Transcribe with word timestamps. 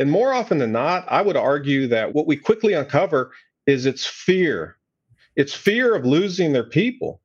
And 0.00 0.10
more 0.10 0.32
often 0.32 0.56
than 0.58 0.72
not, 0.72 1.04
I 1.08 1.20
would 1.20 1.36
argue 1.36 1.86
that 1.88 2.14
what 2.14 2.26
we 2.26 2.34
quickly 2.34 2.72
uncover 2.72 3.32
is 3.66 3.84
it's 3.84 4.06
fear. 4.06 4.78
It's 5.36 5.54
fear 5.54 5.94
of 5.94 6.06
losing 6.06 6.54
their 6.54 6.64
people. 6.64 7.20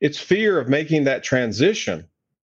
It's 0.00 0.18
fear 0.18 0.58
of 0.58 0.68
making 0.68 1.04
that 1.04 1.22
transition. 1.22 2.06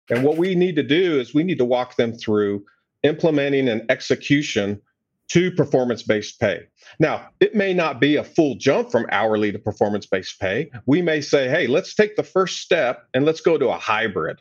And 0.10 0.24
what 0.24 0.38
we 0.38 0.56
need 0.56 0.78
to 0.78 0.84
do 0.84 1.20
is 1.20 1.34
we 1.34 1.44
need 1.44 1.58
to 1.58 1.66
walk 1.66 1.98
them 1.98 2.14
through 2.14 2.64
implementing 3.04 3.68
an 3.68 3.86
execution 3.90 4.82
to 5.28 5.52
performance 5.52 6.04
based 6.04 6.40
pay. 6.40 6.62
Now, 7.00 7.28
it 7.42 7.54
may 7.54 7.74
not 7.74 8.00
be 8.00 8.16
a 8.16 8.24
full 8.24 8.56
jump 8.56 8.92
from 8.92 9.08
hourly 9.12 9.52
to 9.52 9.60
performance 9.60 10.06
based 10.06 10.40
pay. 10.40 10.72
We 10.86 11.02
may 11.02 11.20
say, 11.20 11.50
hey, 11.50 11.68
let's 11.68 11.96
take 11.96 12.16
the 12.16 12.24
first 12.24 12.60
step 12.62 13.08
and 13.14 13.26
let's 13.26 13.42
go 13.42 13.58
to 13.58 13.70
a 13.70 13.78
hybrid 13.78 14.40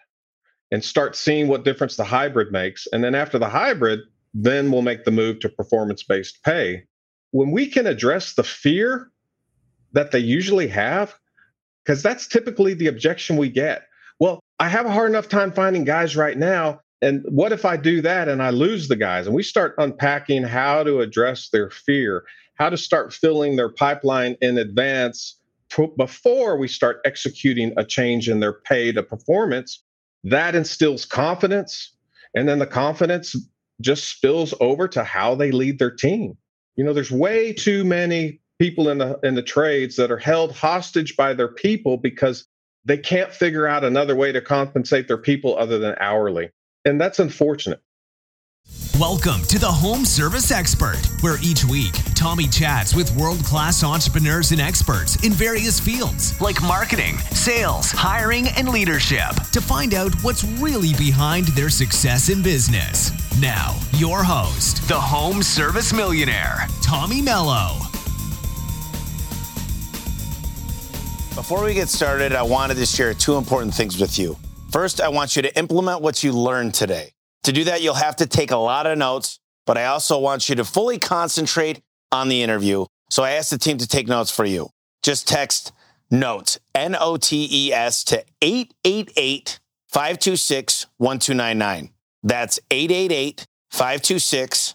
and 0.71 0.85
start 0.85 1.17
seeing 1.17 1.49
what 1.49 1.65
difference 1.65 1.97
the 1.97 2.05
hybrid 2.05 2.53
makes. 2.53 2.87
And 2.93 3.03
then 3.03 3.17
after 3.17 3.39
the 3.39 3.49
hybrid, 3.49 4.01
then 4.35 4.71
we'll 4.71 4.83
make 4.83 5.05
the 5.05 5.11
move 5.11 5.41
to 5.41 5.49
performance 5.49 6.03
based 6.03 6.43
pay. 6.43 6.85
When 7.31 7.53
we 7.53 7.69
can 7.69 7.87
address 7.87 8.35
the 8.35 8.43
fear 8.43 9.11
that 9.93 10.11
they 10.11 10.19
usually 10.19 10.69
have, 10.69 11.15
because 11.85 12.03
that's 12.03 12.27
typically 12.27 12.75
the 12.75 12.89
objection 12.89 13.37
we 13.37 13.49
get. 13.49 13.85
Well, 14.19 14.41
I 14.59 14.69
have 14.69 14.87
a 14.87 14.91
hard 14.91 15.11
enough 15.11 15.29
time 15.29 15.53
finding 15.53 15.85
guys 15.85 16.17
right 16.17 16.37
now. 16.37 16.81
And 17.03 17.25
what 17.29 17.53
if 17.53 17.65
I 17.65 17.77
do 17.77 18.01
that 18.03 18.29
and 18.29 18.43
I 18.43 18.51
lose 18.51 18.89
the 18.89 18.97
guys? 18.97 19.27
And 19.27 19.37
we 19.37 19.43
start 19.43 19.75
unpacking 19.79 20.43
how 20.43 20.83
to 20.83 21.01
address 21.01 21.51
their 21.51 21.71
fear, 21.71 22.25
how 22.55 22.71
to 22.71 22.77
start 22.77 23.13
filling 23.13 23.57
their 23.57 23.69
pipeline 23.69 24.37
in 24.41 24.59
advance 24.59 25.39
before 25.97 26.57
we 26.57 26.69
start 26.69 27.01
executing 27.05 27.73
a 27.77 27.85
change 27.85 28.29
in 28.29 28.41
their 28.41 28.53
pay 28.53 28.93
to 28.93 29.03
performance. 29.03 29.83
That 30.23 30.55
instills 30.55 31.05
confidence. 31.05 31.93
And 32.35 32.49
then 32.49 32.59
the 32.59 32.67
confidence 32.67 33.37
just 33.81 34.09
spills 34.09 34.55
over 34.61 34.89
to 34.89 35.05
how 35.05 35.35
they 35.35 35.51
lead 35.51 35.79
their 35.79 35.91
team. 35.91 36.37
You 36.77 36.85
know, 36.85 36.93
there's 36.93 37.11
way 37.11 37.53
too 37.53 37.85
many 37.85 38.41
people 38.59 38.89
in 38.89 38.99
the 38.99 39.19
in 39.23 39.35
the 39.35 39.43
trades 39.43 39.97
that 39.97 40.11
are 40.11 40.19
held 40.19 40.53
hostage 40.53 41.17
by 41.17 41.35
their 41.35 41.49
people 41.49 41.97
because 41.97 42.47
they 42.85 42.99
can't 42.99 43.33
figure 43.33 43.67
out 43.67 43.85
another 43.85 44.15
way 44.15 44.33
to 44.33 44.41
compensate 44.41 45.09
their 45.09 45.19
people 45.19 45.57
other 45.57 45.79
than 45.79 45.97
hourly. 45.99 46.51
And 46.85 47.01
that's 47.01 47.19
unfortunate. 47.19 47.81
Welcome 49.01 49.43
to 49.47 49.59
the 49.59 49.67
Home 49.67 50.05
Service 50.05 50.53
Expert, 50.53 51.01
where 51.21 51.37
each 51.43 51.65
week 51.65 51.93
Tommy 52.15 52.47
chats 52.47 52.95
with 52.95 53.15
world 53.17 53.41
class 53.41 53.83
entrepreneurs 53.83 54.53
and 54.53 54.61
experts 54.61 55.17
in 55.25 55.33
various 55.33 55.81
fields 55.81 56.41
like 56.41 56.63
marketing, 56.63 57.19
sales, 57.33 57.91
hiring, 57.91 58.47
and 58.57 58.69
leadership 58.69 59.35
to 59.51 59.61
find 59.61 59.95
out 59.95 60.15
what's 60.23 60.45
really 60.45 60.93
behind 60.95 61.49
their 61.49 61.71
success 61.71 62.29
in 62.29 62.41
business. 62.41 63.11
Now, 63.41 63.75
your 63.95 64.23
host, 64.23 64.87
the 64.87 64.95
Home 64.95 65.43
Service 65.43 65.93
Millionaire, 65.93 66.69
Tommy 66.81 67.21
Mello. 67.21 67.79
Before 71.35 71.65
we 71.65 71.75
get 71.75 71.89
started, 71.89 72.33
I 72.33 72.43
wanted 72.43 72.77
to 72.77 72.87
share 72.87 73.13
two 73.13 73.35
important 73.35 73.75
things 73.75 74.01
with 74.01 74.21
you. 74.21 74.37
First, 74.71 75.01
I 75.01 75.09
want 75.09 75.35
you 75.35 75.43
to 75.43 75.59
implement 75.59 76.01
what 76.01 76.23
you 76.23 76.31
learned 76.31 76.75
today. 76.75 77.11
To 77.45 77.53
do 77.53 77.65
that, 77.65 77.83
you'll 77.83 77.95
have 77.95 78.17
to 78.17 78.27
take 78.27 78.51
a 78.51 78.57
lot 78.57 78.87
of 78.87 78.99
notes, 78.99 79.39
but 79.67 79.79
I 79.79 79.87
also 79.87 80.19
want 80.19 80.49
you 80.49 80.55
to 80.57 80.65
fully 80.65 80.99
concentrate 80.99 81.83
on 82.11 82.29
the 82.29 82.43
interview. 82.43 82.87
So 83.11 83.23
I 83.23 83.33
asked 83.33 83.51
the 83.51 83.59
team 83.59 83.79
to 83.79 83.87
take 83.87 84.09
notes 84.09 84.31
for 84.31 84.45
you. 84.45 84.71
Just 85.03 85.29
text 85.29 85.73
notes, 86.11 86.59
N 86.75 86.97
O 86.99 87.17
T 87.17 87.47
E 87.51 87.73
S, 87.73 88.03
to 88.05 88.25
888 88.41 89.61
526 89.89 90.87
1299. 90.97 91.91
That's 92.23 92.59
888 92.71 93.47
526 93.71 94.75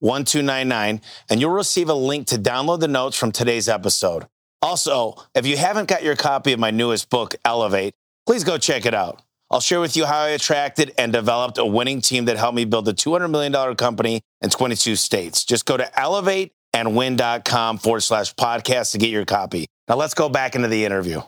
1299, 0.00 1.00
and 1.30 1.40
you'll 1.40 1.50
receive 1.50 1.88
a 1.88 1.94
link 1.94 2.26
to 2.28 2.36
download 2.36 2.80
the 2.80 2.88
notes 2.88 3.16
from 3.16 3.32
today's 3.32 3.68
episode. 3.68 4.26
Also, 4.60 5.14
if 5.34 5.46
you 5.46 5.56
haven't 5.56 5.88
got 5.88 6.02
your 6.02 6.16
copy 6.16 6.52
of 6.52 6.58
my 6.58 6.70
newest 6.70 7.10
book, 7.10 7.34
Elevate, 7.44 7.94
please 8.26 8.44
go 8.44 8.58
check 8.58 8.86
it 8.86 8.94
out. 8.94 9.22
I'll 9.50 9.60
share 9.60 9.80
with 9.80 9.96
you 9.96 10.04
how 10.04 10.20
I 10.20 10.28
attracted 10.30 10.92
and 10.98 11.10
developed 11.10 11.56
a 11.56 11.64
winning 11.64 12.02
team 12.02 12.26
that 12.26 12.36
helped 12.36 12.54
me 12.54 12.66
build 12.66 12.86
a 12.86 12.92
$200 12.92 13.30
million 13.30 13.74
company 13.76 14.20
in 14.42 14.50
22 14.50 14.94
states. 14.96 15.42
Just 15.42 15.64
go 15.64 15.78
to 15.78 15.84
elevateandwin.com 15.84 17.78
forward 17.78 18.00
slash 18.00 18.34
podcast 18.34 18.92
to 18.92 18.98
get 18.98 19.08
your 19.08 19.24
copy. 19.24 19.66
Now 19.88 19.96
let's 19.96 20.12
go 20.12 20.28
back 20.28 20.54
into 20.54 20.68
the 20.68 20.84
interview. 20.84 21.22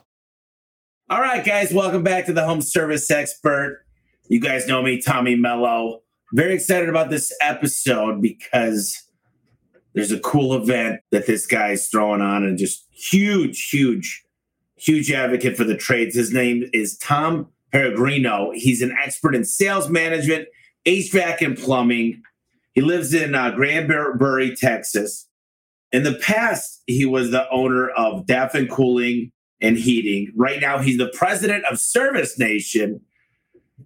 All 1.08 1.20
right, 1.20 1.42
guys, 1.44 1.72
welcome 1.72 2.03
back 2.03 2.26
to 2.26 2.34
the 2.34 2.44
Home 2.44 2.60
Service 2.60 3.10
Expert. 3.10 3.86
You 4.28 4.38
guys 4.38 4.66
know 4.66 4.82
me, 4.82 5.00
Tommy 5.00 5.34
Mello. 5.34 6.02
Very 6.34 6.54
excited 6.54 6.91
about 6.91 7.08
this 7.08 7.32
episode 7.41 8.20
because 8.20 9.02
there's 9.94 10.12
a 10.12 10.20
cool 10.20 10.52
event 10.54 11.00
that 11.10 11.26
this 11.26 11.47
guy's 11.47 11.88
throwing 11.88 12.20
on 12.20 12.44
and 12.44 12.58
just 12.58 12.87
huge, 12.92 13.70
huge, 13.70 14.22
huge 14.76 15.10
advocate 15.10 15.56
for 15.56 15.64
the 15.64 15.75
trades. 15.75 16.14
His 16.14 16.32
name 16.34 16.69
is 16.75 16.98
Tom 16.98 17.48
Peregrino. 17.72 18.53
He's 18.54 18.82
an 18.82 18.97
expert 19.03 19.34
in 19.34 19.44
sales 19.44 19.88
management, 19.88 20.48
HVAC, 20.86 21.41
and 21.42 21.56
plumbing. 21.56 22.22
He 22.72 22.81
lives 22.81 23.14
in 23.14 23.34
uh, 23.34 23.50
Granbury, 23.50 24.54
Texas. 24.56 25.26
In 25.92 26.04
the 26.04 26.14
past, 26.14 26.82
he 26.86 27.04
was 27.04 27.31
the 27.31 27.48
owner 27.50 27.91
of 27.91 28.26
Daffan 28.26 28.69
Cooling 28.69 29.32
and 29.60 29.76
Heating. 29.76 30.32
Right 30.36 30.60
now, 30.60 30.78
he's 30.78 30.98
the 30.98 31.12
president 31.14 31.64
of 31.64 31.81
Service 31.81 32.38
Nation. 32.38 33.00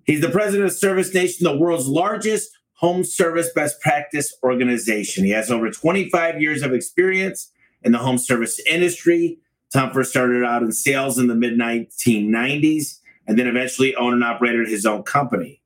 He's 0.05 0.21
the 0.21 0.29
president 0.29 0.67
of 0.67 0.73
Service 0.73 1.15
Nation, 1.15 1.45
the 1.45 1.57
world's 1.57 1.89
largest 1.89 2.51
home 2.75 3.05
service 3.05 3.49
best 3.55 3.81
practice 3.81 4.37
organization. 4.43 5.25
He 5.25 5.31
has 5.31 5.51
over 5.51 5.71
25 5.71 6.41
years 6.41 6.63
of 6.63 6.75
experience 6.75 7.51
in 7.83 7.93
the 7.93 7.99
home 7.99 8.19
service 8.19 8.61
industry. 8.69 9.39
Tom 9.73 9.93
first 9.93 10.11
started 10.11 10.45
out 10.45 10.63
in 10.63 10.73
sales 10.73 11.19
in 11.19 11.27
the 11.27 11.35
mid 11.35 11.55
1990s 11.55 12.99
and 13.27 13.39
then 13.39 13.47
eventually 13.47 13.95
owned 13.97 14.15
and 14.15 14.25
operated 14.25 14.69
his 14.69 14.87
own 14.87 15.03
company. 15.03 15.63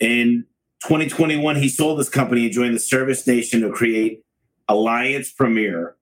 In 0.00 0.44
2021, 0.84 1.56
he 1.56 1.68
sold 1.68 1.98
this 1.98 2.08
company 2.08 2.44
and 2.44 2.52
joined 2.52 2.74
the 2.74 2.80
Service 2.80 3.26
Nation 3.26 3.62
to 3.62 3.70
create 3.70 4.22
Alliance 4.68 5.32
Premier, 5.32 5.96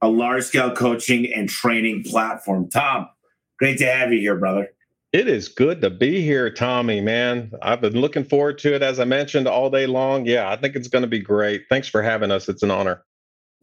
a 0.00 0.08
large 0.08 0.44
scale 0.44 0.72
coaching 0.72 1.32
and 1.32 1.48
training 1.48 2.04
platform. 2.04 2.68
Tom, 2.68 3.08
great 3.58 3.78
to 3.78 3.86
have 3.86 4.12
you 4.12 4.20
here, 4.20 4.36
brother. 4.36 4.68
It 5.12 5.26
is 5.26 5.48
good 5.48 5.80
to 5.80 5.90
be 5.90 6.20
here, 6.20 6.50
Tommy, 6.50 7.00
man. 7.00 7.52
I've 7.62 7.80
been 7.80 7.98
looking 7.98 8.24
forward 8.24 8.58
to 8.58 8.74
it, 8.74 8.82
as 8.82 9.00
I 9.00 9.04
mentioned, 9.04 9.48
all 9.48 9.70
day 9.70 9.86
long. 9.86 10.26
Yeah, 10.26 10.50
I 10.50 10.56
think 10.56 10.76
it's 10.76 10.88
going 10.88 11.02
to 11.02 11.08
be 11.08 11.18
great. 11.18 11.62
Thanks 11.70 11.88
for 11.88 12.02
having 12.02 12.30
us. 12.30 12.48
It's 12.48 12.62
an 12.62 12.70
honor. 12.70 13.04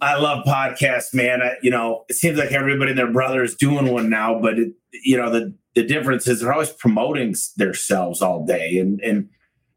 I 0.02 0.18
love 0.18 0.44
podcasts, 0.44 1.14
man. 1.14 1.42
I, 1.42 1.56
you 1.62 1.70
know, 1.70 2.04
it 2.10 2.16
seems 2.16 2.38
like 2.38 2.52
everybody 2.52 2.92
and 2.92 3.00
their 3.00 3.12
brother 3.12 3.44
is 3.44 3.56
doing 3.56 3.92
one 3.92 4.10
now, 4.10 4.40
but 4.42 4.58
it, 4.58 4.74
you 4.92 5.18
know, 5.18 5.30
the 5.30 5.56
the 5.76 5.84
difference 5.84 6.28
is 6.28 6.40
they're 6.40 6.54
always 6.54 6.72
promoting 6.72 7.36
themselves 7.58 8.22
all 8.22 8.46
day, 8.46 8.80
and 8.80 9.00
and 9.02 9.30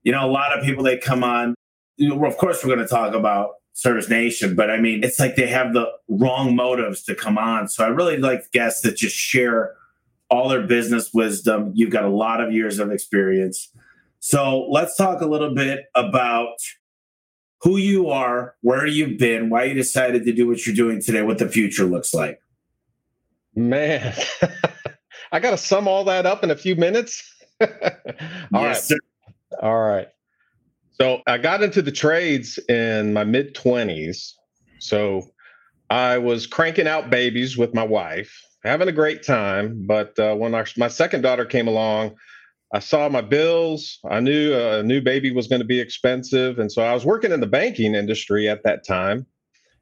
you 0.03 0.13
know, 0.13 0.25
a 0.25 0.31
lot 0.31 0.57
of 0.57 0.65
people 0.65 0.85
they 0.85 0.97
come 0.97 1.23
on. 1.23 1.55
You 1.97 2.09
know, 2.09 2.25
of 2.25 2.37
course, 2.37 2.65
we're 2.65 2.75
going 2.75 2.87
to 2.87 2.93
talk 2.93 3.15
about 3.15 3.55
Service 3.75 4.09
Nation, 4.09 4.55
but 4.55 4.71
I 4.71 4.79
mean, 4.79 5.05
it's 5.05 5.19
like 5.19 5.37
they 5.37 5.49
have 5.49 5.73
the 5.73 5.87
wrong 6.09 6.57
motives 6.57 7.03
to 7.05 7.15
come 7.15 7.39
on. 7.39 7.69
So 7.69 7.85
I 7.85 7.89
really 7.89 8.17
like 8.17 8.51
guests 8.53 8.83
that 8.83 8.97
just 8.97 9.17
share 9.17 9.75
all 10.31 10.49
their 10.49 10.67
business 10.67 11.13
wisdom. 11.13 11.73
You've 11.75 11.91
got 11.91 12.05
a 12.05 12.11
lot 12.11 12.41
of 12.41 12.53
years 12.53 12.79
of 12.79 12.91
experience. 12.91 13.71
So 14.21 14.67
let's 14.69 14.97
talk 14.97 15.21
a 15.21 15.27
little 15.27 15.55
bit 15.55 15.87
about 15.95 16.57
who 17.63 17.77
you 17.77 18.09
are, 18.09 18.55
where 18.61 18.87
you've 18.87 19.19
been, 19.19 19.51
why 19.51 19.65
you 19.65 19.75
decided 19.75 20.25
to 20.25 20.33
do 20.33 20.47
what 20.47 20.67
you're 20.67 20.75
doing 20.75 21.01
today, 21.01 21.23
what 21.23 21.39
the 21.39 21.49
future 21.49 21.85
looks 21.85 22.15
like. 22.15 22.41
Man, 23.55 24.15
I 25.33 25.41
got 25.41 25.51
to 25.51 25.59
sum 25.59 25.89
all 25.89 26.05
that 26.05 26.27
up 26.27 26.43
in 26.43 26.51
a 26.51 26.57
few 26.57 26.77
minutes. 26.77 27.35
all 27.61 27.69
yes, 28.53 28.91
right. 28.91 29.01
All 29.63 29.79
right. 29.79 30.09
So 31.01 31.23
I 31.27 31.39
got 31.39 31.63
into 31.63 31.83
the 31.83 31.93
trades 31.93 32.59
in 32.69 33.13
my 33.13 33.25
mid 33.25 33.55
20s. 33.55 34.33
So 34.81 35.23
I 35.91 36.19
was 36.19 36.47
cranking 36.47 36.87
out 36.87 37.11
babies 37.11 37.57
with 37.57 37.75
my 37.75 37.85
wife 37.85 38.45
having 38.65 38.89
a 38.89 38.93
great 38.93 39.23
time. 39.23 39.87
But 39.87 40.19
uh, 40.19 40.35
when 40.35 40.55
our, 40.55 40.67
my 40.77 40.89
second 40.89 41.23
daughter 41.23 41.45
came 41.45 41.69
along, 41.69 42.17
I 42.73 42.81
saw 42.81 43.09
my 43.09 43.23
bills. 43.23 43.99
I 44.11 44.21
knew 44.21 44.55
a 44.55 44.83
new 44.83 45.01
baby 45.01 45.31
was 45.31 45.49
going 45.49 45.61
to 45.61 45.67
be 45.67 45.81
expensive. 45.81 46.59
And 46.59 46.71
so 46.71 46.83
I 46.83 46.93
was 46.93 47.05
working 47.05 47.33
in 47.33 47.41
the 47.41 47.47
banking 47.47 47.95
industry 47.95 48.49
at 48.49 48.63
that 48.65 48.87
time. 48.87 49.27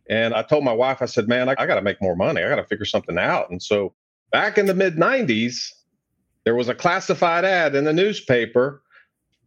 And 0.09 0.35
I 0.35 0.43
told 0.43 0.63
my 0.63 0.73
wife, 0.73 1.03
I 1.03 1.07
said, 1.07 1.27
man, 1.27 1.49
I, 1.49 1.57
I 1.59 1.67
got 1.67 1.75
to 1.75 1.83
make 1.83 2.01
more 2.01 2.15
money. 2.15 2.43
I 2.43 2.49
got 2.49 2.57
to 2.57 2.65
figure 2.65 2.85
something 2.85 3.19
out. 3.19 3.51
And 3.51 3.61
so 3.61 3.93
back 4.33 4.59
in 4.59 4.67
the 4.67 4.75
mid 4.75 4.97
90s, 4.97 5.73
there 6.45 6.55
was 6.55 6.69
a 6.69 6.75
classified 6.75 7.45
ad 7.45 7.75
in 7.75 7.85
the 7.85 7.93
newspaper 7.93 8.83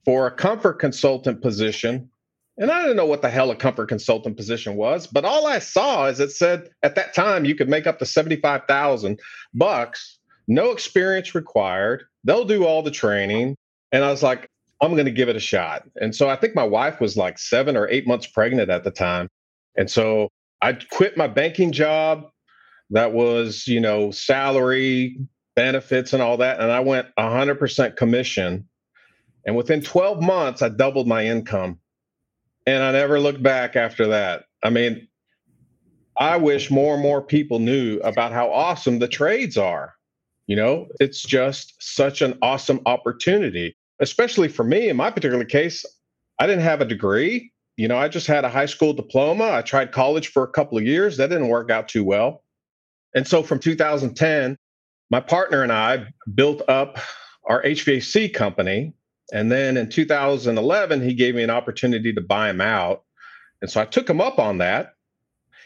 for 0.06 0.28
a 0.28 0.32
comfort 0.32 0.80
consultant 0.80 1.42
position 1.42 2.10
and 2.60 2.72
I 2.72 2.82
didn't 2.82 2.98
know 2.98 3.06
what 3.06 3.22
the 3.22 3.30
hell 3.30 3.52
a 3.52 3.56
comfort 3.56 3.88
consultant 3.88 4.36
position 4.36 4.76
was, 4.76 5.08
but 5.08 5.24
all 5.24 5.48
I 5.48 5.60
saw 5.60 6.08
is 6.08 6.20
it 6.20 6.32
said 6.32 6.70
at 6.84 6.96
that 6.96 7.16
time 7.16 7.46
you 7.46 7.56
could 7.56 7.70
make 7.70 7.88
up 7.88 8.00
to 8.00 8.06
75,000 8.06 9.18
bucks, 9.54 10.20
no 10.50 10.72
experience 10.72 11.34
required. 11.34 12.04
They'll 12.26 12.44
do 12.44 12.66
all 12.66 12.84
the 12.84 12.92
training. 12.92 13.56
And 13.94 14.04
I 14.04 14.12
was 14.12 14.22
like, 14.22 14.50
I'm 14.82 14.92
going 14.92 15.06
to 15.06 15.12
give 15.12 15.30
it 15.30 15.38
a 15.38 15.42
shot. 15.42 15.84
And 16.02 16.14
so 16.14 16.30
I 16.30 16.36
think 16.36 16.54
my 16.54 16.64
wife 16.64 17.00
was 17.00 17.16
like 17.16 17.40
seven 17.40 17.78
or 17.78 17.88
eight 17.90 18.06
months 18.06 18.28
pregnant 18.28 18.70
at 18.70 18.84
the 18.84 18.92
time. 18.92 19.30
And 19.78 19.90
so 19.90 20.28
I 20.62 20.74
quit 20.74 21.16
my 21.16 21.28
banking 21.28 21.72
job 21.72 22.30
that 22.92 23.14
was, 23.14 23.68
you 23.68 23.80
know, 23.80 24.12
salary, 24.12 25.18
benefits, 25.56 26.14
and 26.14 26.22
all 26.22 26.38
that. 26.38 26.60
And 26.60 26.72
I 26.72 26.80
went 26.80 27.08
100% 27.18 27.96
commission. 27.96 28.68
And 29.46 29.56
within 29.56 29.82
12 29.82 30.22
months, 30.22 30.62
I 30.62 30.70
doubled 30.70 31.08
my 31.08 31.26
income. 31.26 31.80
And 32.66 32.84
I 32.84 32.92
never 32.92 33.20
looked 33.20 33.42
back 33.42 33.76
after 33.76 34.08
that. 34.08 34.46
I 34.64 34.70
mean, 34.70 35.08
I 36.18 36.38
wish 36.38 36.70
more 36.70 36.96
and 36.96 37.04
more 37.04 37.22
people 37.22 37.60
knew 37.60 38.00
about 38.00 38.32
how 38.32 38.52
awesome 38.52 39.00
the 39.00 39.08
trades 39.08 39.58
are. 39.58 39.94
You 40.48 40.56
know, 40.56 40.88
it's 41.00 41.22
just 41.22 41.76
such 41.80 42.22
an 42.22 42.38
awesome 42.42 42.82
opportunity, 42.86 43.76
especially 44.00 44.48
for 44.48 44.64
me 44.64 44.90
in 44.90 44.98
my 44.98 45.12
particular 45.12 45.46
case. 45.46 45.86
I 46.40 46.48
didn't 46.48 46.64
have 46.64 46.82
a 46.82 46.86
degree. 46.86 47.52
You 47.78 47.88
know, 47.88 47.98
I 47.98 48.08
just 48.08 48.28
had 48.28 48.44
a 48.44 48.50
high 48.50 48.66
school 48.66 48.94
diploma. 48.94 49.52
I 49.52 49.62
tried 49.62 49.92
college 49.92 50.30
for 50.30 50.44
a 50.44 50.48
couple 50.48 50.78
of 50.78 50.84
years. 50.84 51.18
That 51.18 51.30
didn't 51.30 51.50
work 51.50 51.70
out 51.70 51.88
too 51.88 52.04
well. 52.04 52.44
And 53.14 53.28
so 53.28 53.44
from 53.44 53.60
2010, 53.60 54.58
my 55.10 55.20
partner 55.20 55.64
and 55.64 55.72
I 55.72 56.08
built 56.34 56.62
up 56.68 57.00
our 57.46 57.64
HVAC 57.64 58.34
company. 58.34 58.94
And 59.32 59.52
then 59.52 59.78
in 59.78 59.90
2011, 59.90 61.02
he 61.02 61.14
gave 61.14 61.36
me 61.36 61.44
an 61.44 61.50
opportunity 61.50 62.14
to 62.14 62.22
buy 62.22 62.50
him 62.50 62.62
out. 62.62 63.04
And 63.62 63.70
so 63.70 63.82
I 63.82 63.86
took 63.86 64.10
him 64.10 64.22
up 64.22 64.40
on 64.40 64.60
that. 64.60 64.94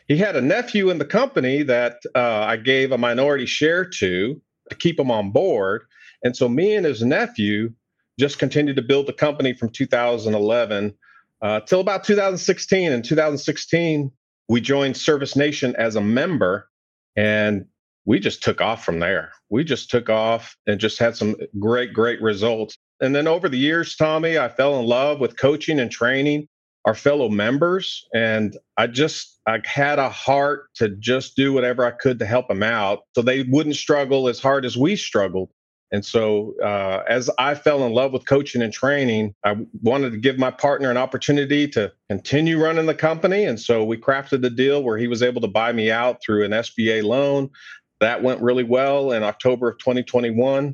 He 0.07 0.18
had 0.18 0.36
a 0.36 0.42
nephew 0.42 0.90
in 0.90 0.98
the 0.98 1.06
company 1.06 1.63
that 1.63 1.98
uh, 2.16 2.42
I 2.42 2.57
gave 2.57 2.92
a 2.92 2.98
minority 2.98 3.46
share 3.46 3.86
to 3.86 4.42
to 4.69 4.75
keep 4.75 5.00
him 5.00 5.12
on 5.12 5.31
board. 5.31 5.84
And 6.24 6.36
so 6.36 6.48
me 6.50 6.75
and 6.75 6.86
his 6.86 7.04
nephew 7.04 7.74
just 8.19 8.39
continued 8.39 8.75
to 8.78 8.81
build 8.81 9.07
the 9.07 9.13
company 9.13 9.54
from 9.54 9.69
2011 9.69 10.94
uh, 11.42 11.60
till 11.62 11.80
about 11.80 12.04
2016. 12.04 12.92
In 12.92 13.01
2016, 13.01 14.12
we 14.50 14.62
joined 14.62 14.96
Service 14.96 15.36
Nation 15.36 15.75
as 15.78 15.96
a 15.96 16.01
member, 16.01 16.69
and 17.15 17.65
we 18.06 18.19
just 18.19 18.44
took 18.44 18.62
off 18.62 18.83
from 18.83 19.00
there. 19.00 19.31
We 19.50 19.63
just 19.63 19.89
took 19.89 20.10
off 20.10 20.57
and 20.68 20.80
just 20.80 21.00
had 21.00 21.15
some 21.15 21.36
great, 21.60 21.94
great 21.94 22.21
results. 22.21 22.77
And 23.01 23.15
then 23.15 23.27
over 23.27 23.48
the 23.48 23.57
years, 23.57 23.95
Tommy, 23.95 24.38
I 24.38 24.50
fell 24.50 24.80
in 24.80 24.86
love 24.86 25.19
with 25.19 25.38
coaching 25.38 25.80
and 25.80 25.92
training 25.92 26.48
our 26.86 26.95
fellow 26.95 27.30
members. 27.30 28.06
And 28.13 28.57
I 28.77 28.88
just, 28.88 29.39
I 29.48 29.62
had 29.63 30.00
a 30.00 30.10
heart 30.10 30.65
to 30.75 30.89
just 30.89 31.36
do 31.36 31.54
whatever 31.54 31.86
I 31.86 31.92
could 31.92 32.19
to 32.19 32.25
help 32.25 32.50
them 32.50 32.63
out 32.63 33.00
so 33.15 33.21
they 33.21 33.44
wouldn't 33.44 33.77
struggle 33.77 34.27
as 34.27 34.39
hard 34.39 34.65
as 34.65 34.77
we 34.77 34.95
struggled. 34.95 35.50
And 35.94 36.04
so, 36.04 36.56
uh, 36.60 37.04
as 37.07 37.30
I 37.38 37.54
fell 37.54 37.86
in 37.86 37.94
love 37.94 38.13
with 38.13 38.25
coaching 38.25 38.63
and 38.63 38.74
training, 38.74 39.36
I 39.45 39.56
wanted 39.84 40.12
to 40.12 40.18
give 40.18 40.40
my 40.40 40.50
partner 40.50 40.90
an 40.90 40.98
opportunity 40.98 41.68
to 41.68 41.94
continue 42.10 42.60
running 42.60 42.88
the 42.88 42.95
company. 42.95 43.45
And 43.45 43.60
so, 43.60 43.84
we 43.84 43.98
crafted 43.98 44.44
a 44.44 44.50
deal 44.50 44.81
where 44.81 44.98
he 44.98 45.07
was 45.07 45.22
able 45.22 45.40
to 45.42 45.48
buy 45.48 45.72
me 45.72 45.92
out 45.92 46.19
through 46.24 46.45
an 46.45 46.51
SBA 46.51 47.04
loan. 47.04 47.51
That 48.00 48.24
went 48.24 48.42
really 48.42 48.63
well 48.63 49.12
in 49.12 49.22
October 49.22 49.69
of 49.69 49.78
2021. 49.78 50.74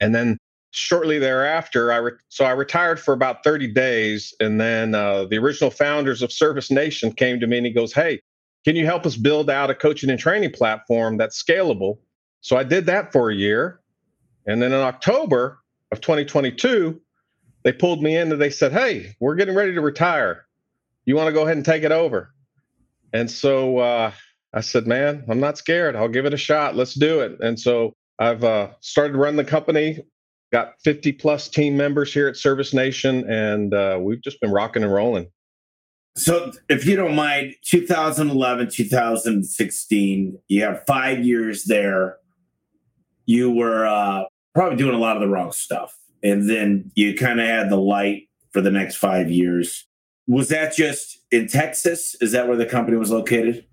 And 0.00 0.14
then 0.14 0.38
shortly 0.70 1.18
thereafter, 1.18 1.90
I 1.90 1.96
re- 1.96 2.12
so 2.28 2.44
I 2.44 2.52
retired 2.52 3.00
for 3.00 3.14
about 3.14 3.42
30 3.42 3.72
days, 3.72 4.32
and 4.38 4.60
then 4.60 4.94
uh, 4.94 5.24
the 5.24 5.38
original 5.38 5.72
founders 5.72 6.22
of 6.22 6.30
Service 6.30 6.70
Nation 6.70 7.10
came 7.10 7.40
to 7.40 7.48
me 7.48 7.56
and 7.56 7.66
he 7.66 7.72
goes, 7.72 7.92
"Hey, 7.92 8.20
can 8.64 8.76
you 8.76 8.86
help 8.86 9.06
us 9.06 9.16
build 9.16 9.50
out 9.50 9.70
a 9.70 9.74
coaching 9.74 10.08
and 10.08 10.20
training 10.20 10.52
platform 10.52 11.16
that's 11.16 11.42
scalable?" 11.42 11.98
So 12.42 12.56
I 12.56 12.62
did 12.62 12.86
that 12.86 13.10
for 13.12 13.28
a 13.30 13.34
year, 13.34 13.80
and 14.46 14.62
then 14.62 14.72
in 14.72 14.80
October 14.80 15.58
of 15.92 16.00
2022, 16.00 17.00
they 17.64 17.72
pulled 17.72 18.02
me 18.02 18.16
in 18.16 18.32
and 18.32 18.40
they 18.40 18.50
said, 18.50 18.72
"Hey, 18.72 19.14
we're 19.20 19.34
getting 19.34 19.54
ready 19.54 19.74
to 19.74 19.80
retire. 19.80 20.46
You 21.04 21.16
want 21.16 21.28
to 21.28 21.32
go 21.32 21.42
ahead 21.42 21.56
and 21.56 21.64
take 21.64 21.82
it 21.82 21.92
over?" 21.92 22.32
And 23.12 23.30
so 23.30 23.78
uh, 23.78 24.12
I 24.52 24.60
said, 24.60 24.86
"Man, 24.86 25.24
I'm 25.28 25.40
not 25.40 25.58
scared. 25.58 25.96
I'll 25.96 26.08
give 26.08 26.26
it 26.26 26.34
a 26.34 26.38
shot. 26.38 26.76
Let's 26.76 26.94
do 26.94 27.20
it." 27.20 27.38
And 27.40 27.58
so 27.58 27.94
I've 28.18 28.44
uh, 28.44 28.70
started 28.80 29.16
running 29.16 29.36
the 29.36 29.44
company 29.44 30.00
got 30.52 30.74
50 30.84 31.12
plus 31.12 31.48
team 31.48 31.76
members 31.76 32.12
here 32.12 32.28
at 32.28 32.36
Service 32.36 32.72
Nation, 32.72 33.28
and 33.30 33.74
uh, 33.74 33.98
we've 34.00 34.22
just 34.22 34.40
been 34.40 34.50
rocking 34.50 34.82
and 34.82 34.92
rolling. 34.92 35.26
So, 36.16 36.52
if 36.70 36.86
you 36.86 36.96
don't 36.96 37.14
mind, 37.14 37.54
2011, 37.66 38.70
2016, 38.70 40.38
you 40.48 40.62
have 40.62 40.82
five 40.86 41.24
years 41.24 41.64
there. 41.64 42.16
You 43.26 43.50
were 43.50 43.86
uh, 43.86 44.22
probably 44.56 44.78
doing 44.78 44.94
a 44.94 44.98
lot 44.98 45.16
of 45.16 45.20
the 45.20 45.28
wrong 45.28 45.52
stuff. 45.52 45.96
And 46.22 46.48
then 46.48 46.90
you 46.94 47.14
kind 47.14 47.40
of 47.40 47.46
had 47.46 47.68
the 47.68 47.76
light 47.76 48.28
for 48.52 48.62
the 48.62 48.70
next 48.70 48.96
five 48.96 49.30
years. 49.30 49.86
Was 50.26 50.48
that 50.48 50.74
just 50.74 51.18
in 51.30 51.46
Texas? 51.46 52.16
Is 52.22 52.32
that 52.32 52.48
where 52.48 52.56
the 52.56 52.64
company 52.64 52.96
was 52.96 53.10
located? 53.10 53.66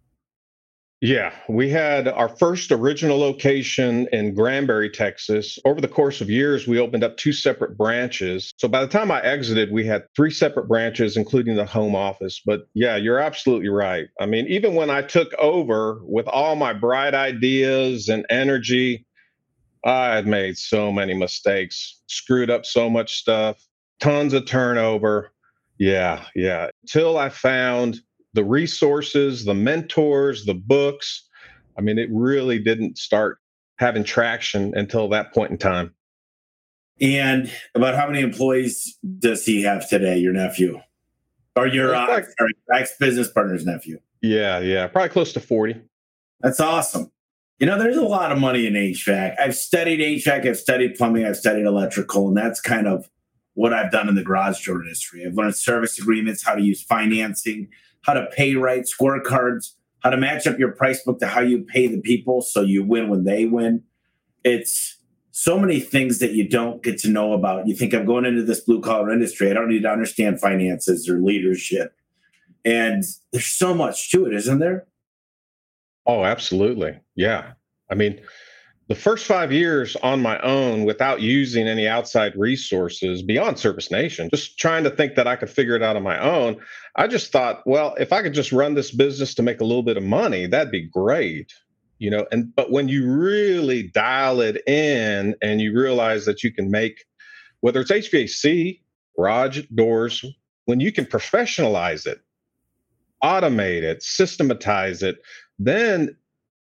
Yeah, 1.00 1.34
we 1.50 1.70
had 1.70 2.08
our 2.08 2.30
first 2.30 2.72
original 2.72 3.18
location 3.18 4.08
in 4.12 4.34
Granbury, 4.34 4.90
Texas. 4.90 5.58
Over 5.66 5.80
the 5.82 5.88
course 5.88 6.20
of 6.20 6.30
years, 6.30 6.68
we 6.68 6.80
opened 6.80 7.04
up 7.04 7.18
two 7.18 7.34
separate 7.34 7.78
branches. 7.78 8.54
So 8.58 8.68
by 8.68 8.82
the 8.82 8.88
time 8.88 9.12
I 9.12 9.22
exited, 9.22 9.72
we 9.72 9.86
had 9.86 10.04
three 10.16 10.32
separate 10.32 10.68
branches, 10.68 11.18
including 11.18 11.56
the 11.56 11.66
home 11.66 11.96
office. 11.96 12.42
But 12.46 12.68
yeah, 12.74 12.98
you're 12.98 13.20
absolutely 13.20 13.70
right. 13.70 14.08
I 14.20 14.26
mean, 14.26 14.48
even 14.48 14.76
when 14.76 14.90
I 14.90 15.02
took 15.02 15.34
over 15.36 16.00
with 16.04 16.28
all 16.28 16.56
my 16.56 16.72
bright 16.72 17.14
ideas 17.14 18.08
and 18.10 18.26
energy, 18.30 19.06
I 19.86 20.16
had 20.16 20.28
made 20.28 20.58
so 20.58 20.92
many 20.92 21.14
mistakes, 21.14 22.02
screwed 22.08 22.50
up 22.50 22.66
so 22.66 22.90
much 22.90 23.18
stuff, 23.18 23.58
tons 24.00 24.34
of 24.34 24.46
turnover. 24.46 25.32
Yeah, 25.78 26.26
yeah. 26.36 26.70
Till 26.88 27.18
I 27.18 27.30
found 27.30 28.00
the 28.34 28.44
resources, 28.44 29.46
the 29.46 29.54
mentors, 29.54 30.46
the 30.46 30.54
books. 30.54 31.28
I 31.78 31.82
mean, 31.82 31.98
it 31.98 32.10
really 32.12 32.60
didn't 32.60 32.98
start 32.98 33.40
having 33.78 34.04
traction 34.04 34.74
until 34.76 35.10
that 35.10 35.34
point 35.34 35.52
in 35.52 35.58
time. 35.58 35.94
And 37.02 37.52
about 37.76 37.96
how 37.96 38.08
many 38.08 38.22
employees 38.22 38.98
does 39.20 39.46
he 39.46 39.64
have 39.64 39.90
today, 39.90 40.18
your 40.18 40.34
nephew? 40.34 40.80
Or 41.56 41.68
your 41.68 41.94
uh, 41.94 42.22
ex 42.74 42.96
business 42.98 43.30
partner's 43.30 43.66
nephew? 43.66 44.00
Yeah, 44.22 44.60
yeah, 44.60 44.88
probably 44.88 45.10
close 45.10 45.34
to 45.34 45.40
40. 45.40 45.80
That's 46.42 46.60
awesome. 46.60 47.12
You 47.64 47.70
know, 47.70 47.80
there's 47.80 47.96
a 47.96 48.04
lot 48.04 48.34
of 48.34 48.40
money 48.40 48.68
in 48.68 48.74
HVAC. 48.74 49.40
I've 49.40 49.56
studied 49.56 50.02
HVAC, 50.02 50.50
I've 50.50 50.58
studied 50.58 50.96
plumbing, 50.96 51.24
I've 51.24 51.38
studied 51.38 51.66
electrical, 51.66 52.28
and 52.28 52.36
that's 52.36 52.60
kind 52.60 52.90
of 52.90 53.10
what 53.54 53.72
I've 53.72 53.90
done 53.90 54.10
in 54.10 54.16
the 54.16 54.22
garage 54.22 54.66
door 54.66 54.84
industry. 54.84 55.26
I've 55.26 55.36
learned 55.36 55.56
service 55.56 55.98
agreements, 55.98 56.44
how 56.44 56.56
to 56.56 56.62
use 56.62 56.84
financing, 56.84 57.70
how 58.02 58.16
to 58.16 58.28
pay 58.34 58.56
right, 58.56 58.84
scorecards, 58.84 59.76
how 60.02 60.10
to 60.10 60.18
match 60.18 60.46
up 60.46 60.60
your 60.60 60.74
price 60.74 61.02
book 61.04 61.20
to 61.20 61.28
how 61.28 61.40
you 61.40 61.64
pay 61.64 61.88
the 61.88 62.02
people 62.02 62.42
so 62.42 62.60
you 62.60 62.84
win 62.84 63.08
when 63.08 63.24
they 63.24 63.46
win. 63.46 63.84
It's 64.44 65.00
so 65.32 65.58
many 65.58 65.80
things 65.80 66.20
that 66.20 66.34
you 66.34 66.50
don't 66.50 66.84
get 66.84 66.98
to 67.04 67.10
know 67.10 67.32
about. 67.32 67.66
You 67.66 67.78
think 67.78 67.94
I'm 67.94 68.06
going 68.06 68.26
into 68.26 68.44
this 68.44 68.60
blue 68.60 68.82
collar 68.82 69.10
industry. 69.10 69.50
I 69.50 69.54
don't 69.54 69.70
need 69.70 69.84
to 69.84 69.90
understand 69.90 70.42
finances 70.42 71.08
or 71.08 71.20
leadership. 71.20 71.96
And 72.66 73.06
there's 73.32 73.46
so 73.46 73.74
much 73.74 74.12
to 74.12 74.26
it, 74.26 74.34
isn't 74.34 74.60
there? 74.60 74.86
Oh, 76.06 76.26
absolutely. 76.26 77.00
Yeah. 77.16 77.54
I 77.90 77.96
mean, 77.96 78.20
the 78.90 78.96
first 78.96 79.26
five 79.26 79.52
years 79.52 79.96
on 79.98 80.22
my 80.22 80.38
own 80.40 80.84
without 80.84 81.22
using 81.22 81.68
any 81.68 81.88
outside 81.88 82.36
resources 82.36 83.22
beyond 83.22 83.58
Service 83.58 83.90
Nation, 83.90 84.30
just 84.30 84.58
trying 84.60 84.84
to 84.84 84.90
think 84.90 85.16
that 85.16 85.28
I 85.28 85.36
could 85.38 85.50
figure 85.50 85.76
it 85.76 85.82
out 85.82 85.96
on 85.96 86.04
my 86.04 86.20
own, 86.20 86.58
I 86.98 87.08
just 87.08 87.32
thought, 87.32 87.66
well, 87.66 87.96
if 87.98 88.12
I 88.12 88.22
could 88.22 88.34
just 88.34 88.52
run 88.52 88.74
this 88.74 88.92
business 88.92 89.34
to 89.36 89.44
make 89.44 89.62
a 89.62 89.66
little 89.66 89.84
bit 89.84 89.98
of 89.98 90.04
money, 90.04 90.48
that'd 90.48 90.72
be 90.72 90.88
great. 90.88 91.54
You 92.00 92.10
know, 92.10 92.28
and 92.32 92.54
but 92.54 92.72
when 92.72 92.90
you 92.90 93.10
really 93.10 93.84
dial 93.84 94.42
it 94.42 94.68
in 94.68 95.36
and 95.42 95.62
you 95.62 95.74
realize 95.80 96.26
that 96.26 96.44
you 96.44 96.52
can 96.52 96.70
make 96.70 97.06
whether 97.62 97.80
it's 97.80 97.92
HVAC, 97.92 98.82
garage 99.16 99.62
doors, 99.74 100.26
when 100.66 100.82
you 100.82 100.92
can 100.92 101.06
professionalize 101.06 102.06
it, 102.06 102.20
automate 103.24 103.84
it, 103.84 104.04
systematize 104.04 105.02
it, 105.02 105.20
then 105.60 106.16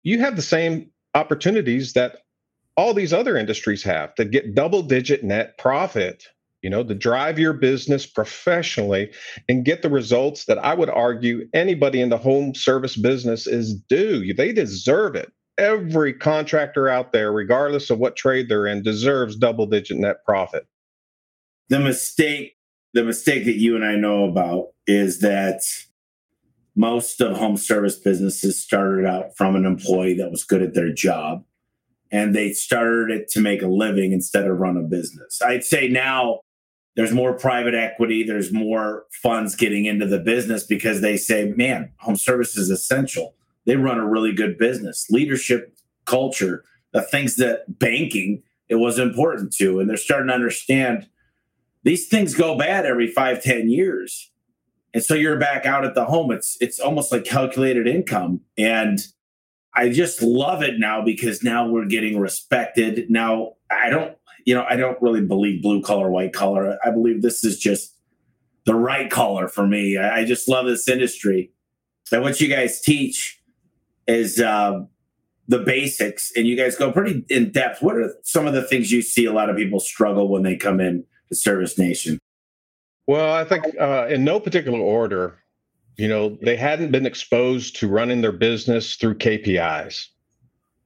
you 0.03 0.19
have 0.21 0.37
the 0.37 0.43
same 0.43 0.91
opportunities 1.15 1.93
that 1.95 2.19
all 2.77 2.95
these 2.95 3.13
other 3.13 3.37
industries 3.37 3.83
have 3.83 4.15
to 4.15 4.25
get 4.25 4.55
double 4.55 4.83
digit 4.83 5.25
net 5.25 5.59
profit 5.59 6.25
you 6.63 6.71
know 6.71 6.85
to 6.85 6.95
drive 6.95 7.39
your 7.39 7.53
business 7.53 8.07
professionally 8.07 9.11
and 9.49 9.65
get 9.65 9.83
the 9.83 9.91
results 9.91 10.45
that 10.45 10.59
i 10.59 10.75
would 10.75 10.91
argue 10.91 11.49
anybody 11.53 12.01
in 12.01 12.11
the 12.11 12.19
home 12.19 12.55
service 12.55 12.97
business 12.97 13.47
is 13.47 13.75
due. 13.75 14.33
They 14.35 14.53
deserve 14.53 15.17
it. 15.17 15.33
Every 15.59 16.15
contractor 16.15 16.89
out 16.89 17.13
there 17.13 17.33
regardless 17.33 17.91
of 17.91 17.99
what 17.99 18.17
trade 18.17 18.49
they're 18.49 18.67
in 18.67 18.83
deserves 18.83 19.37
double 19.37 19.67
digit 19.67 19.99
net 19.99 20.25
profit. 20.25 20.67
The 21.69 21.81
mistake 21.81 22.57
the 22.93 23.05
mistake 23.05 23.45
that 23.45 23.57
you 23.57 23.77
and 23.77 23.85
i 23.85 23.95
know 23.95 24.25
about 24.25 24.69
is 24.87 25.21
that 25.21 25.63
most 26.75 27.21
of 27.21 27.37
home 27.37 27.57
service 27.57 27.99
businesses 27.99 28.61
started 28.61 29.07
out 29.07 29.37
from 29.37 29.57
an 29.57 29.65
employee 29.65 30.15
that 30.15 30.31
was 30.31 30.45
good 30.45 30.63
at 30.63 30.75
their 30.75 30.93
job 30.93 31.45
and 32.11 32.35
they 32.35 32.53
started 32.53 33.11
it 33.11 33.29
to 33.29 33.41
make 33.41 33.63
a 33.63 33.69
living 33.69 34.13
instead 34.13 34.47
of 34.47 34.59
run 34.59 34.77
a 34.77 34.83
business. 34.83 35.41
I'd 35.43 35.65
say 35.65 35.89
now 35.89 36.41
there's 36.97 37.13
more 37.13 37.35
private 37.35 37.75
equity, 37.75 38.25
there's 38.25 38.53
more 38.53 39.05
funds 39.23 39.55
getting 39.55 39.85
into 39.85 40.07
the 40.07 40.19
business 40.19 40.65
because 40.65 41.01
they 41.01 41.17
say, 41.17 41.53
man, 41.57 41.93
home 41.99 42.17
service 42.17 42.57
is 42.57 42.71
essential. 42.71 43.35
They 43.65 43.77
run 43.77 43.99
a 43.99 44.09
really 44.09 44.33
good 44.33 44.59
business. 44.59 45.07
Leadership, 45.11 45.77
culture, 46.05 46.65
the 46.93 47.03
things 47.03 47.37
that 47.37 47.79
banking 47.79 48.43
it 48.69 48.77
was 48.77 48.99
important 48.99 49.53
to. 49.55 49.81
And 49.81 49.89
they're 49.89 49.97
starting 49.97 50.29
to 50.29 50.35
understand 50.35 51.09
these 51.83 52.09
things 52.09 52.35
go 52.35 52.57
bad 52.57 52.87
every 52.87 53.09
five, 53.09 53.43
ten 53.43 53.69
years. 53.69 54.31
And 54.93 55.05
so 55.05 55.15
you're 55.15 55.39
back 55.39 55.67
out 55.67 55.85
at 55.85 55.95
the 55.95 56.05
home. 56.05 56.33
It's 56.33 56.57
it's 56.61 56.81
almost 56.81 57.13
like 57.13 57.25
calculated 57.25 57.87
income. 57.87 58.41
And 58.59 58.99
I 59.75 59.89
just 59.89 60.21
love 60.21 60.63
it 60.63 60.79
now 60.79 61.03
because 61.03 61.45
now 61.45 61.69
we're 61.69 61.87
getting 61.87 62.19
respected. 62.19 63.09
Now 63.09 63.53
I 63.71 63.91
don't 63.91 64.17
you 64.47 64.55
know, 64.55 64.65
I 64.69 64.77
don't 64.77 65.01
really 65.01 65.21
believe 65.21 65.63
blue 65.63 65.83
collar, 65.83 66.11
white 66.11 66.33
collar. 66.33 66.79
I 66.85 66.91
believe 66.91 67.23
this 67.23 67.45
is 67.45 67.59
just 67.59 67.95
the 68.65 68.75
right 68.75 69.11
color 69.11 69.49
for 69.49 69.67
me. 69.67 69.97
I, 69.97 70.21
I 70.21 70.25
just 70.25 70.49
love 70.49 70.67
this 70.67 70.89
industry. 70.89 71.53
And 72.13 72.23
what 72.23 72.41
you 72.41 72.49
guys 72.49 72.81
teach 72.81 73.41
is 74.07 74.41
uh, 74.41 74.81
the 75.49 75.59
basics, 75.59 76.33
and 76.37 76.47
you 76.47 76.57
guys 76.57 76.77
go 76.77 76.93
pretty 76.93 77.25
in 77.29 77.53
depth. 77.53 77.83
What 77.83 77.97
are 77.97 78.13
some 78.23 78.47
of 78.47 78.55
the 78.55 78.63
things 78.63 78.91
you 78.91 79.03
see 79.03 79.25
a 79.25 79.33
lot 79.33 79.51
of 79.51 79.57
people 79.57 79.81
struggle 79.81 80.29
when 80.29 80.43
they 80.43 80.57
come 80.57 80.81
in 80.81 81.05
to 81.29 81.35
Service 81.35 81.79
Nation? 81.79 82.20
Well, 83.11 83.35
I 83.35 83.43
think 83.43 83.65
uh, 83.81 84.07
in 84.09 84.23
no 84.23 84.39
particular 84.39 84.79
order, 84.79 85.43
you 85.97 86.07
know, 86.07 86.39
they 86.43 86.55
hadn't 86.55 86.93
been 86.93 87.07
exposed 87.07 87.75
to 87.81 87.89
running 87.89 88.21
their 88.21 88.31
business 88.31 88.95
through 88.95 89.17
KPIs. 89.17 90.05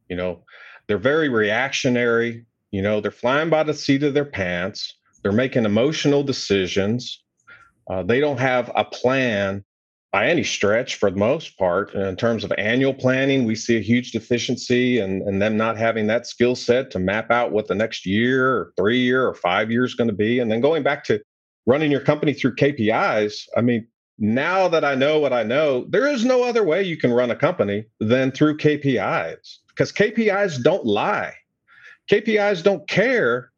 You 0.09 0.17
know, 0.17 0.43
they're 0.87 0.97
very 0.97 1.29
reactionary. 1.29 2.47
You 2.71 2.81
know, 2.81 3.03
they're 3.03 3.11
flying 3.11 3.51
by 3.51 3.63
the 3.63 3.75
seat 3.75 4.03
of 4.05 4.15
their 4.15 4.25
pants. 4.25 4.97
They're 5.23 5.33
making 5.33 5.67
emotional 5.67 6.23
decisions. 6.23 7.23
Uh, 7.91 8.03
they 8.03 8.21
don't 8.21 8.41
have 8.41 8.73
a 8.75 8.87
plan 8.87 9.63
by 10.11 10.27
any 10.27 10.45
stretch 10.45 10.95
for 10.95 11.11
the 11.11 11.19
most 11.19 11.59
part. 11.59 11.93
In 11.93 12.17
terms 12.17 12.43
of 12.43 12.53
annual 12.57 12.95
planning, 12.95 13.45
we 13.45 13.55
see 13.55 13.77
a 13.77 13.81
huge 13.81 14.13
deficiency 14.13 14.99
and, 14.99 15.21
and 15.29 15.43
them 15.43 15.59
not 15.59 15.77
having 15.77 16.07
that 16.07 16.27
skill 16.27 16.57
set 16.57 16.91
to 16.93 16.99
map 16.99 17.31
out 17.31 17.53
what 17.53 17.69
the 17.69 17.75
next 17.75 18.07
year 18.07 18.51
or 18.51 18.73
three 18.79 19.01
year 19.01 19.29
or 19.29 19.35
five 19.35 19.71
years 19.71 19.91
is 19.91 19.95
going 19.95 20.09
to 20.09 20.17
be. 20.17 20.39
And 20.39 20.51
then 20.51 20.63
going 20.63 20.83
back 20.83 21.05
to 21.05 21.21
running 21.67 21.91
your 21.91 22.01
company 22.01 22.33
through 22.33 22.57
KPIs, 22.57 23.47
I 23.57 23.61
mean, 23.61 23.87
now 24.19 24.69
that 24.69 24.85
I 24.85 24.95
know 24.95 25.19
what 25.19 25.33
I 25.33 25.43
know, 25.43 25.87
there 25.89 26.07
is 26.07 26.25
no 26.25 26.45
other 26.45 26.63
way 26.63 26.83
you 26.83 26.97
can 26.97 27.13
run 27.13 27.31
a 27.31 27.37
company 27.37 27.85
than 28.01 28.31
through 28.31 28.59
KPIs 28.59 29.59
because 29.69 29.93
KPIs 29.93 30.63
don't 30.63 30.85
lie. 30.85 31.35
KPIs 32.11 32.63
don't 32.63 32.87
care 32.87 33.51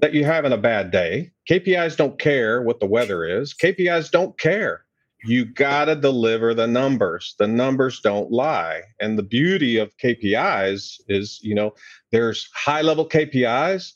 that 0.00 0.14
you're 0.14 0.26
having 0.26 0.52
a 0.52 0.58
bad 0.58 0.90
day. 0.90 1.32
KPIs 1.50 1.96
don't 1.96 2.18
care 2.18 2.62
what 2.62 2.80
the 2.80 2.86
weather 2.86 3.24
is. 3.24 3.54
KPIs 3.54 4.10
don't 4.10 4.38
care. 4.38 4.84
You 5.24 5.44
got 5.44 5.86
to 5.86 5.96
deliver 5.96 6.54
the 6.54 6.66
numbers. 6.66 7.34
The 7.38 7.48
numbers 7.48 8.00
don't 8.00 8.30
lie. 8.30 8.82
And 9.00 9.18
the 9.18 9.22
beauty 9.22 9.78
of 9.78 9.96
KPIs 9.96 11.00
is, 11.08 11.40
you 11.42 11.54
know, 11.54 11.74
there's 12.12 12.48
high 12.54 12.82
level 12.82 13.08
KPIs, 13.08 13.92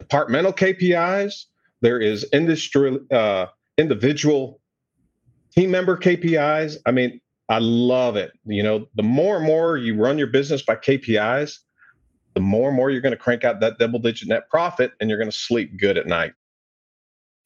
departmental 0.00 0.52
KPIs, 0.52 1.44
there 1.82 2.00
is 2.00 2.26
industry, 2.32 2.98
uh, 3.10 3.46
individual 3.76 4.60
team 5.54 5.70
member 5.70 5.96
KPIs. 5.96 6.78
I 6.86 6.92
mean, 6.92 7.20
I 7.48 7.58
love 7.58 8.16
it. 8.16 8.32
You 8.46 8.62
know, 8.62 8.86
the 8.94 9.02
more 9.02 9.36
and 9.36 9.44
more 9.44 9.76
you 9.76 9.96
run 9.96 10.16
your 10.16 10.28
business 10.28 10.62
by 10.62 10.76
KPIs, 10.76 11.58
the 12.34 12.40
more 12.40 12.68
and 12.68 12.76
more 12.76 12.90
you're 12.90 13.02
going 13.02 13.12
to 13.12 13.18
crank 13.18 13.44
out 13.44 13.60
that 13.60 13.78
double 13.78 13.98
digit 13.98 14.28
net 14.28 14.48
profit 14.48 14.92
and 15.00 15.10
you're 15.10 15.18
going 15.18 15.30
to 15.30 15.36
sleep 15.36 15.78
good 15.78 15.98
at 15.98 16.06
night. 16.06 16.32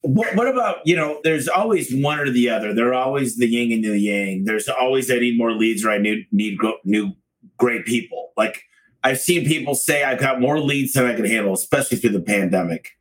What, 0.01 0.33
what, 0.35 0.47
about, 0.47 0.77
you 0.85 0.95
know, 0.95 1.19
there's 1.23 1.47
always 1.47 1.93
one 1.93 2.19
or 2.19 2.29
the 2.29 2.49
other. 2.49 2.73
There 2.73 2.93
are 2.93 3.03
always 3.03 3.37
the 3.37 3.47
yin 3.47 3.73
and 3.73 3.83
the 3.83 3.99
yang. 3.99 4.45
There's 4.45 4.69
always, 4.69 5.11
I 5.11 5.15
need 5.15 5.37
more 5.37 5.51
leads 5.51 5.83
or 5.83 5.89
I 5.89 5.97
need, 5.97 6.27
need 6.31 6.57
new 6.85 7.13
great 7.57 7.85
people. 7.85 8.31
Like 8.37 8.61
I've 9.03 9.19
seen 9.19 9.45
people 9.45 9.75
say, 9.75 10.03
I've 10.03 10.19
got 10.19 10.39
more 10.39 10.59
leads 10.59 10.93
than 10.93 11.05
I 11.05 11.15
can 11.15 11.25
handle, 11.25 11.53
especially 11.53 11.97
through 11.97 12.11
the 12.11 12.21
pandemic. 12.21 12.91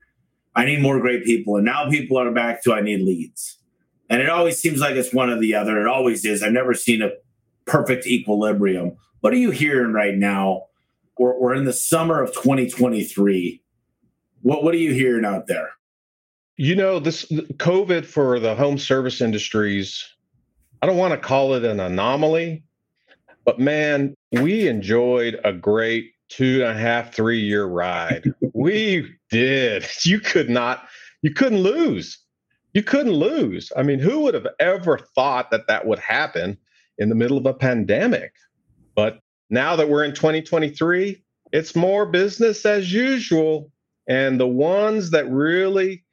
I 0.57 0.65
need 0.65 0.81
more 0.81 0.99
great 0.99 1.25
people. 1.25 1.57
And 1.57 1.65
now 1.65 1.89
people 1.89 2.19
are 2.19 2.33
back 2.33 2.63
to, 2.65 2.73
I 2.73 2.81
need 2.81 3.03
leads. 3.03 3.59
And 4.11 4.21
it 4.21 4.29
always 4.29 4.59
seems 4.59 4.81
like 4.81 4.97
it's 4.97 5.15
one 5.15 5.31
or 5.31 5.39
the 5.39 5.55
other. 5.55 5.81
It 5.81 5.87
always 5.87 6.25
is. 6.25 6.43
I've 6.43 6.53
never 6.53 6.75
seen 6.75 7.03
a 7.03 7.11
perfect 7.67 8.07
equilibrium. 8.07 8.97
What 9.21 9.33
are 9.33 9.37
you 9.37 9.51
hearing 9.51 9.93
right 9.93 10.15
now 10.15 10.67
we're, 11.19 11.39
we're 11.39 11.55
in 11.55 11.65
the 11.65 11.73
summer 11.73 12.23
of 12.23 12.33
2023. 12.35 13.63
What 14.43 14.63
what 14.63 14.75
are 14.75 14.79
you 14.79 14.93
hearing 14.93 15.25
out 15.25 15.47
there? 15.47 15.71
You 16.57 16.75
know, 16.75 16.99
this 16.99 17.25
COVID 17.25 18.07
for 18.07 18.39
the 18.39 18.55
home 18.55 18.79
service 18.79 19.21
industries, 19.21 20.07
I 20.81 20.87
don't 20.87 20.97
want 20.97 21.13
to 21.13 21.19
call 21.19 21.55
it 21.55 21.65
an 21.65 21.81
anomaly, 21.81 22.65
but 23.45 23.59
man, 23.59 24.15
we 24.33 24.69
enjoyed 24.69 25.39
a 25.45 25.53
great 25.53 26.13
two 26.29 26.65
and 26.65 26.77
a 26.77 26.81
half, 26.81 27.15
three 27.15 27.41
year 27.41 27.65
ride. 27.65 28.25
we 28.53 29.15
did. 29.31 29.87
You 30.05 30.21
could 30.21 30.51
not, 30.51 30.87
you 31.23 31.33
couldn't 31.33 31.61
lose. 31.61 32.19
You 32.75 32.83
couldn't 32.83 33.13
lose. 33.13 33.73
I 33.77 33.83
mean, 33.83 33.99
who 33.99 34.21
would 34.21 34.35
have 34.35 34.47
ever 34.61 34.99
thought 34.99 35.51
that 35.51 35.67
that 35.67 35.87
would 35.87 35.99
happen 35.99 36.59
in 36.99 37.09
the 37.09 37.15
middle 37.15 37.39
of 37.39 37.47
a 37.47 37.55
pandemic? 37.55 38.33
But 38.95 39.21
now 39.51 39.77
that 39.77 39.89
we're 39.89 40.05
in 40.05 40.15
2023, 40.15 41.23
it's 41.53 41.77
more 41.77 42.07
business 42.07 42.67
as 42.67 42.93
usual. 42.93 43.71
And 44.09 44.39
the 44.39 44.47
ones 44.47 45.11
that 45.11 45.31
really 45.31 46.05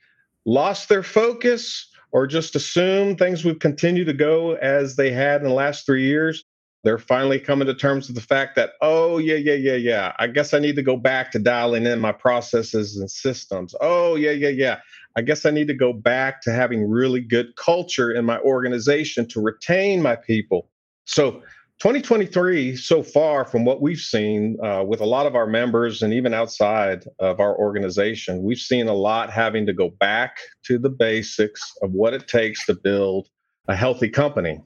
lost 0.46 0.90
their 0.90 1.04
focus 1.04 1.90
or 2.12 2.28
just 2.28 2.56
assume 2.56 3.16
things 3.16 3.44
would 3.44 3.60
continue 3.60 4.06
to 4.06 4.14
go 4.14 4.54
as 4.56 4.96
they 4.96 5.12
had 5.12 5.42
in 5.42 5.48
the 5.48 5.54
last 5.54 5.86
three 5.86 6.06
years, 6.06 6.44
they're 6.84 6.98
finally 6.98 7.40
coming 7.40 7.66
to 7.68 7.74
terms 7.74 8.08
with 8.08 8.16
the 8.16 8.22
fact 8.22 8.56
that, 8.56 8.72
oh, 8.82 9.18
yeah, 9.18 9.36
yeah, 9.36 9.54
yeah, 9.54 9.76
yeah. 9.76 10.14
I 10.20 10.28
guess 10.28 10.54
I 10.54 10.60
need 10.60 10.76
to 10.76 10.84
go 10.84 10.98
back 10.98 11.32
to 11.32 11.40
dialing 11.40 11.86
in 11.86 12.00
my 12.00 12.12
processes 12.12 12.98
and 12.98 13.10
systems. 13.10 13.74
Oh, 13.80 14.16
yeah, 14.16 14.32
yeah, 14.32 14.50
yeah. 14.50 14.80
I 15.16 15.22
guess 15.22 15.46
I 15.46 15.52
need 15.52 15.68
to 15.68 15.74
go 15.74 15.94
back 15.94 16.42
to 16.42 16.52
having 16.52 16.90
really 16.90 17.22
good 17.22 17.56
culture 17.56 18.12
in 18.12 18.26
my 18.26 18.40
organization 18.40 19.28
to 19.30 19.40
retain 19.40 20.02
my 20.02 20.16
people. 20.16 20.70
So 21.06 21.42
2023 21.80 22.76
so 22.76 23.02
far 23.02 23.46
from 23.46 23.66
what 23.66 23.82
we've 23.82 24.00
seen 24.00 24.58
uh, 24.64 24.84
with 24.84 25.02
a 25.02 25.06
lot 25.06 25.26
of 25.26 25.36
our 25.36 25.48
members 25.48 26.02
and 26.02 26.14
even 26.14 26.34
outside 26.34 27.04
of 27.20 27.40
our 27.40 27.58
organization 27.58 28.44
we've 28.44 28.60
seen 28.60 28.88
a 28.88 28.94
lot 28.94 29.30
having 29.30 29.66
to 29.66 29.74
go 29.74 29.90
back 30.00 30.38
to 30.64 30.78
the 30.78 30.90
basics 30.90 31.74
of 31.82 31.92
what 31.92 32.14
it 32.14 32.28
takes 32.28 32.66
to 32.66 32.74
build 32.74 33.28
a 33.68 33.76
healthy 33.76 34.08
company 34.08 34.62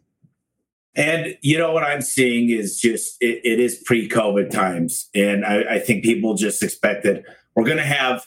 and 0.98 1.38
you 1.42 1.58
know 1.58 1.72
what 1.72 1.84
i'm 1.84 2.02
seeing 2.02 2.50
is 2.50 2.80
just 2.80 3.16
it, 3.22 3.40
it 3.46 3.60
is 3.60 3.82
pre-covid 3.86 4.50
times. 4.50 5.10
And 5.16 5.46
I, 5.46 5.76
I 5.76 5.80
think 5.80 6.04
people 6.04 6.34
just 6.34 6.64
expected 6.64 7.24
we're 7.56 7.64
going 7.64 7.78
to 7.78 7.84
have 7.84 8.26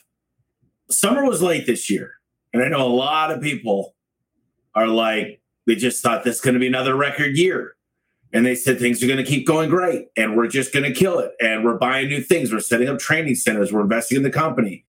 summer 0.89 1.23
was 1.25 1.41
late 1.41 1.67
this 1.67 1.89
year. 1.89 2.13
And 2.53 2.63
i 2.63 2.67
know 2.69 2.81
a 2.81 2.89
lot 2.89 3.29
of 3.29 3.41
people 3.41 3.95
are 4.73 4.87
like 4.87 5.41
they 5.67 5.75
just 5.75 6.01
thought 6.01 6.23
this 6.23 6.37
is 6.37 6.41
going 6.41 6.55
to 6.55 6.59
be 6.59 6.67
another 6.67 6.95
record 6.95 7.37
year. 7.37 7.75
And 8.33 8.45
they 8.45 8.55
said 8.55 8.79
things 8.79 9.03
are 9.03 9.07
going 9.07 9.17
to 9.17 9.25
keep 9.25 9.45
going 9.45 9.69
great 9.69 10.07
and 10.15 10.37
we're 10.37 10.47
just 10.47 10.73
going 10.73 10.85
to 10.85 10.97
kill 10.97 11.19
it. 11.19 11.33
And 11.41 11.65
we're 11.65 11.77
buying 11.77 12.07
new 12.07 12.21
things. 12.21 12.51
We're 12.51 12.61
setting 12.61 12.87
up 12.87 12.97
training 12.97 13.35
centers. 13.35 13.73
We're 13.73 13.81
investing 13.81 14.15
in 14.15 14.23
the 14.23 14.31
company. 14.31 14.85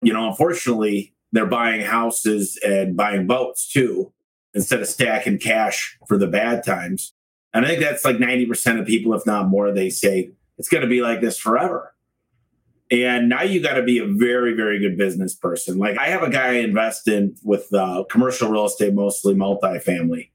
You 0.00 0.12
know 0.12 0.28
unfortunately 0.28 1.12
they're 1.32 1.46
buying 1.46 1.80
houses 1.80 2.56
and 2.64 2.96
buying 2.96 3.26
boats 3.26 3.70
too 3.70 4.12
instead 4.54 4.80
of 4.80 4.86
stacking 4.86 5.38
cash 5.38 5.98
for 6.06 6.16
the 6.16 6.28
bad 6.28 6.64
times 6.64 7.12
and 7.54 7.64
i 7.64 7.68
think 7.68 7.80
that's 7.80 8.04
like 8.04 8.16
90% 8.16 8.80
of 8.80 8.86
people 8.86 9.14
if 9.14 9.24
not 9.26 9.48
more 9.48 9.72
they 9.72 9.88
say 9.88 10.30
it's 10.58 10.68
going 10.68 10.82
to 10.82 10.88
be 10.88 11.00
like 11.00 11.20
this 11.20 11.38
forever 11.38 11.94
and 12.90 13.30
now 13.30 13.42
you 13.42 13.62
got 13.62 13.74
to 13.74 13.82
be 13.82 13.98
a 13.98 14.06
very 14.06 14.52
very 14.54 14.78
good 14.78 14.98
business 14.98 15.34
person 15.34 15.78
like 15.78 15.96
i 15.98 16.06
have 16.06 16.22
a 16.22 16.30
guy 16.30 16.48
I 16.48 16.52
invest 16.58 17.08
in 17.08 17.36
with 17.42 17.72
uh, 17.72 18.04
commercial 18.10 18.50
real 18.50 18.66
estate 18.66 18.92
mostly 18.92 19.34
multifamily 19.34 20.28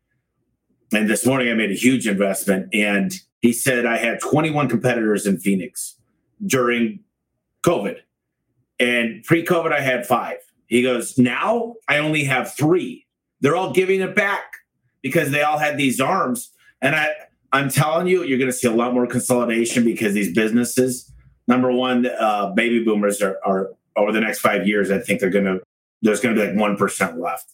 and 0.91 1.09
this 1.09 1.25
morning 1.25 1.49
I 1.49 1.53
made 1.53 1.71
a 1.71 1.75
huge 1.75 2.07
investment. 2.07 2.73
And 2.73 3.13
he 3.41 3.53
said 3.53 3.85
I 3.85 3.97
had 3.97 4.19
21 4.19 4.69
competitors 4.69 5.25
in 5.25 5.37
Phoenix 5.37 5.95
during 6.45 7.01
COVID. 7.63 7.97
And 8.79 9.23
pre 9.23 9.45
COVID, 9.45 9.71
I 9.71 9.81
had 9.81 10.07
five. 10.07 10.37
He 10.67 10.81
goes, 10.81 11.17
Now 11.17 11.75
I 11.87 11.97
only 11.97 12.23
have 12.23 12.55
three. 12.55 13.05
They're 13.41 13.55
all 13.55 13.71
giving 13.71 14.01
it 14.01 14.15
back 14.15 14.53
because 15.01 15.31
they 15.31 15.43
all 15.43 15.57
had 15.57 15.77
these 15.77 15.99
arms. 15.99 16.51
And 16.81 16.95
I, 16.95 17.09
I'm 17.51 17.69
telling 17.69 18.07
you, 18.07 18.23
you're 18.23 18.37
going 18.37 18.51
to 18.51 18.55
see 18.55 18.67
a 18.67 18.73
lot 18.73 18.93
more 18.93 19.07
consolidation 19.07 19.83
because 19.83 20.13
these 20.13 20.33
businesses, 20.33 21.11
number 21.47 21.71
one, 21.71 22.05
uh, 22.05 22.51
baby 22.51 22.83
boomers 22.83 23.21
are, 23.21 23.37
are 23.45 23.71
over 23.95 24.11
the 24.11 24.21
next 24.21 24.39
five 24.39 24.67
years, 24.67 24.91
I 24.91 24.99
think 24.99 25.19
they're 25.19 25.29
going 25.29 25.45
to, 25.45 25.59
there's 26.01 26.19
going 26.19 26.35
to 26.35 26.41
be 26.41 26.47
like 26.47 26.55
1% 26.55 27.19
left. 27.19 27.51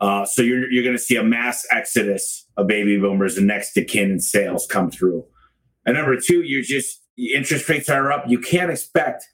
Uh, 0.00 0.24
so 0.24 0.42
you're 0.42 0.70
you're 0.70 0.84
going 0.84 0.96
to 0.96 1.02
see 1.02 1.16
a 1.16 1.24
mass 1.24 1.66
exodus 1.70 2.46
of 2.56 2.68
baby 2.68 2.98
boomers 2.98 3.36
and 3.36 3.48
next 3.48 3.72
to 3.72 3.84
kin 3.84 4.20
sales 4.20 4.64
come 4.70 4.90
through. 4.92 5.24
And 5.84 5.96
number 5.96 6.16
two, 6.20 6.42
you're 6.42 6.62
just 6.62 7.02
interest 7.16 7.68
rates 7.68 7.88
are 7.88 8.12
up. 8.12 8.24
You 8.28 8.38
can't 8.38 8.70
expect 8.70 9.24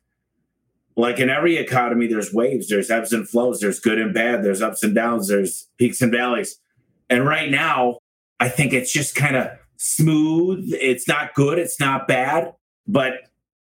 like 0.96 1.18
in 1.18 1.28
every 1.28 1.56
economy, 1.56 2.06
there's 2.06 2.32
waves, 2.32 2.68
there's 2.68 2.90
ebbs 2.90 3.12
and 3.12 3.28
flows, 3.28 3.60
there's 3.60 3.80
good 3.80 3.98
and 3.98 4.14
bad, 4.14 4.44
there's 4.44 4.62
ups 4.62 4.82
and 4.82 4.94
downs, 4.94 5.28
there's 5.28 5.68
peaks 5.76 6.00
and 6.00 6.12
valleys. 6.12 6.60
And 7.10 7.26
right 7.26 7.50
now, 7.50 7.98
I 8.40 8.48
think 8.48 8.72
it's 8.72 8.92
just 8.92 9.14
kind 9.14 9.36
of 9.36 9.48
smooth. 9.76 10.70
It's 10.72 11.08
not 11.08 11.34
good, 11.34 11.58
it's 11.58 11.80
not 11.80 12.08
bad, 12.08 12.54
but 12.86 13.14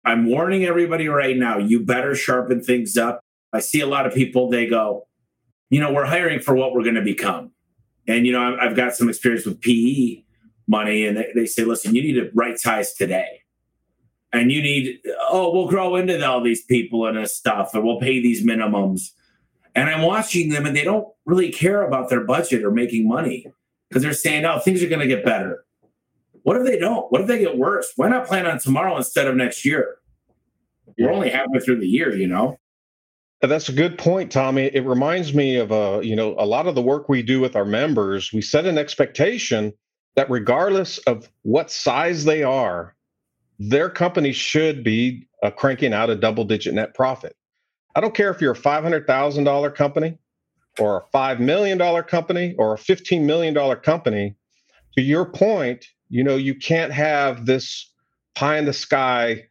I'm 0.05 0.29
warning 0.29 0.65
everybody 0.65 1.07
right 1.07 1.35
now, 1.35 1.57
you 1.57 1.85
better 1.85 2.15
sharpen 2.15 2.61
things 2.61 2.97
up. 2.97 3.21
I 3.51 3.59
see 3.59 3.81
a 3.81 3.87
lot 3.87 4.05
of 4.05 4.13
people, 4.13 4.49
they 4.49 4.67
go, 4.67 5.07
you 5.69 5.79
know, 5.79 5.91
we're 5.91 6.05
hiring 6.05 6.39
for 6.39 6.55
what 6.55 6.73
we're 6.73 6.83
going 6.83 6.95
to 6.95 7.01
become. 7.01 7.51
And, 8.07 8.25
you 8.25 8.31
know, 8.31 8.57
I've 8.59 8.75
got 8.75 8.95
some 8.95 9.09
experience 9.09 9.45
with 9.45 9.61
PE 9.61 10.23
money, 10.67 11.05
and 11.05 11.23
they 11.35 11.45
say, 11.45 11.63
listen, 11.63 11.93
you 11.93 12.01
need 12.01 12.13
to 12.13 12.31
right 12.33 12.59
size 12.59 12.93
today 12.93 13.39
and 14.31 14.51
you 14.51 14.61
need 14.61 14.99
oh 15.29 15.51
we'll 15.53 15.67
grow 15.67 15.95
into 15.95 16.23
all 16.25 16.41
these 16.41 16.63
people 16.63 17.05
and 17.05 17.17
this 17.17 17.35
stuff 17.35 17.73
and 17.73 17.83
we'll 17.83 17.99
pay 17.99 18.21
these 18.21 18.45
minimums 18.45 19.11
and 19.75 19.89
i'm 19.89 20.01
watching 20.01 20.49
them 20.49 20.65
and 20.65 20.75
they 20.75 20.83
don't 20.83 21.07
really 21.25 21.51
care 21.51 21.83
about 21.83 22.09
their 22.09 22.23
budget 22.23 22.63
or 22.63 22.71
making 22.71 23.07
money 23.07 23.45
because 23.89 24.03
they're 24.03 24.13
saying 24.13 24.45
oh 24.45 24.59
things 24.59 24.83
are 24.83 24.87
going 24.87 25.01
to 25.01 25.07
get 25.07 25.25
better. 25.25 25.65
What 26.43 26.57
if 26.57 26.65
they 26.65 26.77
don't? 26.79 27.11
What 27.11 27.21
if 27.21 27.27
they 27.27 27.39
get 27.39 27.57
worse? 27.57 27.91
Why 27.95 28.09
not 28.09 28.27
plan 28.27 28.45
on 28.45 28.59
tomorrow 28.59 28.95
instead 28.97 29.27
of 29.27 29.35
next 29.35 29.65
year? 29.65 29.97
We're 30.97 31.11
only 31.11 31.29
halfway 31.29 31.59
through 31.59 31.79
the 31.79 31.87
year 31.87 32.15
you 32.15 32.27
know? 32.27 32.57
That's 33.41 33.69
a 33.69 33.73
good 33.73 33.97
point 33.97 34.31
tommy. 34.31 34.65
It 34.65 34.85
reminds 34.85 35.33
me 35.33 35.55
of 35.55 35.71
a 35.71 35.75
uh, 35.75 35.99
you 35.99 36.15
know 36.15 36.35
a 36.37 36.45
lot 36.45 36.67
of 36.67 36.75
the 36.75 36.81
work 36.81 37.09
we 37.09 37.21
do 37.21 37.39
with 37.39 37.55
our 37.55 37.65
members 37.65 38.31
we 38.33 38.41
set 38.41 38.65
an 38.65 38.77
expectation 38.77 39.73
that 40.15 40.29
regardless 40.29 40.97
of 40.99 41.29
what 41.43 41.71
size 41.71 42.25
they 42.25 42.43
are 42.43 42.95
their 43.59 43.89
company 43.89 44.31
should 44.31 44.83
be 44.83 45.27
uh, 45.43 45.51
cranking 45.51 45.93
out 45.93 46.09
a 46.09 46.15
double 46.15 46.45
digit 46.45 46.73
net 46.73 46.95
profit. 46.95 47.35
I 47.95 48.01
don't 48.01 48.15
care 48.15 48.31
if 48.31 48.39
you're 48.39 48.53
a 48.53 48.57
$500,000 48.57 49.75
company 49.75 50.17
or 50.79 50.97
a 50.97 51.17
$5 51.17 51.39
million 51.39 51.77
company 52.03 52.55
or 52.57 52.73
a 52.73 52.77
$15 52.77 53.23
million 53.23 53.55
company. 53.77 54.35
To 54.95 55.01
your 55.01 55.25
point, 55.25 55.85
you 56.09 56.23
know, 56.23 56.35
you 56.35 56.55
can't 56.55 56.91
have 56.91 57.45
this 57.45 57.91
pie 58.35 58.57
in 58.57 58.65
the 58.65 58.73
sky 58.73 59.45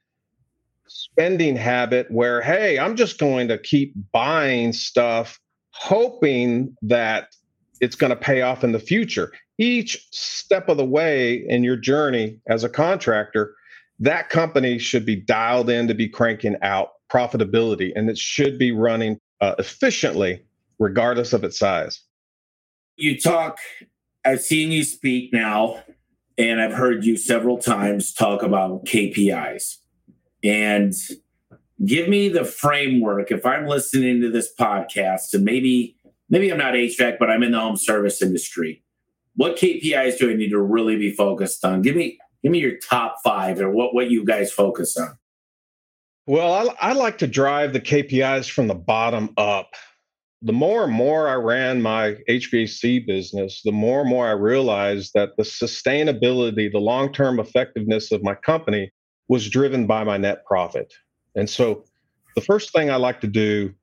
spending 0.89 1.57
habit 1.57 2.11
where, 2.11 2.41
hey, 2.43 2.79
I'm 2.79 2.97
just 2.97 3.19
going 3.19 3.49
to 3.49 3.59
keep 3.59 3.95
buying 4.13 4.73
stuff, 4.73 5.39
hoping 5.71 6.75
that 6.83 7.29
it's 7.81 7.97
going 7.97 8.11
to 8.11 8.17
pay 8.17 8.43
off 8.43 8.65
in 8.65 8.73
the 8.73 8.81
future. 8.81 9.33
Each 9.59 10.07
step 10.11 10.69
of 10.69 10.77
the 10.77 10.85
way 10.85 11.45
in 11.49 11.63
your 11.63 11.77
journey 11.77 12.39
as 12.49 12.65
a 12.65 12.69
contractor, 12.69 13.55
that 14.01 14.29
company 14.31 14.79
should 14.79 15.05
be 15.05 15.17
dialed 15.17 15.69
in 15.69 15.89
to 15.89 15.95
be 15.95 16.09
cranking 16.09 16.57
out 16.63 16.91
profitability 17.11 17.93
and 17.95 18.09
it 18.09 18.19
should 18.19 18.59
be 18.59 18.71
running 18.71 19.19
uh, 19.41 19.55
efficiently 19.59 20.43
regardless 20.79 21.33
of 21.33 21.45
its 21.45 21.59
size 21.59 22.03
you 22.97 23.19
talk 23.19 23.59
i've 24.25 24.41
seen 24.41 24.71
you 24.71 24.85
speak 24.85 25.33
now 25.33 25.83
and 26.37 26.61
i've 26.61 26.73
heard 26.73 27.05
you 27.05 27.17
several 27.17 27.59
times 27.59 28.13
talk 28.13 28.43
about 28.43 28.85
kpis 28.85 29.77
and 30.43 30.95
give 31.85 32.09
me 32.09 32.29
the 32.29 32.45
framework 32.45 33.31
if 33.31 33.45
i'm 33.45 33.67
listening 33.67 34.21
to 34.21 34.31
this 34.31 34.53
podcast 34.59 35.35
and 35.35 35.45
maybe 35.45 35.97
maybe 36.29 36.51
i'm 36.51 36.59
not 36.59 36.75
hvac 36.75 37.19
but 37.19 37.31
i'm 37.31 37.43
in 37.43 37.53
the 37.53 37.61
home 37.61 37.77
service 37.77 38.23
industry 38.23 38.83
what 39.37 39.57
kpis 39.57 40.19
do 40.19 40.31
i 40.31 40.35
need 40.35 40.51
to 40.51 40.61
really 40.61 40.97
be 40.97 41.13
focused 41.13 41.65
on 41.65 41.83
give 41.83 41.97
me 41.97 42.19
give 42.43 42.53
me 42.53 42.59
your 42.59 42.79
top 42.79 43.17
five 43.23 43.61
or 43.61 43.71
what, 43.71 43.95
what 43.95 44.11
you 44.11 44.25
guys 44.25 44.53
focus 44.53 44.97
on. 44.97 45.19
Well, 46.27 46.53
I, 46.81 46.91
I 46.91 46.93
like 46.93 47.19
to 47.19 47.27
drive 47.27 47.73
the 47.73 47.81
KPIs 47.81 48.51
from 48.51 48.67
the 48.67 48.75
bottom 48.75 49.33
up. 49.37 49.75
The 50.43 50.53
more 50.53 50.85
and 50.85 50.93
more 50.93 51.29
I 51.29 51.35
ran 51.35 51.83
my 51.83 52.17
HVAC 52.29 53.07
business, 53.07 53.61
the 53.65 53.73
more 53.73 54.03
and 54.03 54.09
more 54.09 54.29
I 54.29 54.33
realized 54.33 55.13
that 55.15 55.37
the 55.37 55.43
sustainability, 55.43 56.71
the 56.71 56.79
long 56.79 57.13
term 57.13 57.41
effectiveness 57.41 58.13
of 58.13 58.23
my 58.23 58.35
company 58.35 58.93
was 59.27 59.49
driven 59.49 59.87
by 59.87 60.05
my 60.05 60.17
net 60.17 60.45
profit. 60.45 60.95
And 61.35 61.51
so 61.51 61.85
the 62.37 62.41
first 62.41 62.73
thing 62.73 62.89
I 62.89 62.97
like 62.97 63.21
to 63.23 63.27
do 63.27 63.75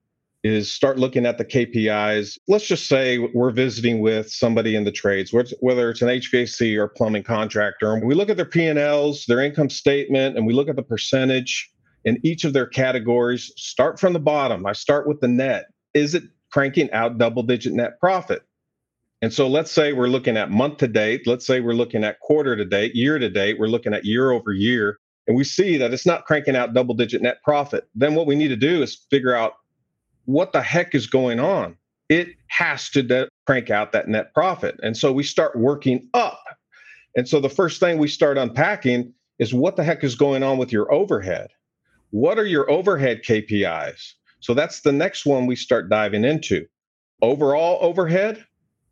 is 0.44 0.70
start 0.70 0.98
looking 0.98 1.26
at 1.26 1.36
the 1.36 1.44
KPIs. 1.44 2.38
Let's 2.48 2.66
just 2.66 2.86
say 2.86 3.18
we're 3.18 3.50
visiting 3.50 4.00
with 4.00 4.30
somebody 4.30 4.76
in 4.76 4.84
the 4.84 4.92
trades, 4.92 5.32
whether 5.32 5.90
it's 5.90 6.02
an 6.02 6.08
HVAC 6.08 6.78
or 6.78 6.88
plumbing 6.88 7.24
contractor, 7.24 7.92
and 7.92 8.02
we 8.06 8.14
look 8.14 8.30
at 8.30 8.36
their 8.36 8.46
P&Ls, 8.46 9.26
their 9.26 9.40
income 9.40 9.68
statement, 9.68 10.36
and 10.36 10.46
we 10.46 10.54
look 10.54 10.68
at 10.68 10.76
the 10.76 10.82
percentage 10.82 11.70
in 12.04 12.18
each 12.22 12.44
of 12.44 12.52
their 12.52 12.66
categories. 12.66 13.52
Start 13.56 13.98
from 13.98 14.12
the 14.12 14.20
bottom. 14.20 14.64
I 14.64 14.72
start 14.72 15.06
with 15.08 15.20
the 15.20 15.28
net. 15.28 15.66
Is 15.94 16.14
it 16.14 16.22
cranking 16.56 16.90
out 16.92 17.18
double 17.18 17.42
digit 17.42 17.74
net 17.74 18.00
profit? 18.00 18.42
And 19.20 19.30
so 19.30 19.46
let's 19.46 19.70
say 19.70 19.92
we're 19.92 20.06
looking 20.08 20.38
at 20.38 20.50
month 20.50 20.78
to 20.78 20.88
date. 20.88 21.26
Let's 21.26 21.46
say 21.46 21.60
we're 21.60 21.74
looking 21.74 22.02
at 22.02 22.20
quarter 22.20 22.56
to 22.56 22.64
date, 22.64 22.94
year 22.94 23.18
to 23.18 23.28
date. 23.28 23.58
We're 23.58 23.66
looking 23.66 23.92
at 23.92 24.06
year 24.06 24.30
over 24.30 24.52
year. 24.52 24.98
And 25.26 25.36
we 25.36 25.44
see 25.44 25.76
that 25.76 25.92
it's 25.92 26.06
not 26.06 26.24
cranking 26.24 26.56
out 26.56 26.72
double 26.72 26.94
digit 26.94 27.20
net 27.20 27.42
profit. 27.44 27.86
Then 27.94 28.14
what 28.14 28.26
we 28.26 28.36
need 28.36 28.48
to 28.48 28.56
do 28.56 28.82
is 28.82 29.04
figure 29.10 29.34
out 29.34 29.52
what 30.24 30.54
the 30.54 30.62
heck 30.62 30.94
is 30.94 31.06
going 31.06 31.40
on? 31.40 31.76
It 32.08 32.28
has 32.46 32.88
to 32.90 33.02
de- 33.02 33.28
crank 33.46 33.68
out 33.68 33.92
that 33.92 34.08
net 34.08 34.32
profit. 34.32 34.80
And 34.82 34.96
so 34.96 35.12
we 35.12 35.24
start 35.24 35.58
working 35.58 36.08
up. 36.14 36.42
And 37.16 37.28
so 37.28 37.38
the 37.38 37.50
first 37.50 37.80
thing 37.80 37.98
we 37.98 38.08
start 38.08 38.38
unpacking 38.38 39.12
is 39.38 39.52
what 39.52 39.76
the 39.76 39.84
heck 39.84 40.02
is 40.02 40.14
going 40.14 40.42
on 40.42 40.56
with 40.56 40.72
your 40.72 40.90
overhead? 40.90 41.50
What 42.12 42.38
are 42.38 42.46
your 42.46 42.70
overhead 42.70 43.22
KPIs? 43.24 44.14
So 44.46 44.54
that's 44.54 44.82
the 44.82 44.92
next 44.92 45.26
one 45.26 45.46
we 45.46 45.56
start 45.56 45.88
diving 45.88 46.24
into. 46.24 46.68
Overall 47.20 47.78
overhead. 47.80 48.46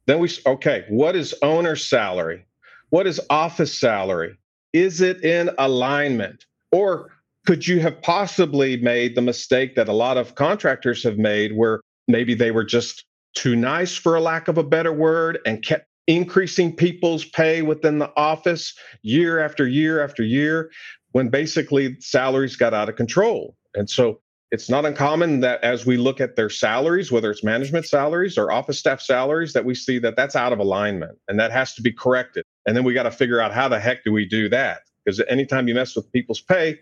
Then 0.06 0.18
we, 0.18 0.28
okay, 0.44 0.84
what 0.88 1.14
is 1.14 1.32
owner 1.42 1.76
salary? 1.76 2.44
What 2.90 3.06
is 3.06 3.20
office 3.30 3.78
salary? 3.78 4.36
Is 4.72 5.00
it 5.00 5.22
in 5.22 5.50
alignment? 5.58 6.44
Or 6.72 7.12
could 7.46 7.68
you 7.68 7.78
have 7.78 8.02
possibly 8.02 8.78
made 8.78 9.14
the 9.14 9.22
mistake 9.22 9.76
that 9.76 9.88
a 9.88 9.92
lot 9.92 10.16
of 10.16 10.34
contractors 10.34 11.04
have 11.04 11.18
made 11.18 11.56
where 11.56 11.80
maybe 12.08 12.34
they 12.34 12.50
were 12.50 12.64
just 12.64 13.04
too 13.34 13.54
nice 13.54 13.96
for 13.96 14.16
a 14.16 14.20
lack 14.20 14.48
of 14.48 14.58
a 14.58 14.64
better 14.64 14.92
word 14.92 15.38
and 15.46 15.62
kept 15.62 15.86
increasing 16.08 16.74
people's 16.74 17.24
pay 17.24 17.62
within 17.62 18.00
the 18.00 18.12
office 18.16 18.76
year 19.02 19.38
after 19.38 19.68
year 19.68 20.02
after 20.02 20.24
year 20.24 20.72
when 21.12 21.28
basically 21.28 21.96
salaries 22.00 22.56
got 22.56 22.74
out 22.74 22.88
of 22.88 22.96
control 22.96 23.54
and 23.76 23.88
so 23.88 24.20
it's 24.54 24.70
not 24.70 24.84
uncommon 24.84 25.40
that 25.40 25.62
as 25.62 25.84
we 25.84 25.96
look 25.96 26.20
at 26.20 26.36
their 26.36 26.48
salaries 26.48 27.10
whether 27.10 27.30
it's 27.30 27.44
management 27.44 27.86
salaries 27.86 28.38
or 28.38 28.52
office 28.52 28.78
staff 28.78 29.00
salaries 29.00 29.52
that 29.52 29.64
we 29.64 29.74
see 29.74 29.98
that 29.98 30.16
that's 30.16 30.36
out 30.36 30.52
of 30.52 30.58
alignment 30.58 31.18
and 31.28 31.38
that 31.38 31.50
has 31.50 31.74
to 31.74 31.82
be 31.82 31.92
corrected 31.92 32.44
and 32.66 32.76
then 32.76 32.84
we 32.84 32.94
got 32.94 33.02
to 33.02 33.10
figure 33.10 33.40
out 33.40 33.52
how 33.52 33.68
the 33.68 33.78
heck 33.78 34.04
do 34.04 34.12
we 34.12 34.24
do 34.24 34.48
that 34.48 34.82
because 35.04 35.20
anytime 35.28 35.68
you 35.68 35.74
mess 35.74 35.94
with 35.96 36.10
people's 36.12 36.40
pay 36.40 36.78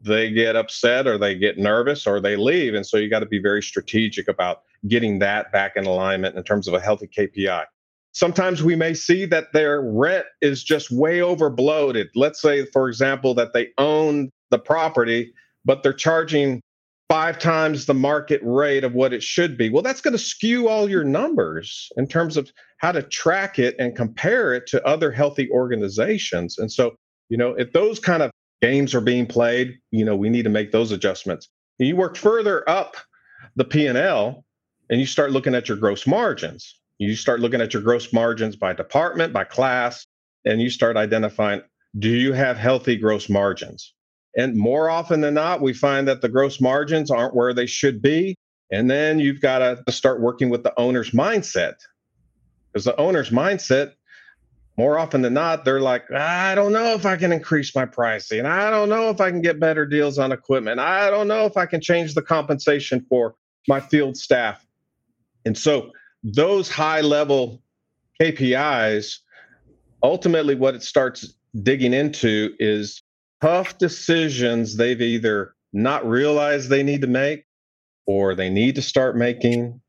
they 0.00 0.30
get 0.30 0.56
upset 0.56 1.06
or 1.06 1.18
they 1.18 1.34
get 1.34 1.58
nervous 1.58 2.06
or 2.06 2.20
they 2.20 2.36
leave. 2.36 2.74
And 2.74 2.86
so 2.86 2.96
you 2.96 3.10
got 3.10 3.20
to 3.20 3.26
be 3.26 3.40
very 3.40 3.62
strategic 3.62 4.28
about 4.28 4.62
getting 4.88 5.18
that 5.20 5.52
back 5.52 5.76
in 5.76 5.86
alignment 5.86 6.36
in 6.36 6.42
terms 6.42 6.66
of 6.66 6.74
a 6.74 6.80
healthy 6.80 7.06
KPI. 7.06 7.64
Sometimes 8.12 8.62
we 8.62 8.76
may 8.76 8.94
see 8.94 9.24
that 9.26 9.52
their 9.52 9.80
rent 9.80 10.26
is 10.40 10.62
just 10.62 10.90
way 10.90 11.20
over 11.22 11.48
bloated. 11.48 12.08
Let's 12.14 12.40
say, 12.40 12.66
for 12.66 12.88
example, 12.88 13.34
that 13.34 13.52
they 13.54 13.68
own 13.78 14.30
the 14.50 14.58
property, 14.58 15.32
but 15.64 15.82
they're 15.82 15.94
charging 15.94 16.60
five 17.12 17.38
times 17.38 17.84
the 17.84 17.92
market 17.92 18.40
rate 18.42 18.84
of 18.84 18.94
what 18.94 19.12
it 19.12 19.22
should 19.22 19.58
be. 19.58 19.68
Well, 19.68 19.82
that's 19.82 20.00
going 20.00 20.12
to 20.12 20.18
skew 20.18 20.66
all 20.66 20.88
your 20.88 21.04
numbers 21.04 21.92
in 21.98 22.06
terms 22.06 22.38
of 22.38 22.50
how 22.78 22.90
to 22.90 23.02
track 23.02 23.58
it 23.58 23.76
and 23.78 23.94
compare 23.94 24.54
it 24.54 24.66
to 24.68 24.82
other 24.86 25.12
healthy 25.12 25.50
organizations. 25.50 26.56
And 26.56 26.72
so, 26.72 26.94
you 27.28 27.36
know, 27.36 27.50
if 27.50 27.70
those 27.74 27.98
kind 27.98 28.22
of 28.22 28.30
games 28.62 28.94
are 28.94 29.02
being 29.02 29.26
played, 29.26 29.78
you 29.90 30.06
know, 30.06 30.16
we 30.16 30.30
need 30.30 30.44
to 30.44 30.48
make 30.48 30.72
those 30.72 30.90
adjustments. 30.90 31.50
And 31.78 31.86
you 31.86 31.96
work 31.96 32.16
further 32.16 32.66
up 32.66 32.96
the 33.56 33.64
P&L 33.66 34.42
and 34.88 34.98
you 34.98 35.04
start 35.04 35.32
looking 35.32 35.54
at 35.54 35.68
your 35.68 35.76
gross 35.76 36.06
margins. 36.06 36.80
You 36.96 37.14
start 37.14 37.40
looking 37.40 37.60
at 37.60 37.74
your 37.74 37.82
gross 37.82 38.10
margins 38.14 38.56
by 38.56 38.72
department, 38.72 39.34
by 39.34 39.44
class, 39.44 40.06
and 40.46 40.62
you 40.62 40.70
start 40.70 40.96
identifying 40.96 41.60
do 41.98 42.08
you 42.08 42.32
have 42.32 42.56
healthy 42.56 42.96
gross 42.96 43.28
margins? 43.28 43.92
And 44.36 44.56
more 44.56 44.88
often 44.88 45.20
than 45.20 45.34
not, 45.34 45.60
we 45.60 45.72
find 45.72 46.08
that 46.08 46.22
the 46.22 46.28
gross 46.28 46.60
margins 46.60 47.10
aren't 47.10 47.34
where 47.34 47.52
they 47.52 47.66
should 47.66 48.00
be. 48.00 48.36
And 48.70 48.90
then 48.90 49.18
you've 49.18 49.40
got 49.40 49.58
to 49.58 49.92
start 49.92 50.20
working 50.20 50.48
with 50.48 50.62
the 50.62 50.72
owner's 50.78 51.10
mindset. 51.10 51.74
Because 52.72 52.86
the 52.86 52.96
owner's 52.96 53.28
mindset 53.30 53.92
more 54.78 54.98
often 54.98 55.20
than 55.20 55.34
not, 55.34 55.66
they're 55.66 55.82
like, 55.82 56.10
I 56.10 56.54
don't 56.54 56.72
know 56.72 56.94
if 56.94 57.04
I 57.04 57.16
can 57.16 57.32
increase 57.32 57.74
my 57.74 57.84
pricing. 57.84 58.46
I 58.46 58.70
don't 58.70 58.88
know 58.88 59.10
if 59.10 59.20
I 59.20 59.30
can 59.30 59.42
get 59.42 59.60
better 59.60 59.84
deals 59.84 60.18
on 60.18 60.32
equipment. 60.32 60.80
I 60.80 61.10
don't 61.10 61.28
know 61.28 61.44
if 61.44 61.58
I 61.58 61.66
can 61.66 61.82
change 61.82 62.14
the 62.14 62.22
compensation 62.22 63.04
for 63.08 63.34
my 63.68 63.80
field 63.80 64.16
staff. 64.16 64.64
And 65.44 65.56
so 65.58 65.90
those 66.24 66.70
high 66.70 67.02
level 67.02 67.62
KPIs, 68.20 69.18
ultimately, 70.02 70.54
what 70.54 70.74
it 70.74 70.82
starts 70.82 71.34
digging 71.62 71.92
into 71.92 72.54
is 72.58 73.02
tough 73.42 73.76
decisions 73.76 74.76
they've 74.76 75.02
either 75.02 75.54
not 75.72 76.08
realized 76.08 76.68
they 76.68 76.82
need 76.82 77.00
to 77.00 77.08
make 77.08 77.44
or 78.06 78.36
they 78.36 78.48
need 78.48 78.76
to 78.76 78.82
start 78.82 79.16
making. 79.16 79.80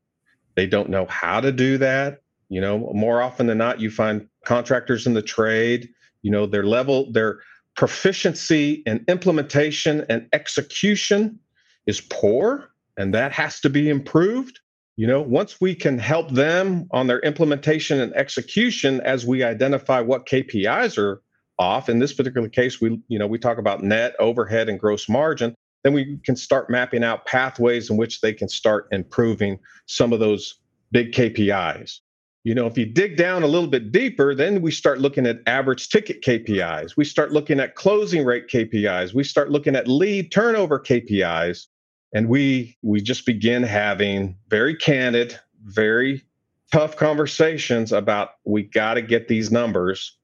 They 0.56 0.66
don't 0.66 0.90
know 0.90 1.06
how 1.06 1.40
to 1.40 1.52
do 1.52 1.78
that. 1.78 2.22
You 2.48 2.60
know, 2.60 2.90
more 2.92 3.22
often 3.22 3.46
than 3.46 3.58
not, 3.58 3.80
you 3.80 3.90
find 3.90 4.26
contractors 4.44 5.06
in 5.06 5.14
the 5.14 5.22
trade, 5.22 5.88
you 6.22 6.32
know, 6.32 6.46
their 6.46 6.64
level, 6.64 7.12
their 7.12 7.38
proficiency 7.76 8.82
in 8.86 9.04
implementation 9.08 10.04
and 10.08 10.28
execution 10.32 11.38
is 11.86 12.00
poor, 12.00 12.70
and 12.96 13.14
that 13.14 13.32
has 13.32 13.60
to 13.60 13.70
be 13.70 13.88
improved. 13.88 14.58
You 14.96 15.06
know, 15.06 15.20
once 15.20 15.60
we 15.60 15.76
can 15.76 15.98
help 15.98 16.30
them 16.30 16.88
on 16.90 17.06
their 17.06 17.20
implementation 17.20 18.00
and 18.00 18.12
execution 18.14 19.00
as 19.02 19.24
we 19.24 19.44
identify 19.44 20.00
what 20.00 20.26
KPIs 20.26 20.98
are 20.98 21.22
off, 21.58 21.88
in 21.88 21.98
this 21.98 22.12
particular 22.12 22.48
case, 22.48 22.80
we, 22.80 23.00
you 23.08 23.18
know, 23.18 23.26
we 23.26 23.38
talk 23.38 23.58
about 23.58 23.82
net 23.82 24.14
overhead 24.18 24.68
and 24.68 24.78
gross 24.78 25.08
margin, 25.08 25.54
then 25.82 25.92
we 25.92 26.18
can 26.24 26.34
start 26.34 26.70
mapping 26.70 27.04
out 27.04 27.26
pathways 27.26 27.90
in 27.90 27.96
which 27.96 28.20
they 28.20 28.32
can 28.32 28.48
start 28.48 28.88
improving 28.90 29.58
some 29.86 30.12
of 30.12 30.20
those 30.20 30.58
big 30.90 31.12
KPIs. 31.12 32.00
You 32.44 32.54
know, 32.54 32.66
if 32.66 32.76
you 32.76 32.84
dig 32.84 33.16
down 33.16 33.42
a 33.42 33.46
little 33.46 33.68
bit 33.68 33.90
deeper, 33.90 34.34
then 34.34 34.60
we 34.60 34.70
start 34.70 34.98
looking 34.98 35.26
at 35.26 35.40
average 35.46 35.88
ticket 35.88 36.22
KPIs. 36.22 36.96
We 36.96 37.04
start 37.04 37.32
looking 37.32 37.58
at 37.58 37.74
closing 37.74 38.24
rate 38.24 38.48
KPIs. 38.48 39.14
We 39.14 39.24
start 39.24 39.50
looking 39.50 39.76
at 39.76 39.88
lead 39.88 40.30
turnover 40.30 40.78
KPIs. 40.78 41.66
And 42.14 42.28
we 42.28 42.76
we 42.82 43.00
just 43.00 43.26
begin 43.26 43.62
having 43.62 44.36
very 44.48 44.76
candid, 44.76 45.38
very 45.64 46.22
tough 46.70 46.96
conversations 46.96 47.92
about 47.92 48.30
we 48.44 48.62
got 48.62 48.94
to 48.94 49.02
get 49.02 49.26
these 49.28 49.50
numbers 49.50 50.16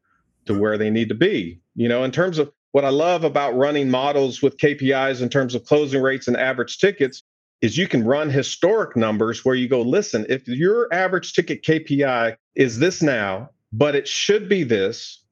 to 0.47 0.59
where 0.59 0.79
they 0.79 0.91
need 0.91 1.09
to 1.09 1.15
be. 1.15 1.61
You 1.75 1.89
know, 1.89 2.05
in 2.05 2.11
terms 2.11 2.39
of 2.39 2.53
what 2.73 2.85
I 2.85 2.91
love 2.91 3.25
about 3.25 3.57
running 3.57 3.91
models 3.91 4.43
with 4.43 4.57
KPIs 4.57 5.23
in 5.23 5.29
terms 5.29 5.55
of 5.55 5.65
closing 5.65 6.03
rates 6.03 6.29
and 6.29 6.37
average 6.37 6.79
tickets 6.79 7.23
is 7.61 7.77
you 7.77 7.89
can 7.89 8.05
run 8.05 8.31
historic 8.31 8.97
numbers 8.97 9.45
where 9.45 9.55
you 9.55 9.69
go, 9.69 9.83
listen, 9.83 10.25
if 10.29 10.47
your 10.49 10.89
average 10.93 11.35
ticket 11.35 11.63
KPI 11.63 12.37
is 12.55 12.79
this 12.79 13.03
now, 13.03 13.51
but 13.73 13.95
it 13.95 14.09
should 14.09 14.49
be 14.49 14.63
this, 14.63 15.25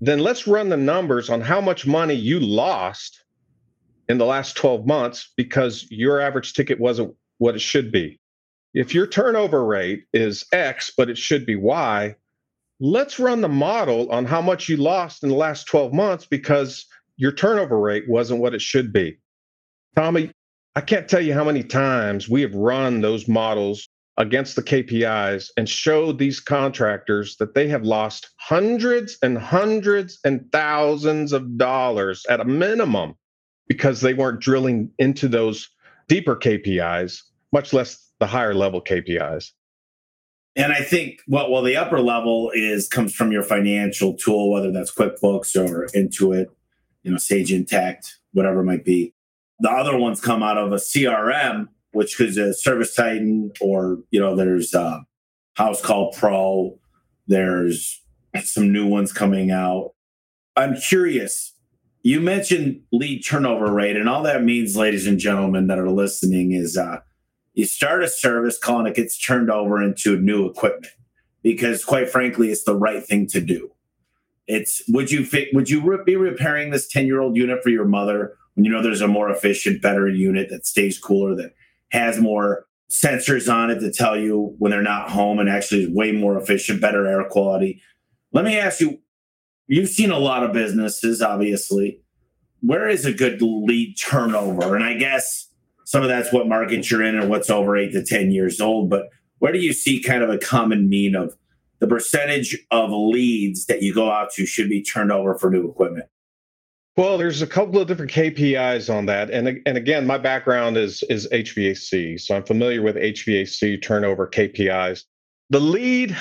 then 0.00 0.18
let's 0.18 0.46
run 0.46 0.68
the 0.68 0.76
numbers 0.76 1.30
on 1.30 1.40
how 1.40 1.60
much 1.60 1.86
money 1.86 2.14
you 2.14 2.40
lost 2.40 3.24
in 4.08 4.18
the 4.18 4.26
last 4.26 4.56
12 4.56 4.86
months 4.86 5.32
because 5.36 5.86
your 5.90 6.20
average 6.20 6.52
ticket 6.52 6.78
wasn't 6.80 7.14
what 7.38 7.54
it 7.54 7.60
should 7.60 7.92
be. 7.92 8.18
If 8.74 8.94
your 8.94 9.06
turnover 9.06 9.64
rate 9.64 10.04
is 10.12 10.44
X, 10.52 10.92
but 10.96 11.08
it 11.08 11.18
should 11.18 11.46
be 11.46 11.56
Y, 11.56 12.16
let's 12.82 13.20
run 13.20 13.40
the 13.40 13.48
model 13.48 14.10
on 14.10 14.24
how 14.24 14.42
much 14.42 14.68
you 14.68 14.76
lost 14.76 15.22
in 15.22 15.28
the 15.28 15.36
last 15.36 15.68
12 15.68 15.92
months 15.92 16.26
because 16.26 16.84
your 17.16 17.30
turnover 17.30 17.78
rate 17.78 18.08
wasn't 18.08 18.40
what 18.40 18.54
it 18.54 18.60
should 18.60 18.92
be. 18.92 19.16
Tommy, 19.94 20.32
I 20.74 20.80
can't 20.80 21.08
tell 21.08 21.20
you 21.20 21.32
how 21.32 21.44
many 21.44 21.62
times 21.62 22.28
we 22.28 22.42
have 22.42 22.54
run 22.56 23.00
those 23.00 23.28
models 23.28 23.88
against 24.16 24.56
the 24.56 24.64
KPIs 24.64 25.50
and 25.56 25.68
showed 25.68 26.18
these 26.18 26.40
contractors 26.40 27.36
that 27.36 27.54
they 27.54 27.68
have 27.68 27.84
lost 27.84 28.30
hundreds 28.38 29.16
and 29.22 29.38
hundreds 29.38 30.18
and 30.24 30.50
thousands 30.50 31.32
of 31.32 31.56
dollars 31.56 32.26
at 32.28 32.40
a 32.40 32.44
minimum 32.44 33.14
because 33.68 34.00
they 34.00 34.12
weren't 34.12 34.40
drilling 34.40 34.90
into 34.98 35.28
those 35.28 35.68
deeper 36.08 36.34
KPIs, 36.34 37.20
much 37.52 37.72
less 37.72 38.10
the 38.18 38.26
higher 38.26 38.54
level 38.54 38.82
KPIs. 38.82 39.52
And 40.54 40.72
I 40.72 40.82
think 40.82 41.20
what 41.26 41.44
well, 41.44 41.52
well 41.52 41.62
the 41.62 41.76
upper 41.76 42.00
level 42.00 42.50
is 42.54 42.88
comes 42.88 43.14
from 43.14 43.32
your 43.32 43.42
financial 43.42 44.14
tool, 44.14 44.50
whether 44.50 44.70
that's 44.70 44.92
QuickBooks 44.92 45.56
or 45.56 45.86
Intuit, 45.94 46.46
you 47.02 47.10
know, 47.10 47.16
Sage 47.16 47.50
Intacct, 47.50 48.14
whatever 48.32 48.60
it 48.60 48.64
might 48.64 48.84
be. 48.84 49.14
The 49.60 49.70
other 49.70 49.96
ones 49.96 50.20
come 50.20 50.42
out 50.42 50.58
of 50.58 50.72
a 50.72 50.76
CRM, 50.76 51.68
which 51.92 52.20
is 52.20 52.36
a 52.36 52.52
Service 52.52 52.94
Titan, 52.94 53.52
or 53.60 53.98
you 54.10 54.20
know, 54.20 54.36
there's 54.36 54.74
a 54.74 55.04
House 55.54 55.80
Call 55.80 56.12
Pro. 56.12 56.78
There's 57.26 58.02
some 58.44 58.72
new 58.72 58.86
ones 58.86 59.12
coming 59.12 59.50
out. 59.50 59.92
I'm 60.56 60.76
curious. 60.76 61.54
You 62.02 62.20
mentioned 62.20 62.80
lead 62.92 63.24
turnover 63.24 63.72
rate, 63.72 63.96
and 63.96 64.08
all 64.08 64.22
that 64.24 64.42
means, 64.42 64.76
ladies 64.76 65.06
and 65.06 65.18
gentlemen 65.18 65.68
that 65.68 65.78
are 65.78 65.90
listening, 65.90 66.52
is 66.52 66.76
uh, 66.76 66.98
you 67.54 67.64
start 67.66 68.02
a 68.02 68.08
service 68.08 68.58
call 68.58 68.80
and 68.80 68.88
it 68.88 68.94
gets 68.94 69.18
turned 69.18 69.50
over 69.50 69.82
into 69.82 70.18
new 70.18 70.46
equipment 70.46 70.92
because, 71.42 71.84
quite 71.84 72.08
frankly, 72.10 72.50
it's 72.50 72.64
the 72.64 72.76
right 72.76 73.04
thing 73.04 73.26
to 73.28 73.40
do. 73.40 73.70
It's 74.46 74.82
would 74.88 75.10
you 75.10 75.24
fit, 75.24 75.48
would 75.52 75.70
you 75.70 76.02
be 76.04 76.16
repairing 76.16 76.70
this 76.70 76.88
ten 76.88 77.06
year 77.06 77.20
old 77.20 77.36
unit 77.36 77.62
for 77.62 77.70
your 77.70 77.84
mother 77.84 78.36
when 78.54 78.64
you 78.64 78.72
know 78.72 78.82
there's 78.82 79.00
a 79.00 79.08
more 79.08 79.30
efficient, 79.30 79.82
better 79.82 80.08
unit 80.08 80.48
that 80.50 80.66
stays 80.66 80.98
cooler, 80.98 81.34
that 81.36 81.52
has 81.90 82.18
more 82.18 82.66
sensors 82.90 83.52
on 83.52 83.70
it 83.70 83.80
to 83.80 83.90
tell 83.90 84.16
you 84.16 84.54
when 84.58 84.70
they're 84.70 84.82
not 84.82 85.10
home 85.10 85.38
and 85.38 85.48
actually 85.48 85.84
is 85.84 85.88
way 85.88 86.12
more 86.12 86.36
efficient, 86.36 86.80
better 86.80 87.06
air 87.06 87.24
quality. 87.28 87.80
Let 88.32 88.44
me 88.44 88.58
ask 88.58 88.80
you 88.80 88.98
you've 89.66 89.88
seen 89.88 90.10
a 90.10 90.18
lot 90.18 90.42
of 90.42 90.52
businesses, 90.52 91.22
obviously. 91.22 92.00
Where 92.60 92.88
is 92.88 93.06
a 93.06 93.12
good 93.12 93.40
lead 93.42 93.96
turnover? 93.98 94.76
And 94.76 94.84
I 94.84 94.94
guess 94.94 95.48
some 95.92 96.02
of 96.02 96.08
that's 96.08 96.32
what 96.32 96.48
market 96.48 96.90
you're 96.90 97.02
in 97.02 97.18
and 97.18 97.28
what's 97.28 97.50
over 97.50 97.76
eight 97.76 97.92
to 97.92 98.02
10 98.02 98.30
years 98.30 98.62
old. 98.62 98.88
But 98.88 99.10
where 99.40 99.52
do 99.52 99.58
you 99.58 99.74
see 99.74 100.02
kind 100.02 100.22
of 100.22 100.30
a 100.30 100.38
common 100.38 100.88
mean 100.88 101.14
of 101.14 101.36
the 101.80 101.86
percentage 101.86 102.56
of 102.70 102.90
leads 102.90 103.66
that 103.66 103.82
you 103.82 103.92
go 103.92 104.10
out 104.10 104.30
to 104.32 104.46
should 104.46 104.70
be 104.70 104.82
turned 104.82 105.12
over 105.12 105.36
for 105.36 105.50
new 105.50 105.68
equipment? 105.68 106.06
Well, 106.96 107.18
there's 107.18 107.42
a 107.42 107.46
couple 107.46 107.78
of 107.78 107.88
different 107.88 108.10
KPIs 108.10 108.92
on 108.94 109.06
that, 109.06 109.30
and 109.30 109.60
and 109.64 109.78
again, 109.78 110.06
my 110.06 110.18
background 110.18 110.76
is 110.76 111.02
is 111.04 111.26
HVAC, 111.32 112.20
so 112.20 112.36
I'm 112.36 112.44
familiar 112.44 112.82
with 112.82 112.96
HVAC 112.96 113.82
turnover 113.82 114.26
KPIs. 114.26 115.04
The 115.48 115.60
lead 115.60 116.16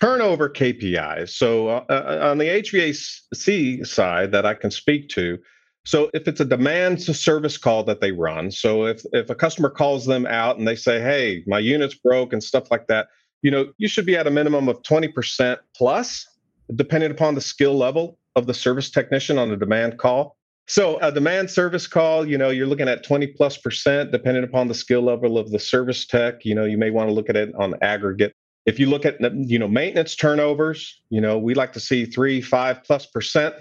turnover 0.00 0.50
KPIs. 0.50 1.30
So 1.30 1.68
uh, 1.68 1.84
uh 1.88 2.18
on 2.30 2.38
the 2.38 2.44
HVAC 2.44 3.86
side 3.86 4.32
that 4.32 4.44
I 4.44 4.52
can 4.52 4.70
speak 4.70 5.08
to, 5.10 5.38
so 5.84 6.10
if 6.14 6.28
it's 6.28 6.40
a 6.40 6.44
demand 6.44 7.00
to 7.00 7.14
service 7.14 7.58
call 7.58 7.82
that 7.84 8.00
they 8.00 8.12
run, 8.12 8.50
so 8.50 8.86
if 8.86 9.02
if 9.12 9.30
a 9.30 9.34
customer 9.34 9.68
calls 9.68 10.06
them 10.06 10.26
out 10.26 10.58
and 10.58 10.66
they 10.66 10.76
say, 10.76 11.00
"Hey, 11.00 11.42
my 11.46 11.58
unit's 11.58 11.94
broke" 11.94 12.32
and 12.32 12.42
stuff 12.42 12.70
like 12.70 12.86
that, 12.86 13.08
you 13.42 13.50
know, 13.50 13.72
you 13.78 13.88
should 13.88 14.06
be 14.06 14.16
at 14.16 14.26
a 14.26 14.30
minimum 14.30 14.68
of 14.68 14.82
20% 14.82 15.58
plus 15.76 16.26
depending 16.74 17.10
upon 17.10 17.34
the 17.34 17.40
skill 17.40 17.76
level 17.76 18.18
of 18.36 18.46
the 18.46 18.54
service 18.54 18.90
technician 18.90 19.38
on 19.38 19.50
a 19.50 19.56
demand 19.56 19.98
call. 19.98 20.36
So 20.68 20.98
a 21.00 21.10
demand 21.10 21.50
service 21.50 21.86
call, 21.86 22.26
you 22.26 22.38
know, 22.38 22.50
you're 22.50 22.68
looking 22.68 22.88
at 22.88 23.02
20 23.02 23.26
plus 23.28 23.58
percent, 23.58 24.12
depending 24.12 24.44
upon 24.44 24.68
the 24.68 24.74
skill 24.74 25.02
level 25.02 25.36
of 25.36 25.50
the 25.50 25.58
service 25.58 26.06
tech. 26.06 26.44
You 26.44 26.54
know, 26.54 26.64
you 26.64 26.78
may 26.78 26.90
want 26.90 27.08
to 27.08 27.12
look 27.12 27.28
at 27.28 27.36
it 27.36 27.52
on 27.56 27.74
aggregate. 27.82 28.32
If 28.64 28.78
you 28.78 28.86
look 28.86 29.04
at 29.04 29.20
you 29.20 29.58
know 29.58 29.66
maintenance 29.66 30.14
turnovers, 30.14 31.02
you 31.10 31.20
know, 31.20 31.36
we 31.36 31.54
like 31.54 31.72
to 31.72 31.80
see 31.80 32.06
three, 32.06 32.40
five 32.40 32.84
plus 32.84 33.06
percent. 33.06 33.56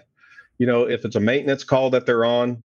You 0.62 0.68
know, 0.68 0.88
if 0.88 1.06
it's 1.06 1.16
a 1.16 1.20
maintenance 1.20 1.64
call 1.64 1.90
that 1.90 2.06
they're 2.06 2.24
on. 2.24 2.62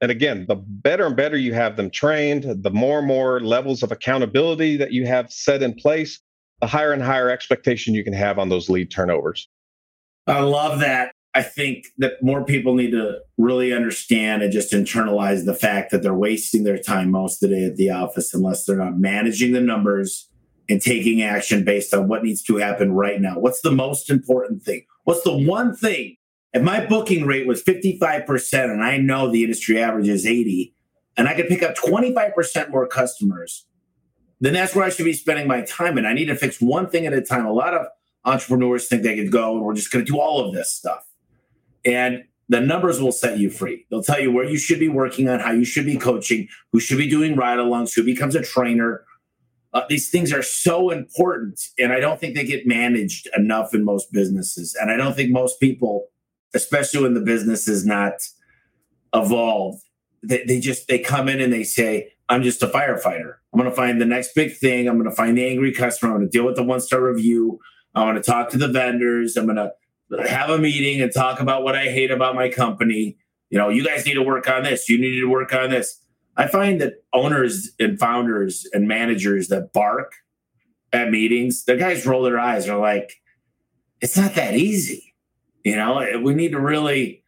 And 0.00 0.08
again, 0.12 0.46
the 0.46 0.54
better 0.54 1.04
and 1.04 1.16
better 1.16 1.36
you 1.36 1.52
have 1.52 1.76
them 1.76 1.90
trained, 1.90 2.44
the 2.62 2.70
more 2.70 2.98
and 3.00 3.08
more 3.08 3.40
levels 3.40 3.82
of 3.82 3.90
accountability 3.90 4.76
that 4.76 4.92
you 4.92 5.04
have 5.06 5.32
set 5.32 5.60
in 5.60 5.74
place, 5.74 6.20
the 6.60 6.68
higher 6.68 6.92
and 6.92 7.02
higher 7.02 7.28
expectation 7.28 7.92
you 7.92 8.04
can 8.04 8.12
have 8.12 8.38
on 8.38 8.50
those 8.50 8.70
lead 8.70 8.92
turnovers. 8.92 9.48
I 10.28 10.42
love 10.42 10.78
that. 10.78 11.12
I 11.34 11.42
think 11.42 11.86
that 11.98 12.22
more 12.22 12.44
people 12.44 12.76
need 12.76 12.92
to 12.92 13.18
really 13.36 13.72
understand 13.72 14.44
and 14.44 14.52
just 14.52 14.72
internalize 14.72 15.44
the 15.44 15.52
fact 15.52 15.90
that 15.90 16.04
they're 16.04 16.14
wasting 16.14 16.62
their 16.62 16.78
time 16.78 17.10
most 17.10 17.42
of 17.42 17.50
the 17.50 17.56
day 17.56 17.64
at 17.64 17.74
the 17.74 17.90
office 17.90 18.32
unless 18.32 18.64
they're 18.64 18.76
not 18.76 18.96
managing 18.96 19.54
the 19.54 19.60
numbers 19.60 20.28
and 20.68 20.80
taking 20.80 21.20
action 21.20 21.64
based 21.64 21.92
on 21.92 22.06
what 22.06 22.22
needs 22.22 22.44
to 22.44 22.58
happen 22.58 22.92
right 22.92 23.20
now. 23.20 23.40
What's 23.40 23.62
the 23.62 23.72
most 23.72 24.08
important 24.08 24.62
thing? 24.62 24.84
What's 25.02 25.24
the 25.24 25.36
one 25.36 25.74
thing? 25.74 26.14
If 26.52 26.62
my 26.62 26.84
booking 26.84 27.26
rate 27.26 27.46
was 27.46 27.62
55% 27.62 28.64
and 28.64 28.82
I 28.82 28.96
know 28.96 29.30
the 29.30 29.42
industry 29.42 29.80
average 29.80 30.08
is 30.08 30.26
80 30.26 30.74
and 31.16 31.28
I 31.28 31.34
could 31.34 31.48
pick 31.48 31.62
up 31.62 31.76
25% 31.76 32.70
more 32.70 32.86
customers, 32.86 33.66
then 34.40 34.54
that's 34.54 34.74
where 34.74 34.84
I 34.84 34.90
should 34.90 35.04
be 35.04 35.12
spending 35.12 35.46
my 35.46 35.62
time. 35.62 35.96
And 35.96 36.06
I 36.06 36.12
need 36.12 36.26
to 36.26 36.34
fix 36.34 36.60
one 36.60 36.88
thing 36.88 37.06
at 37.06 37.12
a 37.12 37.20
time. 37.20 37.46
A 37.46 37.52
lot 37.52 37.74
of 37.74 37.86
entrepreneurs 38.24 38.88
think 38.88 39.02
they 39.02 39.16
could 39.16 39.30
go 39.30 39.54
and 39.54 39.64
we're 39.64 39.74
just 39.74 39.92
going 39.92 40.04
to 40.04 40.10
do 40.10 40.18
all 40.18 40.46
of 40.46 40.54
this 40.54 40.72
stuff. 40.72 41.06
And 41.84 42.24
the 42.48 42.60
numbers 42.60 43.00
will 43.00 43.12
set 43.12 43.38
you 43.38 43.48
free. 43.48 43.86
They'll 43.90 44.02
tell 44.02 44.20
you 44.20 44.32
where 44.32 44.44
you 44.44 44.58
should 44.58 44.80
be 44.80 44.88
working 44.88 45.28
on, 45.28 45.38
how 45.38 45.52
you 45.52 45.64
should 45.64 45.86
be 45.86 45.96
coaching, 45.96 46.48
who 46.72 46.80
should 46.80 46.98
be 46.98 47.08
doing 47.08 47.36
ride 47.36 47.58
alongs, 47.58 47.94
who 47.94 48.02
becomes 48.02 48.34
a 48.34 48.42
trainer. 48.42 49.04
Uh, 49.72 49.82
these 49.88 50.10
things 50.10 50.32
are 50.32 50.42
so 50.42 50.90
important. 50.90 51.60
And 51.78 51.92
I 51.92 52.00
don't 52.00 52.18
think 52.18 52.34
they 52.34 52.44
get 52.44 52.66
managed 52.66 53.28
enough 53.36 53.72
in 53.72 53.84
most 53.84 54.12
businesses. 54.12 54.76
And 54.80 54.90
I 54.90 54.96
don't 54.96 55.14
think 55.14 55.30
most 55.30 55.60
people, 55.60 56.08
especially 56.54 57.02
when 57.02 57.14
the 57.14 57.20
business 57.20 57.68
is 57.68 57.84
not 57.86 58.14
evolved, 59.14 59.82
they, 60.22 60.44
they 60.44 60.60
just 60.60 60.88
they 60.88 60.98
come 60.98 61.28
in 61.28 61.40
and 61.40 61.52
they 61.52 61.64
say, 61.64 62.12
I'm 62.28 62.42
just 62.42 62.62
a 62.62 62.68
firefighter. 62.68 63.34
I'm 63.52 63.58
going 63.58 63.70
to 63.70 63.76
find 63.76 64.00
the 64.00 64.06
next 64.06 64.34
big 64.34 64.56
thing. 64.56 64.88
I'm 64.88 64.98
going 64.98 65.10
to 65.10 65.16
find 65.16 65.36
the 65.36 65.46
angry 65.46 65.72
customer. 65.72 66.12
I'm 66.12 66.18
going 66.18 66.30
to 66.30 66.38
deal 66.38 66.46
with 66.46 66.56
the 66.56 66.62
one 66.62 66.80
star 66.80 67.02
review. 67.02 67.58
I 67.94 68.04
want 68.04 68.22
to 68.22 68.30
talk 68.30 68.50
to 68.50 68.58
the 68.58 68.68
vendors. 68.68 69.36
I'm 69.36 69.46
going 69.46 69.56
to 69.56 69.72
have 70.28 70.50
a 70.50 70.58
meeting 70.58 71.02
and 71.02 71.12
talk 71.12 71.40
about 71.40 71.64
what 71.64 71.74
I 71.74 71.84
hate 71.84 72.10
about 72.10 72.34
my 72.34 72.48
company. 72.48 73.16
You 73.48 73.58
know, 73.58 73.68
you 73.68 73.84
guys 73.84 74.06
need 74.06 74.14
to 74.14 74.22
work 74.22 74.48
on 74.48 74.62
this. 74.62 74.88
You 74.88 74.98
need 74.98 75.20
to 75.20 75.26
work 75.26 75.52
on 75.52 75.70
this. 75.70 76.00
I 76.36 76.46
find 76.46 76.80
that 76.80 77.04
owners 77.12 77.70
and 77.80 77.98
founders 77.98 78.66
and 78.72 78.86
managers 78.86 79.48
that 79.48 79.72
bark 79.72 80.14
at 80.92 81.10
meetings, 81.10 81.64
the 81.64 81.76
guys 81.76 82.06
roll 82.06 82.22
their 82.22 82.38
eyes 82.38 82.68
are 82.68 82.78
like, 82.78 83.20
it's 84.00 84.16
not 84.16 84.34
that 84.34 84.54
easy. 84.54 85.09
You 85.64 85.76
know, 85.76 85.98
eh, 85.98 86.16
we 86.16 86.34
need 86.34 86.52
to 86.52 86.60
really 86.60 87.22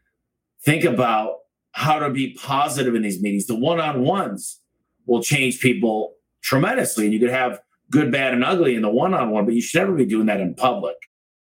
think 0.64 0.85
about 0.85 1.38
how 1.73 1.99
to 1.99 2.11
be 2.11 2.35
positive 2.35 2.95
in 2.95 3.03
these 3.03 3.21
meetings. 3.21 3.47
The 3.47 3.57
one 3.57 3.81
on 3.81 4.03
ones 4.03 4.61
will 5.07 5.23
change 5.23 5.61
people 5.61 6.14
tremendously. 6.42 7.05
And 7.05 7.14
you 7.14 7.21
could 7.21 7.31
have 7.31 7.61
good, 7.90 8.11
bad, 8.11 8.35
and 8.35 8.45
ugly 8.45 8.75
in 8.75 8.83
the 8.83 8.90
one 8.90 9.14
on 9.14 9.31
one, 9.31 9.45
but 9.45 9.55
you 9.55 9.61
should 9.61 9.81
never 9.81 9.92
be 9.92 10.07
doing 10.07 10.27
that 10.27 10.40
in 10.40 10.55
public. 10.55 10.97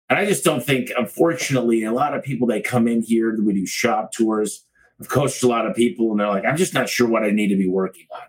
And 0.09 0.19
I 0.19 0.25
just 0.25 0.43
don't 0.43 0.63
think, 0.63 0.91
unfortunately, 0.97 1.83
a 1.83 1.91
lot 1.91 2.13
of 2.13 2.23
people 2.23 2.47
they 2.47 2.61
come 2.61 2.87
in 2.87 3.01
here, 3.01 3.35
we 3.41 3.53
do 3.53 3.65
shop 3.65 4.11
tours. 4.11 4.65
I've 4.99 5.07
coached 5.09 5.41
a 5.43 5.47
lot 5.47 5.65
of 5.65 5.75
people, 5.75 6.11
and 6.11 6.19
they're 6.19 6.27
like, 6.27 6.45
I'm 6.45 6.57
just 6.57 6.73
not 6.73 6.89
sure 6.89 7.07
what 7.07 7.23
I 7.23 7.31
need 7.31 7.47
to 7.47 7.55
be 7.55 7.69
working 7.69 8.07
on. 8.13 8.23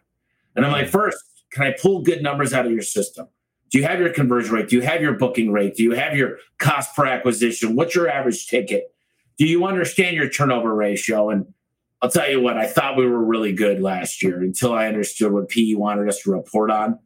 And 0.55 0.65
I'm 0.65 0.73
like, 0.73 0.89
first, 0.89 1.19
can 1.51 1.65
I 1.65 1.75
pull 1.81 2.03
good 2.03 2.23
numbers 2.23 2.53
out 2.53 2.67
of 2.67 2.73
your 2.73 2.83
system? 2.83 3.29
Do 3.73 3.79
you 3.79 3.85
have 3.85 3.99
your 3.99 4.11
conversion 4.11 4.55
rate? 4.55 4.69
Do 4.69 4.77
you 4.77 4.83
have 4.83 5.01
your 5.01 5.15
booking 5.15 5.51
rate? 5.51 5.77
Do 5.77 5.83
you 5.83 5.93
have 5.93 6.15
your 6.15 6.37
cost 6.59 6.95
per 6.95 7.07
acquisition? 7.07 7.75
What's 7.75 7.95
your 7.95 8.09
average 8.09 8.47
ticket? 8.47 8.95
Do 9.39 9.47
you 9.47 9.65
understand 9.65 10.15
your 10.15 10.29
turnover 10.29 10.75
ratio? 10.75 11.31
And 11.31 11.47
I'll 12.03 12.11
tell 12.11 12.31
you 12.31 12.41
what, 12.41 12.59
I 12.59 12.67
thought 12.67 12.99
we 12.99 13.07
were 13.07 13.25
really 13.25 13.53
good 13.53 13.81
last 13.81 14.23
year 14.23 14.41
until 14.41 14.75
I 14.75 14.89
understood 14.89 15.33
what 15.33 15.49
PE 15.49 15.75
wanted 15.75 16.07
us 16.07 16.21
to 16.21 16.31
report 16.31 16.71
on. 16.71 16.99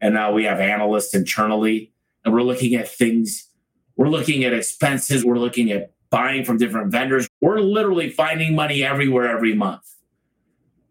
And 0.00 0.14
now 0.14 0.32
we 0.32 0.44
have 0.44 0.60
analysts 0.60 1.12
internally, 1.12 1.92
and 2.24 2.32
we're 2.32 2.42
looking 2.42 2.74
at 2.76 2.88
things. 2.88 3.48
We're 3.96 4.08
looking 4.08 4.44
at 4.44 4.52
expenses. 4.52 5.24
We're 5.24 5.38
looking 5.38 5.72
at 5.72 5.92
buying 6.10 6.44
from 6.44 6.56
different 6.56 6.92
vendors. 6.92 7.28
We're 7.40 7.60
literally 7.60 8.10
finding 8.10 8.54
money 8.54 8.84
everywhere 8.84 9.28
every 9.28 9.54
month. 9.54 9.88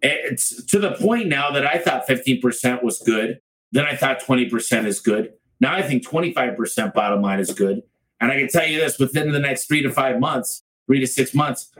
It's 0.01 0.63
to 0.65 0.79
the 0.79 0.91
point 0.93 1.27
now 1.27 1.51
that 1.51 1.65
I 1.65 1.77
thought 1.77 2.07
15% 2.07 2.83
was 2.83 2.99
good. 2.99 3.39
Then 3.71 3.85
I 3.85 3.95
thought 3.95 4.21
20% 4.21 4.85
is 4.85 4.99
good. 4.99 5.33
Now 5.59 5.73
I 5.73 5.81
think 5.81 6.05
25% 6.05 6.93
bottom 6.93 7.21
line 7.21 7.39
is 7.39 7.53
good. 7.53 7.83
And 8.19 8.31
I 8.31 8.37
can 8.37 8.47
tell 8.47 8.67
you 8.67 8.79
this 8.79 8.99
within 8.99 9.31
the 9.31 9.39
next 9.39 9.67
three 9.67 9.81
to 9.81 9.91
five 9.91 10.19
months, 10.19 10.63
three 10.87 10.99
to 10.99 11.07
six 11.07 11.33
months, 11.33 11.71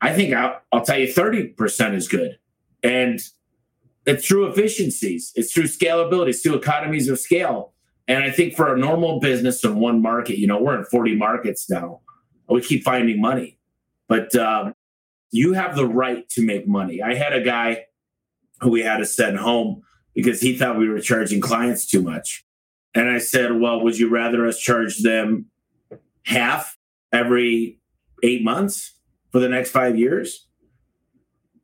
I 0.00 0.12
think 0.12 0.34
I'll, 0.34 0.60
I'll 0.72 0.84
tell 0.84 0.98
you 0.98 1.06
30% 1.06 1.94
is 1.94 2.08
good. 2.08 2.38
And 2.82 3.20
it's 4.06 4.26
through 4.26 4.46
efficiencies, 4.46 5.32
it's 5.34 5.52
through 5.52 5.64
scalability, 5.64 6.28
it's 6.30 6.42
through 6.42 6.56
economies 6.56 7.08
of 7.08 7.18
scale. 7.18 7.72
And 8.06 8.22
I 8.22 8.30
think 8.30 8.54
for 8.54 8.74
a 8.74 8.78
normal 8.78 9.18
business 9.18 9.64
in 9.64 9.76
one 9.76 10.02
market, 10.02 10.38
you 10.38 10.46
know, 10.46 10.60
we're 10.60 10.78
in 10.78 10.84
40 10.84 11.16
markets 11.16 11.70
now. 11.70 12.00
We 12.48 12.60
keep 12.60 12.84
finding 12.84 13.20
money, 13.20 13.58
but 14.06 14.34
um, 14.36 14.74
you 15.30 15.54
have 15.54 15.74
the 15.74 15.86
right 15.86 16.28
to 16.30 16.42
make 16.42 16.68
money. 16.68 17.00
I 17.00 17.14
had 17.14 17.32
a 17.32 17.40
guy 17.40 17.86
who 18.60 18.70
we 18.70 18.82
had 18.82 18.98
to 18.98 19.06
send 19.06 19.38
home 19.38 19.82
because 20.14 20.40
he 20.40 20.56
thought 20.56 20.78
we 20.78 20.88
were 20.88 21.00
charging 21.00 21.40
clients 21.40 21.86
too 21.86 22.02
much. 22.02 22.44
And 22.94 23.10
I 23.10 23.18
said, 23.18 23.60
Well, 23.60 23.80
would 23.82 23.98
you 23.98 24.08
rather 24.08 24.46
us 24.46 24.58
charge 24.58 24.98
them 24.98 25.46
half 26.24 26.76
every 27.12 27.80
eight 28.22 28.42
months 28.42 28.94
for 29.32 29.40
the 29.40 29.48
next 29.48 29.70
five 29.70 29.98
years? 29.98 30.46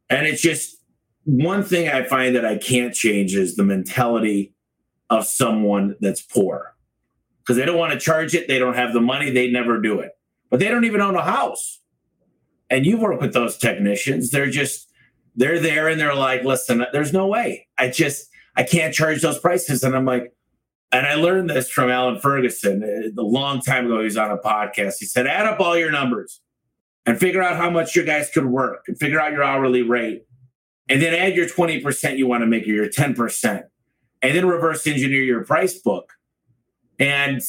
And 0.09 0.27
it's 0.27 0.43
just 0.43 0.77
one 1.25 1.63
thing 1.63 1.89
I 1.89 2.03
find 2.05 2.35
that 2.35 2.45
I 2.45 2.59
can't 2.59 2.95
change 2.95 3.35
is 3.35 3.55
the 3.55 3.63
mentality 3.63 4.55
of 5.09 5.27
someone 5.27 5.97
that's 6.01 6.21
poor 6.21 6.75
because 7.41 7.57
they 7.57 7.65
don't 7.65 7.79
want 7.79 7.93
to 7.93 7.99
charge 7.99 8.35
it. 8.35 8.49
They 8.49 8.59
don't 8.59 8.75
have 8.75 8.93
the 8.93 9.01
money. 9.01 9.31
They 9.31 9.51
never 9.51 9.81
do 9.81 10.01
it, 10.01 10.13
but 10.51 10.61
they 10.61 10.69
don't 10.69 10.85
even 10.85 11.01
own 11.01 11.15
a 11.15 11.23
house. 11.23 11.81
And 12.69 12.87
you 12.87 12.99
work 12.99 13.21
with 13.21 13.33
those 13.33 13.57
technicians. 13.57 14.31
They're 14.31 14.51
just, 14.51 14.89
they're 15.35 15.59
there 15.59 15.89
and 15.89 16.01
they're 16.01 16.15
like, 16.15 16.45
listen, 16.45 16.85
there's 16.93 17.13
no 17.13 17.27
way. 17.27 17.67
I 17.79 17.89
just, 17.89 18.29
I 18.61 18.63
can't 18.63 18.93
charge 18.93 19.23
those 19.23 19.39
prices. 19.39 19.83
And 19.83 19.97
I'm 19.97 20.05
like, 20.05 20.35
and 20.93 21.07
I 21.07 21.15
learned 21.15 21.49
this 21.49 21.71
from 21.71 21.89
Alan 21.89 22.21
Ferguson 22.21 22.83
uh, 22.83 23.19
a 23.19 23.25
long 23.25 23.63
time 23.63 23.87
ago. 23.87 24.01
He 24.01 24.05
was 24.05 24.19
on 24.19 24.31
a 24.31 24.37
podcast. 24.37 24.97
He 25.01 25.07
said, 25.07 25.27
add 25.27 25.47
up 25.47 25.61
all 25.61 25.79
your 25.79 25.91
numbers 25.91 26.43
and 27.07 27.19
figure 27.19 27.43
out 27.43 27.57
how 27.57 27.71
much 27.71 27.97
your 27.97 28.05
guys 28.05 28.29
could 28.29 28.45
work 28.45 28.85
and 28.87 28.99
figure 28.99 29.19
out 29.19 29.33
your 29.33 29.43
hourly 29.43 29.81
rate. 29.81 30.27
And 30.91 31.01
then 31.01 31.15
add 31.15 31.37
your 31.37 31.47
20% 31.47 32.19
you 32.19 32.27
want 32.27 32.43
to 32.43 32.47
make 32.47 32.65
or 32.65 32.73
your 32.73 32.91
10%. 32.91 33.63
And 34.21 34.37
then 34.37 34.47
reverse 34.47 34.87
engineer 34.87 35.23
your 35.23 35.43
price 35.43 35.79
book. 35.79 36.13
And 36.99 37.41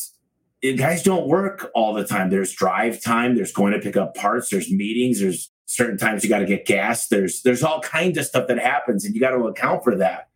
guys 0.78 1.04
don't 1.04 1.28
work 1.28 1.72
all 1.76 1.94
the 1.94 2.08
time. 2.08 2.30
There's 2.30 2.54
drive 2.54 3.04
time, 3.04 3.36
there's 3.36 3.52
going 3.52 3.74
to 3.74 3.80
pick 3.80 3.98
up 3.98 4.16
parts, 4.16 4.50
there's 4.50 4.72
meetings, 4.72 5.20
there's 5.20 5.52
certain 5.66 5.98
times 5.98 6.24
you 6.24 6.30
got 6.30 6.40
to 6.40 6.46
get 6.46 6.66
gas. 6.66 7.08
There's 7.10 7.42
there's 7.42 7.64
all 7.64 7.82
kinds 7.82 8.18
of 8.18 8.26
stuff 8.26 8.48
that 8.48 8.60
happens, 8.60 9.04
and 9.04 9.14
you 9.14 9.20
got 9.20 9.32
to 9.32 9.48
account 9.48 9.84
for 9.84 9.98
that. 9.98 10.30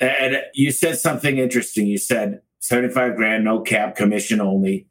And 0.00 0.38
you 0.54 0.70
said 0.70 0.98
something 0.98 1.38
interesting. 1.38 1.86
You 1.86 1.98
said 1.98 2.40
75 2.60 3.16
grand, 3.16 3.44
no 3.44 3.60
cap, 3.60 3.96
commission 3.96 4.40
only 4.40 4.86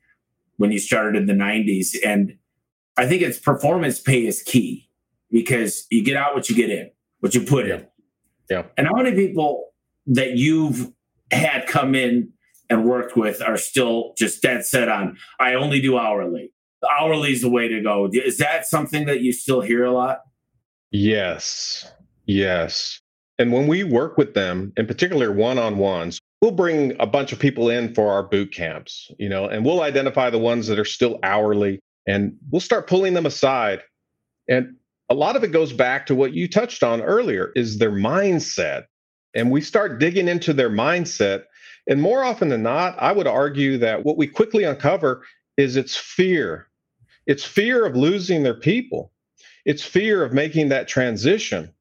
when 0.57 0.71
you 0.71 0.79
started 0.79 1.15
in 1.15 1.27
the 1.27 1.33
90s. 1.33 1.95
And 2.05 2.37
I 2.97 3.05
think 3.07 3.21
it's 3.21 3.39
performance 3.39 3.99
pay 3.99 4.25
is 4.25 4.41
key 4.41 4.89
because 5.31 5.85
you 5.89 6.03
get 6.03 6.17
out 6.17 6.33
what 6.33 6.49
you 6.49 6.55
get 6.55 6.69
in, 6.69 6.91
what 7.19 7.33
you 7.33 7.41
put 7.41 7.69
in. 7.69 7.85
Yeah. 8.49 8.63
And 8.77 8.87
how 8.87 8.95
many 8.95 9.15
people 9.15 9.73
that 10.07 10.37
you've 10.37 10.91
had 11.31 11.67
come 11.67 11.95
in 11.95 12.31
and 12.69 12.85
worked 12.85 13.15
with 13.15 13.41
are 13.41 13.57
still 13.57 14.13
just 14.17 14.41
dead 14.41 14.65
set 14.65 14.89
on, 14.89 15.17
I 15.39 15.53
only 15.53 15.81
do 15.81 15.97
hourly. 15.97 16.53
Hourly 16.99 17.31
is 17.31 17.41
the 17.41 17.49
way 17.49 17.67
to 17.67 17.81
go. 17.81 18.09
Is 18.11 18.37
that 18.37 18.65
something 18.65 19.05
that 19.05 19.21
you 19.21 19.31
still 19.33 19.61
hear 19.61 19.85
a 19.85 19.91
lot? 19.91 20.19
Yes. 20.91 21.89
Yes. 22.25 23.01
And 23.39 23.51
when 23.51 23.67
we 23.67 23.83
work 23.83 24.17
with 24.17 24.33
them, 24.33 24.73
in 24.77 24.87
particular 24.87 25.31
one 25.31 25.59
on 25.59 25.77
ones, 25.77 26.19
we'll 26.41 26.51
bring 26.51 26.95
a 26.99 27.05
bunch 27.05 27.31
of 27.31 27.39
people 27.39 27.69
in 27.69 27.93
for 27.93 28.11
our 28.11 28.23
boot 28.23 28.51
camps, 28.51 29.11
you 29.19 29.29
know, 29.29 29.47
and 29.47 29.63
we'll 29.63 29.81
identify 29.81 30.29
the 30.29 30.39
ones 30.39 30.67
that 30.67 30.79
are 30.79 30.85
still 30.85 31.19
hourly 31.23 31.79
and 32.07 32.35
we'll 32.49 32.61
start 32.61 32.87
pulling 32.87 33.13
them 33.13 33.25
aside. 33.25 33.81
And 34.49 34.75
a 35.09 35.13
lot 35.13 35.35
of 35.35 35.43
it 35.43 35.51
goes 35.51 35.73
back 35.73 36.05
to 36.07 36.15
what 36.15 36.33
you 36.33 36.47
touched 36.47 36.83
on 36.83 37.01
earlier 37.01 37.51
is 37.55 37.77
their 37.77 37.91
mindset. 37.91 38.85
And 39.35 39.51
we 39.51 39.61
start 39.61 39.99
digging 39.99 40.27
into 40.27 40.53
their 40.53 40.69
mindset. 40.69 41.43
And 41.87 42.01
more 42.01 42.23
often 42.23 42.49
than 42.49 42.63
not, 42.63 42.97
I 42.97 43.11
would 43.11 43.27
argue 43.27 43.77
that 43.77 44.03
what 44.03 44.17
we 44.17 44.27
quickly 44.27 44.63
uncover 44.63 45.23
is 45.57 45.75
it's 45.75 45.95
fear. 45.95 46.67
It's 47.25 47.43
fear 47.43 47.85
of 47.85 47.95
losing 47.95 48.43
their 48.43 48.59
people. 48.59 49.11
It's 49.65 49.83
fear 49.83 50.23
of 50.23 50.33
making 50.33 50.69
that 50.69 50.87
transition. 50.87 51.73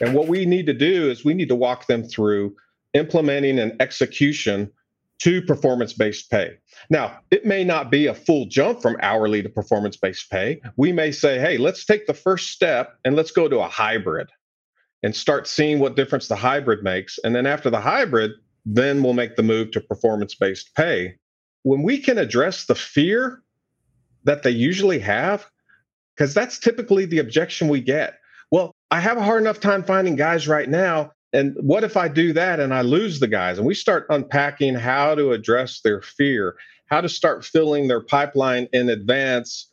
And 0.00 0.14
what 0.14 0.28
we 0.28 0.46
need 0.46 0.66
to 0.66 0.74
do 0.74 1.10
is 1.10 1.24
we 1.24 1.34
need 1.34 1.48
to 1.48 1.54
walk 1.54 1.86
them 1.86 2.04
through 2.04 2.56
implementing 2.94 3.58
an 3.58 3.76
execution 3.80 4.70
to 5.20 5.40
performance 5.42 5.92
based 5.92 6.30
pay. 6.30 6.58
Now, 6.90 7.20
it 7.30 7.46
may 7.46 7.62
not 7.62 7.90
be 7.90 8.06
a 8.06 8.14
full 8.14 8.46
jump 8.46 8.82
from 8.82 8.96
hourly 9.02 9.42
to 9.42 9.48
performance 9.48 9.96
based 9.96 10.30
pay. 10.30 10.60
We 10.76 10.92
may 10.92 11.12
say, 11.12 11.38
hey, 11.38 11.58
let's 11.58 11.84
take 11.84 12.06
the 12.06 12.14
first 12.14 12.50
step 12.50 12.98
and 13.04 13.14
let's 13.14 13.30
go 13.30 13.48
to 13.48 13.60
a 13.60 13.68
hybrid 13.68 14.30
and 15.04 15.14
start 15.14 15.46
seeing 15.46 15.78
what 15.78 15.94
difference 15.94 16.26
the 16.28 16.36
hybrid 16.36 16.82
makes. 16.82 17.18
And 17.22 17.34
then 17.34 17.46
after 17.46 17.70
the 17.70 17.80
hybrid, 17.80 18.32
then 18.66 19.02
we'll 19.02 19.12
make 19.12 19.36
the 19.36 19.42
move 19.42 19.70
to 19.72 19.80
performance 19.80 20.34
based 20.34 20.74
pay. 20.74 21.14
When 21.62 21.82
we 21.82 21.98
can 21.98 22.18
address 22.18 22.64
the 22.64 22.74
fear 22.74 23.42
that 24.24 24.42
they 24.42 24.50
usually 24.50 24.98
have, 25.00 25.46
because 26.16 26.34
that's 26.34 26.58
typically 26.58 27.04
the 27.04 27.18
objection 27.18 27.68
we 27.68 27.80
get. 27.80 28.18
Well, 28.50 28.74
I 28.92 29.00
have 29.00 29.16
a 29.16 29.22
hard 29.22 29.40
enough 29.40 29.58
time 29.58 29.82
finding 29.82 30.16
guys 30.16 30.46
right 30.46 30.68
now. 30.68 31.12
And 31.32 31.56
what 31.60 31.82
if 31.82 31.96
I 31.96 32.08
do 32.08 32.34
that 32.34 32.60
and 32.60 32.74
I 32.74 32.82
lose 32.82 33.20
the 33.20 33.26
guys? 33.26 33.56
And 33.56 33.66
we 33.66 33.72
start 33.72 34.04
unpacking 34.10 34.74
how 34.74 35.14
to 35.14 35.32
address 35.32 35.80
their 35.80 36.02
fear, 36.02 36.56
how 36.90 37.00
to 37.00 37.08
start 37.08 37.42
filling 37.42 37.88
their 37.88 38.02
pipeline 38.02 38.68
in 38.74 38.90
advance 38.90 39.70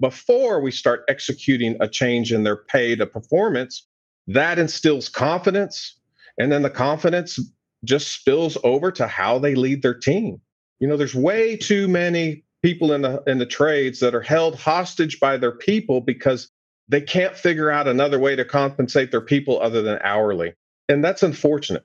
before 0.00 0.62
we 0.62 0.70
start 0.70 1.04
executing 1.08 1.76
a 1.80 1.86
change 1.86 2.32
in 2.32 2.42
their 2.42 2.56
pay 2.56 2.96
to 2.96 3.06
performance. 3.06 3.86
That 4.28 4.58
instills 4.58 5.10
confidence. 5.10 6.00
And 6.38 6.50
then 6.50 6.62
the 6.62 6.70
confidence 6.70 7.38
just 7.84 8.12
spills 8.12 8.56
over 8.64 8.90
to 8.92 9.06
how 9.06 9.38
they 9.38 9.54
lead 9.54 9.82
their 9.82 9.92
team. 9.92 10.40
You 10.80 10.88
know, 10.88 10.96
there's 10.96 11.14
way 11.14 11.58
too 11.58 11.86
many 11.86 12.44
people 12.62 12.94
in 12.94 13.02
the 13.02 13.22
in 13.26 13.36
the 13.36 13.44
trades 13.44 14.00
that 14.00 14.14
are 14.14 14.22
held 14.22 14.58
hostage 14.58 15.20
by 15.20 15.36
their 15.36 15.52
people 15.52 16.00
because 16.00 16.50
they 16.88 17.00
can't 17.00 17.36
figure 17.36 17.70
out 17.70 17.88
another 17.88 18.18
way 18.18 18.36
to 18.36 18.44
compensate 18.44 19.10
their 19.10 19.20
people 19.20 19.60
other 19.60 19.82
than 19.82 19.98
hourly. 20.02 20.54
And 20.88 21.02
that's 21.02 21.22
unfortunate. 21.22 21.84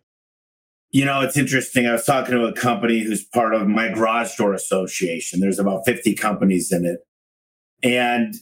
You 0.91 1.05
know, 1.05 1.21
it's 1.21 1.37
interesting. 1.37 1.85
I 1.85 1.93
was 1.93 2.05
talking 2.05 2.35
to 2.35 2.45
a 2.45 2.53
company 2.53 3.03
who's 3.03 3.23
part 3.23 3.53
of 3.53 3.67
my 3.67 3.89
garage 3.89 4.35
door 4.35 4.53
association. 4.53 5.39
There's 5.39 5.59
about 5.59 5.85
50 5.85 6.15
companies 6.15 6.71
in 6.71 6.85
it. 6.85 6.99
And 7.83 8.35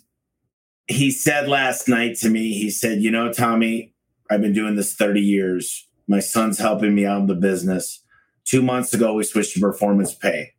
he 0.87 1.11
said 1.11 1.49
last 1.49 1.89
night 1.89 2.15
to 2.17 2.29
me, 2.29 2.53
he 2.53 2.69
said, 2.69 3.01
You 3.01 3.11
know, 3.11 3.31
Tommy, 3.31 3.93
I've 4.31 4.41
been 4.41 4.53
doing 4.53 4.75
this 4.75 4.95
30 4.95 5.19
years. 5.19 5.87
My 6.07 6.21
son's 6.21 6.57
helping 6.57 6.95
me 6.95 7.05
out 7.05 7.19
in 7.19 7.27
the 7.27 7.35
business. 7.35 8.01
Two 8.45 8.61
months 8.61 8.93
ago, 8.93 9.13
we 9.13 9.23
switched 9.23 9.55
to 9.55 9.59
performance 9.59 10.15
pay. 10.15 10.53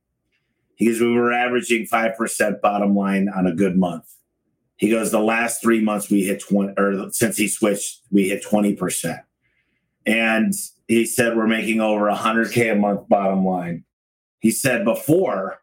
Because 0.79 1.01
we 1.01 1.11
were 1.11 1.33
averaging 1.33 1.87
5% 1.87 2.61
bottom 2.61 2.95
line 2.95 3.29
on 3.35 3.47
a 3.47 3.55
good 3.55 3.77
month. 3.77 4.05
He 4.79 4.89
goes, 4.91 5.11
the 5.11 5.21
last 5.21 5.61
three 5.61 5.81
months 5.81 6.09
we 6.09 6.23
hit 6.23 6.41
20, 6.41 6.75
or 6.79 7.11
since 7.11 7.37
he 7.37 7.49
switched, 7.49 8.01
we 8.11 8.29
hit 8.29 8.45
20%. 8.45 9.21
And 10.07 10.55
he 10.87 11.05
said, 11.05 11.37
We're 11.37 11.47
making 11.47 11.81
over 11.81 12.07
100K 12.07 12.73
a 12.73 12.77
month 12.77 13.09
bottom 13.09 13.45
line. 13.45 13.85
He 14.39 14.51
said, 14.53 14.85
Before, 14.85 15.59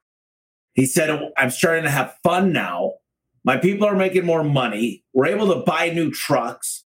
he 0.73 0.86
said, 0.86 1.32
I'm 1.38 1.49
starting 1.49 1.86
to 1.86 1.89
have 1.89 2.17
fun 2.23 2.51
now. 2.51 2.95
My 3.43 3.58
people 3.58 3.88
are 3.88 3.95
making 3.95 4.25
more 4.25 4.43
money. 4.43 5.04
We're 5.13 5.28
able 5.28 5.47
to 5.47 5.62
buy 5.62 5.89
new 5.89 6.12
trucks. 6.12 6.84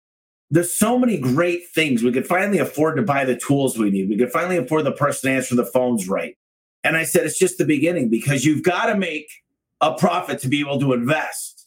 There's 0.50 0.72
so 0.72 0.98
many 0.98 1.18
great 1.18 1.62
things. 1.74 2.02
We 2.02 2.12
could 2.12 2.26
finally 2.26 2.58
afford 2.58 2.96
to 2.96 3.02
buy 3.02 3.24
the 3.24 3.36
tools 3.36 3.78
we 3.78 3.90
need. 3.90 4.08
We 4.08 4.18
could 4.18 4.32
finally 4.32 4.56
afford 4.58 4.84
the 4.84 4.92
person 4.92 5.30
to 5.30 5.36
answer 5.36 5.54
the 5.54 5.64
phones 5.64 6.08
right. 6.08 6.36
And 6.84 6.96
I 6.96 7.04
said, 7.04 7.24
It's 7.24 7.38
just 7.38 7.56
the 7.56 7.64
beginning 7.64 8.10
because 8.10 8.44
you've 8.44 8.62
got 8.62 8.86
to 8.86 8.96
make 8.96 9.28
a 9.80 9.94
profit 9.94 10.40
to 10.40 10.48
be 10.48 10.60
able 10.60 10.78
to 10.80 10.92
invest. 10.92 11.57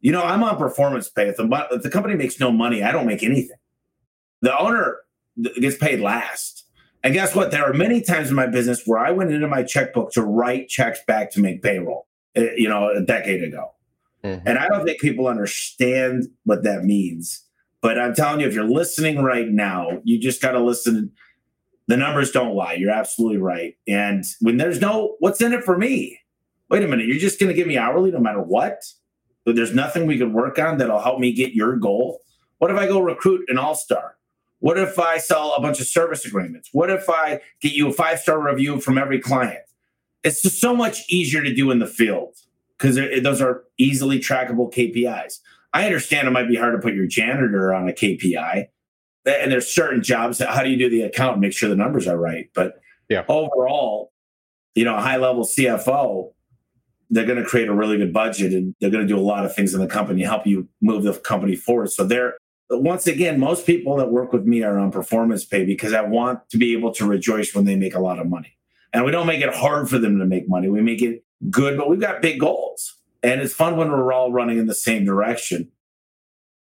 You 0.00 0.12
know, 0.12 0.22
I'm 0.22 0.44
on 0.44 0.56
performance 0.56 1.08
pay. 1.08 1.28
If 1.28 1.36
the, 1.36 1.66
if 1.72 1.82
the 1.82 1.90
company 1.90 2.14
makes 2.14 2.38
no 2.38 2.52
money, 2.52 2.82
I 2.82 2.92
don't 2.92 3.06
make 3.06 3.22
anything. 3.22 3.56
The 4.42 4.56
owner 4.56 4.98
gets 5.60 5.76
paid 5.76 6.00
last. 6.00 6.64
And 7.02 7.14
guess 7.14 7.34
what? 7.34 7.50
There 7.50 7.64
are 7.64 7.72
many 7.72 8.00
times 8.00 8.28
in 8.28 8.34
my 8.34 8.46
business 8.46 8.82
where 8.84 8.98
I 8.98 9.10
went 9.10 9.32
into 9.32 9.46
my 9.48 9.62
checkbook 9.62 10.12
to 10.12 10.22
write 10.22 10.68
checks 10.68 11.00
back 11.06 11.30
to 11.32 11.40
make 11.40 11.62
payroll, 11.62 12.06
eh, 12.34 12.50
you 12.56 12.68
know, 12.68 12.90
a 12.90 13.00
decade 13.00 13.42
ago. 13.42 13.72
Mm-hmm. 14.24 14.48
And 14.48 14.58
I 14.58 14.68
don't 14.68 14.84
think 14.84 15.00
people 15.00 15.28
understand 15.28 16.26
what 16.44 16.64
that 16.64 16.84
means. 16.84 17.44
But 17.80 17.98
I'm 17.98 18.14
telling 18.14 18.40
you, 18.40 18.48
if 18.48 18.54
you're 18.54 18.68
listening 18.68 19.22
right 19.22 19.48
now, 19.48 20.00
you 20.02 20.18
just 20.18 20.42
got 20.42 20.52
to 20.52 20.60
listen. 20.60 21.12
The 21.86 21.96
numbers 21.96 22.32
don't 22.32 22.54
lie. 22.54 22.74
You're 22.74 22.90
absolutely 22.90 23.38
right. 23.38 23.74
And 23.86 24.24
when 24.40 24.56
there's 24.56 24.80
no, 24.80 25.16
what's 25.20 25.40
in 25.40 25.52
it 25.52 25.64
for 25.64 25.78
me? 25.78 26.18
Wait 26.68 26.82
a 26.82 26.88
minute. 26.88 27.06
You're 27.06 27.18
just 27.18 27.38
going 27.38 27.48
to 27.48 27.54
give 27.54 27.68
me 27.68 27.78
hourly 27.78 28.10
no 28.10 28.18
matter 28.18 28.42
what? 28.42 28.82
There's 29.52 29.74
nothing 29.74 30.06
we 30.06 30.18
could 30.18 30.32
work 30.32 30.58
on 30.58 30.78
that'll 30.78 31.00
help 31.00 31.18
me 31.18 31.32
get 31.32 31.52
your 31.52 31.76
goal. 31.76 32.20
What 32.58 32.70
if 32.70 32.76
I 32.76 32.86
go 32.86 33.00
recruit 33.00 33.44
an 33.48 33.58
all 33.58 33.74
star? 33.74 34.16
What 34.60 34.78
if 34.78 34.98
I 34.98 35.18
sell 35.18 35.54
a 35.54 35.60
bunch 35.60 35.80
of 35.80 35.86
service 35.86 36.24
agreements? 36.24 36.70
What 36.72 36.90
if 36.90 37.08
I 37.08 37.40
get 37.60 37.72
you 37.72 37.88
a 37.88 37.92
five 37.92 38.18
star 38.18 38.40
review 38.40 38.80
from 38.80 38.98
every 38.98 39.20
client? 39.20 39.60
It's 40.24 40.42
just 40.42 40.60
so 40.60 40.74
much 40.74 41.04
easier 41.08 41.42
to 41.42 41.54
do 41.54 41.70
in 41.70 41.78
the 41.78 41.86
field 41.86 42.34
because 42.76 42.96
those 43.22 43.40
are 43.40 43.64
easily 43.78 44.18
trackable 44.18 44.72
KPIs. 44.72 45.38
I 45.72 45.84
understand 45.84 46.26
it 46.26 46.32
might 46.32 46.48
be 46.48 46.56
hard 46.56 46.74
to 46.74 46.80
put 46.80 46.94
your 46.94 47.06
janitor 47.06 47.72
on 47.72 47.88
a 47.88 47.92
KPI, 47.92 48.68
and 49.26 49.52
there's 49.52 49.72
certain 49.72 50.02
jobs. 50.02 50.38
That 50.38 50.48
how 50.48 50.62
do 50.62 50.70
you 50.70 50.78
do 50.78 50.90
the 50.90 51.02
account 51.02 51.32
and 51.34 51.40
make 51.40 51.52
sure 51.52 51.68
the 51.68 51.76
numbers 51.76 52.08
are 52.08 52.16
right? 52.16 52.48
But 52.54 52.80
yeah. 53.08 53.24
overall, 53.28 54.12
you 54.74 54.84
know, 54.84 54.96
a 54.96 55.00
high 55.00 55.18
level 55.18 55.44
CFO, 55.44 56.32
they're 57.10 57.26
going 57.26 57.42
to 57.42 57.44
create 57.44 57.68
a 57.68 57.74
really 57.74 57.96
good 57.96 58.12
budget 58.12 58.52
and 58.52 58.74
they're 58.80 58.90
going 58.90 59.06
to 59.06 59.12
do 59.12 59.18
a 59.18 59.22
lot 59.22 59.44
of 59.44 59.54
things 59.54 59.74
in 59.74 59.80
the 59.80 59.86
company, 59.86 60.22
help 60.22 60.46
you 60.46 60.68
move 60.80 61.04
the 61.04 61.14
company 61.14 61.56
forward. 61.56 61.90
So 61.90 62.04
they're 62.04 62.36
once 62.70 63.06
again, 63.06 63.40
most 63.40 63.66
people 63.66 63.96
that 63.96 64.10
work 64.10 64.32
with 64.32 64.44
me 64.44 64.62
are 64.62 64.78
on 64.78 64.90
performance 64.90 65.44
pay 65.44 65.64
because 65.64 65.94
I 65.94 66.02
want 66.02 66.48
to 66.50 66.58
be 66.58 66.74
able 66.74 66.92
to 66.94 67.06
rejoice 67.06 67.54
when 67.54 67.64
they 67.64 67.76
make 67.76 67.94
a 67.94 68.00
lot 68.00 68.18
of 68.18 68.28
money. 68.28 68.56
And 68.92 69.04
we 69.04 69.10
don't 69.10 69.26
make 69.26 69.42
it 69.42 69.54
hard 69.54 69.88
for 69.88 69.98
them 69.98 70.18
to 70.18 70.26
make 70.26 70.48
money. 70.48 70.68
We 70.68 70.82
make 70.82 71.02
it 71.02 71.24
good, 71.50 71.78
but 71.78 71.88
we've 71.88 72.00
got 72.00 72.20
big 72.20 72.40
goals. 72.40 72.94
And 73.22 73.40
it's 73.40 73.54
fun 73.54 73.76
when 73.76 73.90
we're 73.90 74.12
all 74.12 74.32
running 74.32 74.58
in 74.58 74.66
the 74.66 74.74
same 74.74 75.04
direction. 75.04 75.70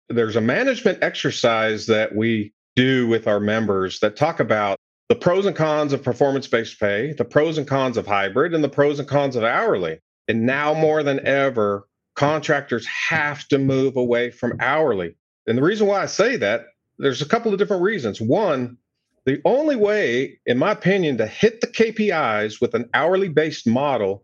There's 0.09 0.35
a 0.35 0.41
management 0.41 0.99
exercise 1.01 1.85
that 1.87 2.15
we 2.15 2.53
do 2.75 3.07
with 3.07 3.27
our 3.27 3.39
members 3.39 3.99
that 3.99 4.15
talk 4.15 4.39
about 4.39 4.77
the 5.09 5.15
pros 5.15 5.45
and 5.45 5.55
cons 5.55 5.93
of 5.93 6.03
performance 6.03 6.47
based 6.47 6.79
pay, 6.79 7.13
the 7.13 7.25
pros 7.25 7.57
and 7.57 7.67
cons 7.67 7.97
of 7.97 8.07
hybrid, 8.07 8.53
and 8.53 8.63
the 8.63 8.69
pros 8.69 8.99
and 8.99 9.07
cons 9.07 9.35
of 9.35 9.43
hourly. 9.43 9.99
And 10.31 10.45
now 10.45 10.73
more 10.73 11.03
than 11.03 11.25
ever, 11.27 11.87
contractors 12.15 12.87
have 12.87 13.47
to 13.49 13.57
move 13.57 13.97
away 13.97 14.31
from 14.31 14.57
hourly 14.59 15.15
and 15.47 15.57
the 15.57 15.63
reason 15.63 15.87
why 15.87 16.01
I 16.01 16.05
say 16.05 16.37
that, 16.37 16.67
there's 16.97 17.21
a 17.21 17.27
couple 17.27 17.51
of 17.51 17.59
different 17.59 17.81
reasons. 17.81 18.21
One, 18.21 18.77
the 19.25 19.41
only 19.45 19.75
way, 19.75 20.39
in 20.45 20.57
my 20.57 20.71
opinion, 20.71 21.17
to 21.17 21.27
hit 21.27 21.61
the 21.61 21.67
KPIs 21.67 22.61
with 22.61 22.75
an 22.75 22.89
hourly 22.93 23.29
based 23.29 23.67
model 23.67 24.23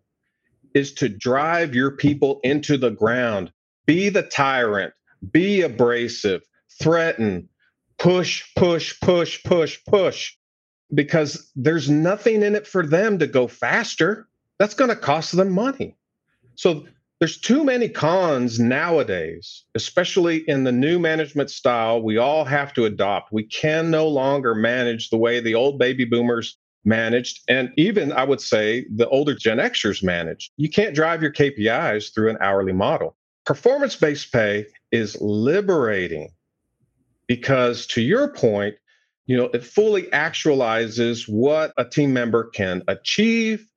is 0.74 0.94
to 0.96 1.10
drive 1.10 1.74
your 1.74 1.92
people 1.92 2.40
into 2.44 2.78
the 2.78 2.92
ground. 2.92 3.52
Be 3.86 4.10
the 4.10 4.24
tyrant, 4.24 4.94
be 5.32 5.62
abrasive, 5.62 6.44
threaten, 6.82 7.50
push, 7.98 8.44
push, 8.56 9.00
push, 9.02 9.44
push, 9.44 9.80
push, 9.88 10.36
because 10.94 11.52
there's 11.56 11.90
nothing 11.90 12.44
in 12.44 12.56
it 12.56 12.68
for 12.68 12.86
them 12.86 13.18
to 13.20 13.28
go 13.28 13.48
faster. 13.48 14.28
That's 14.60 14.74
going 14.74 14.90
to 14.90 14.96
cost 14.96 15.36
them 15.36 15.52
money. 15.52 15.96
So 16.56 16.86
there's 17.20 17.40
too 17.40 17.64
many 17.64 17.90
cons 17.90 18.60
nowadays, 18.60 19.64
especially 19.76 20.48
in 20.48 20.64
the 20.64 20.72
new 20.72 21.00
management 21.00 21.50
style 21.50 22.02
we 22.02 22.18
all 22.18 22.46
have 22.46 22.74
to 22.74 22.86
adopt. 22.86 23.32
We 23.32 23.44
can 23.44 23.90
no 23.90 24.08
longer 24.08 24.54
manage 24.54 25.10
the 25.10 25.18
way 25.18 25.40
the 25.40 25.56
old 25.56 25.80
baby 25.80 26.06
boomers 26.06 26.58
managed, 26.86 27.42
and 27.48 27.72
even 27.76 28.12
I 28.14 28.24
would 28.24 28.40
say 28.40 28.86
the 28.96 29.10
older 29.10 29.36
Gen 29.36 29.58
Xers 29.58 30.04
managed. 30.04 30.52
You 30.58 30.70
can't 30.70 30.96
drive 30.96 31.22
your 31.22 31.34
KPIs 31.34 32.14
through 32.14 32.30
an 32.30 32.38
hourly 32.40 32.72
model. 32.72 33.16
Performance 33.46 33.96
based 33.96 34.32
pay 34.32 34.68
is 34.92 35.18
liberating 35.20 36.30
because, 37.28 37.88
to 37.88 38.02
your 38.02 38.30
point, 38.30 38.76
you 39.26 39.36
know, 39.36 39.46
it 39.54 39.64
fully 39.64 40.04
actualizes 40.04 41.28
what 41.28 41.74
a 41.78 41.84
team 41.84 42.14
member 42.14 42.46
can 42.46 42.84
achieve. 42.88 43.68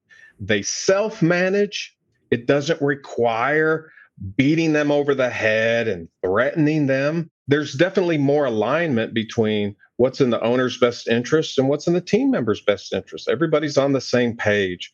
They 0.41 0.63
self 0.63 1.23
manage 1.23 1.97
it 2.31 2.47
doesn't 2.47 2.81
require 2.81 3.91
beating 4.37 4.73
them 4.73 4.91
over 4.91 5.15
the 5.15 5.31
head 5.31 5.89
and 5.89 6.09
threatening 6.25 6.87
them. 6.87 7.31
There's 7.49 7.75
definitely 7.75 8.19
more 8.19 8.45
alignment 8.45 9.15
between 9.15 9.75
what's 9.97 10.21
in 10.21 10.31
the 10.31 10.41
owner's 10.43 10.79
best 10.79 11.09
interest 11.09 11.59
and 11.59 11.69
what's 11.69 11.87
in 11.87 11.95
the 11.95 12.01
team 12.01 12.31
member's 12.31 12.61
best 12.61 12.93
interest. 12.93 13.29
Everybody's 13.29 13.79
on 13.79 13.93
the 13.93 14.01
same 14.01 14.37
page. 14.37 14.93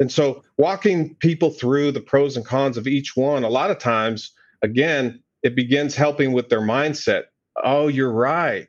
And 0.00 0.10
so, 0.10 0.42
walking 0.58 1.14
people 1.16 1.50
through 1.50 1.92
the 1.92 2.00
pros 2.00 2.36
and 2.36 2.44
cons 2.44 2.76
of 2.76 2.88
each 2.88 3.16
one, 3.16 3.44
a 3.44 3.48
lot 3.48 3.70
of 3.70 3.78
times, 3.78 4.32
again, 4.60 5.22
it 5.44 5.54
begins 5.54 5.94
helping 5.94 6.32
with 6.32 6.48
their 6.48 6.60
mindset. 6.60 7.24
Oh, 7.62 7.86
you're 7.86 8.12
right. 8.12 8.66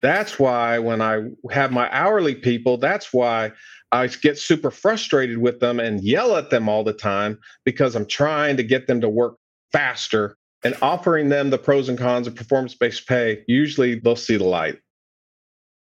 That's 0.00 0.38
why 0.38 0.78
when 0.78 1.02
I 1.02 1.28
have 1.50 1.72
my 1.72 1.94
hourly 1.94 2.34
people, 2.34 2.78
that's 2.78 3.12
why 3.12 3.52
I 3.92 4.06
get 4.06 4.38
super 4.38 4.70
frustrated 4.70 5.38
with 5.38 5.60
them 5.60 5.78
and 5.78 6.02
yell 6.02 6.36
at 6.36 6.48
them 6.48 6.68
all 6.68 6.82
the 6.82 6.94
time 6.94 7.38
because 7.64 7.94
I'm 7.94 8.06
trying 8.06 8.56
to 8.56 8.62
get 8.62 8.86
them 8.86 9.02
to 9.02 9.08
work 9.08 9.36
faster 9.70 10.36
and 10.64 10.74
offering 10.80 11.28
them 11.28 11.50
the 11.50 11.58
pros 11.58 11.88
and 11.88 11.98
cons 11.98 12.26
of 12.26 12.34
performance 12.34 12.74
based 12.74 13.06
pay. 13.06 13.44
Usually 13.46 13.98
they'll 14.00 14.16
see 14.16 14.38
the 14.38 14.44
light. 14.44 14.78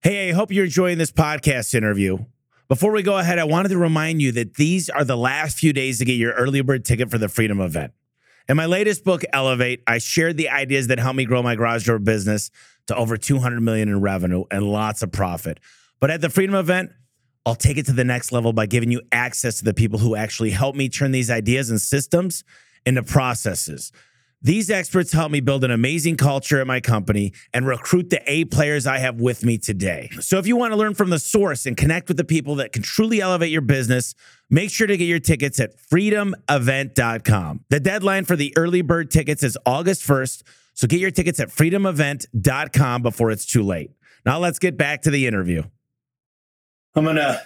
Hey, 0.01 0.31
I 0.31 0.33
hope 0.33 0.51
you're 0.51 0.65
enjoying 0.65 0.97
this 0.97 1.13
podcast 1.13 1.75
interview. 1.75 2.19
Before 2.69 2.93
we 2.93 3.03
go 3.03 3.19
ahead, 3.19 3.39
I 3.39 3.45
wanted 3.45 3.71
to 3.71 3.79
remind 3.79 4.23
you 4.23 4.33
that 4.33 4.55
these 4.55 4.89
are 4.89 5.05
the 5.05 5.17
last 5.17 5.59
few 5.59 5.73
days 5.75 5.99
to 5.99 6.05
get 6.07 6.15
your 6.15 6.33
early 6.33 6.63
bird 6.63 6.85
ticket 6.87 7.11
for 7.11 7.19
the 7.19 7.29
Freedom 7.29 7.61
event. 7.61 7.93
In 8.49 8.57
my 8.57 8.67
latest 8.67 9.05
book, 9.05 9.23
Elevate, 9.33 9.83
I 9.87 9.99
shared 9.99 10.37
the 10.37 10.49
ideas 10.49 10.87
that 10.87 10.99
helped 10.99 11.17
me 11.17 11.25
grow 11.25 11.43
my 11.43 11.55
garage 11.55 11.85
door 11.85 11.99
business 11.99 12.51
to 12.87 12.97
over 12.97 13.17
200 13.17 13.61
million 13.61 13.89
in 13.89 14.01
revenue 14.01 14.45
and 14.51 14.63
lots 14.63 15.03
of 15.03 15.13
profit. 15.13 15.61
But 16.01 16.11
at 16.11 16.21
the 16.21 16.31
Freedom 16.31 16.55
event, 16.55 16.93
I'll 17.47 17.55
take 17.55 17.79
it 17.79 17.87
to 17.87 17.93
the 17.93 18.05
next 18.05 18.33
level 18.33 18.53
by 18.53 18.67
giving 18.67 18.91
you 18.91 19.01
access 19.13 19.59
to 19.59 19.65
the 19.65 19.75
people 19.75 19.99
who 19.99 20.15
actually 20.15 20.51
help 20.51 20.77
me 20.77 20.89
turn 20.89 21.11
these 21.11 21.31
ideas 21.31 21.71
and 21.71 21.81
systems 21.81 22.45
into 22.85 23.03
processes. 23.03 23.93
These 24.43 24.71
experts 24.71 25.13
help 25.13 25.31
me 25.31 25.41
build 25.41 25.65
an 25.65 25.71
amazing 25.71 26.17
culture 26.17 26.63
at 26.63 26.67
my 26.67 26.81
company 26.81 27.35
and 27.53 27.67
recruit 27.67 28.09
the 28.09 28.23
A 28.27 28.47
players 28.47 28.87
I 28.87 28.97
have 28.99 29.21
with 29.21 29.45
me 29.45 29.59
today. 29.59 30.09
So 30.21 30.39
if 30.39 30.47
you 30.47 30.57
want 30.57 30.73
to 30.73 30.79
learn 30.79 30.95
from 30.95 31.11
the 31.11 31.19
source 31.19 31.67
and 31.67 31.77
connect 31.77 32.09
with 32.09 32.17
the 32.17 32.25
people 32.25 32.55
that 32.55 32.73
can 32.73 32.83
truly 32.83 33.21
elevate 33.21 33.51
your 33.51 33.61
business, 33.61 34.15
make 34.49 34.71
sure 34.71 34.87
to 34.87 34.97
get 34.97 35.05
your 35.05 35.19
tickets 35.19 35.61
at 35.61 35.77
freedomevent.com. 35.79 37.65
The 37.69 37.81
deadline 37.81 38.25
for 38.25 38.35
the 38.35 38.55
early 38.57 38.81
bird 38.81 39.11
tickets 39.11 39.43
is 39.43 39.59
August 39.67 40.07
1st, 40.07 40.43
so 40.73 40.87
get 40.87 41.01
your 41.01 41.11
tickets 41.11 41.39
at 41.39 41.49
freedomevent.com 41.49 43.03
before 43.03 43.31
it's 43.31 43.45
too 43.45 43.63
late. 43.63 43.91
Now 44.25 44.39
let's 44.39 44.59
get 44.59 44.79
back 44.79 45.03
to 45.03 45.11
the 45.11 45.27
interview. 45.27 45.65
I'm 46.95 47.05
going 47.05 47.17
to 47.17 47.41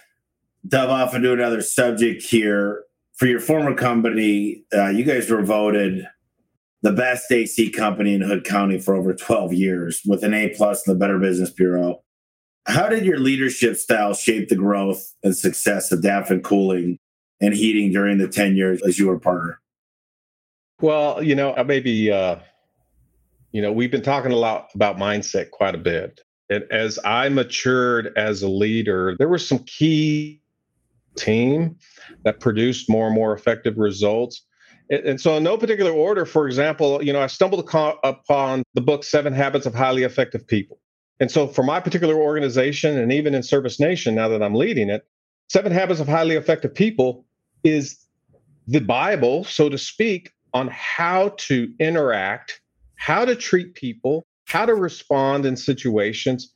dive 0.66 0.88
off 0.88 1.14
into 1.14 1.32
another 1.32 1.62
subject 1.62 2.22
here. 2.22 2.84
For 3.16 3.26
your 3.26 3.40
former 3.40 3.74
company, 3.74 4.64
uh, 4.74 4.88
you 4.88 5.04
guys 5.04 5.30
were 5.30 5.44
voted 5.44 6.06
the 6.82 6.92
best 6.92 7.30
AC 7.30 7.70
company 7.70 8.14
in 8.14 8.20
Hood 8.20 8.44
County 8.44 8.78
for 8.78 8.94
over 8.94 9.14
12 9.14 9.52
years 9.52 10.00
with 10.04 10.24
an 10.24 10.34
A 10.34 10.48
plus 10.48 10.86
in 10.86 10.92
the 10.92 10.98
Better 10.98 11.18
Business 11.18 11.50
Bureau. 11.50 12.02
How 12.66 12.88
did 12.88 13.04
your 13.04 13.18
leadership 13.18 13.76
style 13.76 14.14
shape 14.14 14.48
the 14.48 14.56
growth 14.56 15.14
and 15.22 15.36
success 15.36 15.92
of 15.92 16.00
Daffan 16.00 16.42
Cooling 16.42 16.98
and 17.40 17.54
Heating 17.54 17.92
during 17.92 18.18
the 18.18 18.28
10 18.28 18.56
years 18.56 18.82
as 18.82 18.98
you 18.98 19.06
were 19.06 19.18
partner? 19.18 19.60
Well, 20.80 21.22
you 21.22 21.34
know, 21.34 21.54
I 21.54 21.62
maybe, 21.62 22.10
uh, 22.10 22.36
you 23.52 23.62
know, 23.62 23.72
we've 23.72 23.90
been 23.90 24.02
talking 24.02 24.32
a 24.32 24.36
lot 24.36 24.70
about 24.74 24.96
mindset 24.96 25.50
quite 25.50 25.74
a 25.74 25.78
bit. 25.78 26.20
And 26.50 26.64
as 26.70 26.98
I 27.04 27.28
matured 27.28 28.12
as 28.16 28.42
a 28.42 28.48
leader, 28.48 29.16
there 29.18 29.28
were 29.28 29.38
some 29.38 29.60
key 29.60 30.42
team 31.16 31.76
that 32.24 32.40
produced 32.40 32.90
more 32.90 33.06
and 33.06 33.14
more 33.14 33.32
effective 33.32 33.78
results. 33.78 34.44
And, 34.90 35.18
so, 35.18 35.36
in 35.38 35.42
no 35.42 35.56
particular 35.56 35.90
order, 35.90 36.26
for 36.26 36.46
example, 36.46 37.02
you 37.02 37.12
know, 37.12 37.22
I 37.22 37.26
stumbled 37.26 37.60
upon 38.04 38.62
the 38.74 38.82
book 38.82 39.02
Seven 39.02 39.32
Habits 39.32 39.64
of 39.64 39.74
Highly 39.74 40.02
Effective 40.02 40.46
People. 40.46 40.78
And 41.20 41.30
so, 41.30 41.46
for 41.46 41.62
my 41.62 41.80
particular 41.80 42.14
organization, 42.14 42.98
and 42.98 43.10
even 43.10 43.34
in 43.34 43.42
Service 43.42 43.80
Nation, 43.80 44.14
now 44.14 44.28
that 44.28 44.42
I'm 44.42 44.54
leading 44.54 44.90
it, 44.90 45.06
Seven 45.48 45.72
Habits 45.72 46.00
of 46.00 46.08
Highly 46.08 46.36
Effective 46.36 46.74
People 46.74 47.24
is 47.62 47.98
the 48.66 48.80
Bible, 48.80 49.44
so 49.44 49.70
to 49.70 49.78
speak, 49.78 50.32
on 50.52 50.68
how 50.68 51.30
to 51.38 51.72
interact, 51.80 52.60
how 52.96 53.24
to 53.24 53.34
treat 53.34 53.74
people, 53.74 54.26
how 54.46 54.66
to 54.66 54.74
respond 54.74 55.46
in 55.46 55.56
situations. 55.56 56.52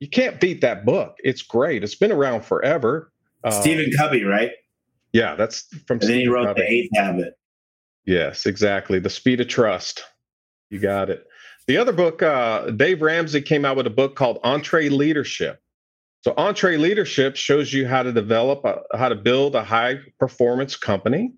You 0.00 0.08
can't 0.08 0.40
beat 0.40 0.60
that 0.60 0.84
book. 0.84 1.16
It's 1.24 1.42
great. 1.42 1.84
It's 1.84 1.94
been 1.94 2.12
around 2.12 2.44
forever. 2.44 3.12
Stephen 3.50 3.90
uh, 3.94 4.02
Covey, 4.02 4.24
right? 4.24 4.50
Yeah, 5.12 5.34
that's 5.34 5.68
from. 5.86 6.00
And 6.00 6.08
then 6.08 6.18
he 6.18 6.28
wrote 6.28 6.46
Covey. 6.46 6.60
the 6.60 6.70
Eighth 6.70 6.90
Habit. 6.94 7.34
Yes, 8.06 8.46
exactly. 8.46 8.98
The 8.98 9.10
Speed 9.10 9.40
of 9.40 9.48
Trust. 9.48 10.02
You 10.70 10.78
got 10.78 11.10
it. 11.10 11.26
The 11.66 11.78
other 11.78 11.92
book, 11.92 12.22
uh, 12.22 12.70
Dave 12.70 13.00
Ramsey 13.00 13.40
came 13.40 13.64
out 13.64 13.76
with 13.76 13.86
a 13.86 13.90
book 13.90 14.16
called 14.16 14.42
EntreLeadership. 14.42 15.56
So 16.20 16.32
EntreLeadership 16.32 17.36
shows 17.36 17.72
you 17.72 17.86
how 17.86 18.02
to 18.02 18.12
develop, 18.12 18.64
a, 18.64 18.80
how 18.96 19.08
to 19.08 19.14
build 19.14 19.54
a 19.54 19.64
high 19.64 19.98
performance 20.18 20.76
company. 20.76 21.32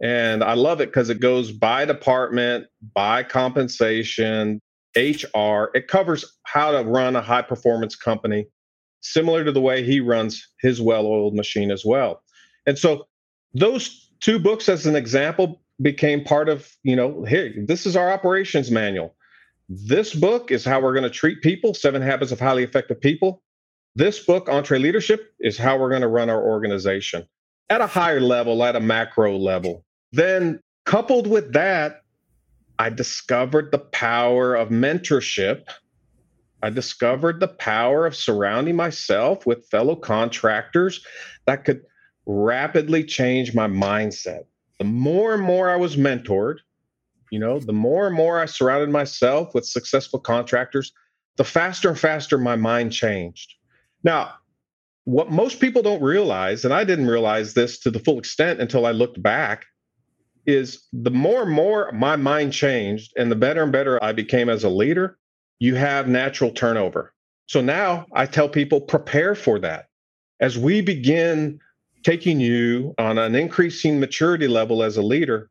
And 0.00 0.44
I 0.44 0.54
love 0.54 0.80
it 0.80 0.86
because 0.86 1.10
it 1.10 1.20
goes 1.20 1.50
by 1.50 1.84
department, 1.84 2.66
by 2.94 3.22
compensation, 3.22 4.60
HR. 4.96 5.70
It 5.74 5.88
covers 5.88 6.24
how 6.44 6.72
to 6.72 6.88
run 6.88 7.16
a 7.16 7.22
high 7.22 7.42
performance 7.42 7.96
company, 7.96 8.46
similar 9.00 9.44
to 9.44 9.52
the 9.52 9.60
way 9.60 9.82
he 9.82 10.00
runs 10.00 10.48
his 10.60 10.80
well 10.80 11.06
oiled 11.06 11.34
machine 11.34 11.70
as 11.70 11.84
well. 11.84 12.22
And 12.66 12.78
so 12.78 13.06
those 13.52 14.10
two 14.20 14.38
books, 14.38 14.68
as 14.68 14.86
an 14.86 14.96
example, 14.96 15.60
became 15.82 16.24
part 16.24 16.48
of, 16.48 16.70
you 16.82 16.96
know, 16.96 17.24
here, 17.24 17.52
this 17.66 17.86
is 17.86 17.96
our 17.96 18.10
operations 18.10 18.70
manual. 18.70 19.14
This 19.68 20.14
book 20.14 20.50
is 20.50 20.64
how 20.64 20.80
we're 20.80 20.92
going 20.92 21.04
to 21.04 21.10
treat 21.10 21.40
people 21.42 21.74
Seven 21.74 22.02
Habits 22.02 22.32
of 22.32 22.40
Highly 22.40 22.64
Effective 22.64 23.00
People. 23.00 23.42
This 23.96 24.24
book, 24.24 24.46
EntreLeadership, 24.46 25.20
is 25.40 25.56
how 25.56 25.78
we're 25.78 25.88
going 25.88 26.02
to 26.02 26.08
run 26.08 26.28
our 26.28 26.42
organization 26.42 27.26
at 27.70 27.80
a 27.80 27.86
higher 27.86 28.20
level, 28.20 28.62
at 28.64 28.76
a 28.76 28.80
macro 28.80 29.36
level. 29.36 29.84
Then, 30.12 30.60
coupled 30.84 31.26
with 31.26 31.52
that, 31.54 32.03
I 32.78 32.90
discovered 32.90 33.70
the 33.70 33.78
power 33.78 34.54
of 34.54 34.68
mentorship. 34.68 35.68
I 36.62 36.70
discovered 36.70 37.40
the 37.40 37.48
power 37.48 38.06
of 38.06 38.16
surrounding 38.16 38.76
myself 38.76 39.46
with 39.46 39.68
fellow 39.68 39.96
contractors 39.96 41.04
that 41.46 41.64
could 41.64 41.82
rapidly 42.26 43.04
change 43.04 43.54
my 43.54 43.68
mindset. 43.68 44.44
The 44.78 44.84
more 44.84 45.34
and 45.34 45.42
more 45.42 45.70
I 45.70 45.76
was 45.76 45.96
mentored, 45.96 46.58
you 47.30 47.38
know, 47.38 47.58
the 47.58 47.72
more 47.72 48.06
and 48.06 48.16
more 48.16 48.40
I 48.40 48.46
surrounded 48.46 48.90
myself 48.90 49.54
with 49.54 49.66
successful 49.66 50.18
contractors, 50.18 50.92
the 51.36 51.44
faster 51.44 51.88
and 51.88 51.98
faster 51.98 52.38
my 52.38 52.56
mind 52.56 52.92
changed. 52.92 53.54
Now, 54.02 54.34
what 55.04 55.30
most 55.30 55.60
people 55.60 55.82
don't 55.82 56.02
realize, 56.02 56.64
and 56.64 56.72
I 56.72 56.84
didn't 56.84 57.08
realize 57.08 57.54
this 57.54 57.78
to 57.80 57.90
the 57.90 57.98
full 57.98 58.18
extent 58.18 58.60
until 58.60 58.86
I 58.86 58.92
looked 58.92 59.22
back, 59.22 59.66
is 60.46 60.84
the 60.92 61.10
more 61.10 61.42
and 61.42 61.52
more 61.52 61.90
my 61.92 62.16
mind 62.16 62.52
changed 62.52 63.12
and 63.16 63.30
the 63.30 63.36
better 63.36 63.62
and 63.62 63.72
better 63.72 64.02
I 64.02 64.12
became 64.12 64.48
as 64.48 64.64
a 64.64 64.68
leader, 64.68 65.18
you 65.58 65.74
have 65.74 66.08
natural 66.08 66.50
turnover. 66.50 67.12
So 67.46 67.60
now 67.60 68.06
I 68.14 68.26
tell 68.26 68.48
people 68.48 68.80
prepare 68.80 69.34
for 69.34 69.58
that. 69.60 69.88
As 70.40 70.58
we 70.58 70.80
begin 70.80 71.60
taking 72.02 72.40
you 72.40 72.94
on 72.98 73.18
an 73.18 73.34
increasing 73.34 73.98
maturity 73.98 74.48
level 74.48 74.82
as 74.82 74.96
a 74.96 75.02
leader, 75.02 75.50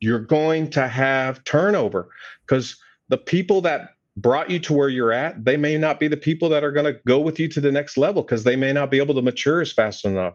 you're 0.00 0.18
going 0.18 0.70
to 0.70 0.88
have 0.88 1.44
turnover 1.44 2.08
because 2.46 2.76
the 3.08 3.18
people 3.18 3.60
that 3.62 3.90
brought 4.16 4.50
you 4.50 4.58
to 4.60 4.72
where 4.72 4.88
you're 4.88 5.12
at, 5.12 5.44
they 5.44 5.56
may 5.56 5.76
not 5.76 5.98
be 5.98 6.08
the 6.08 6.16
people 6.16 6.48
that 6.48 6.62
are 6.62 6.72
going 6.72 6.86
to 6.86 6.98
go 7.06 7.18
with 7.18 7.38
you 7.38 7.48
to 7.48 7.60
the 7.60 7.72
next 7.72 7.96
level 7.96 8.22
because 8.22 8.44
they 8.44 8.56
may 8.56 8.72
not 8.72 8.90
be 8.90 8.98
able 8.98 9.14
to 9.14 9.22
mature 9.22 9.60
as 9.60 9.72
fast 9.72 10.04
enough. 10.04 10.34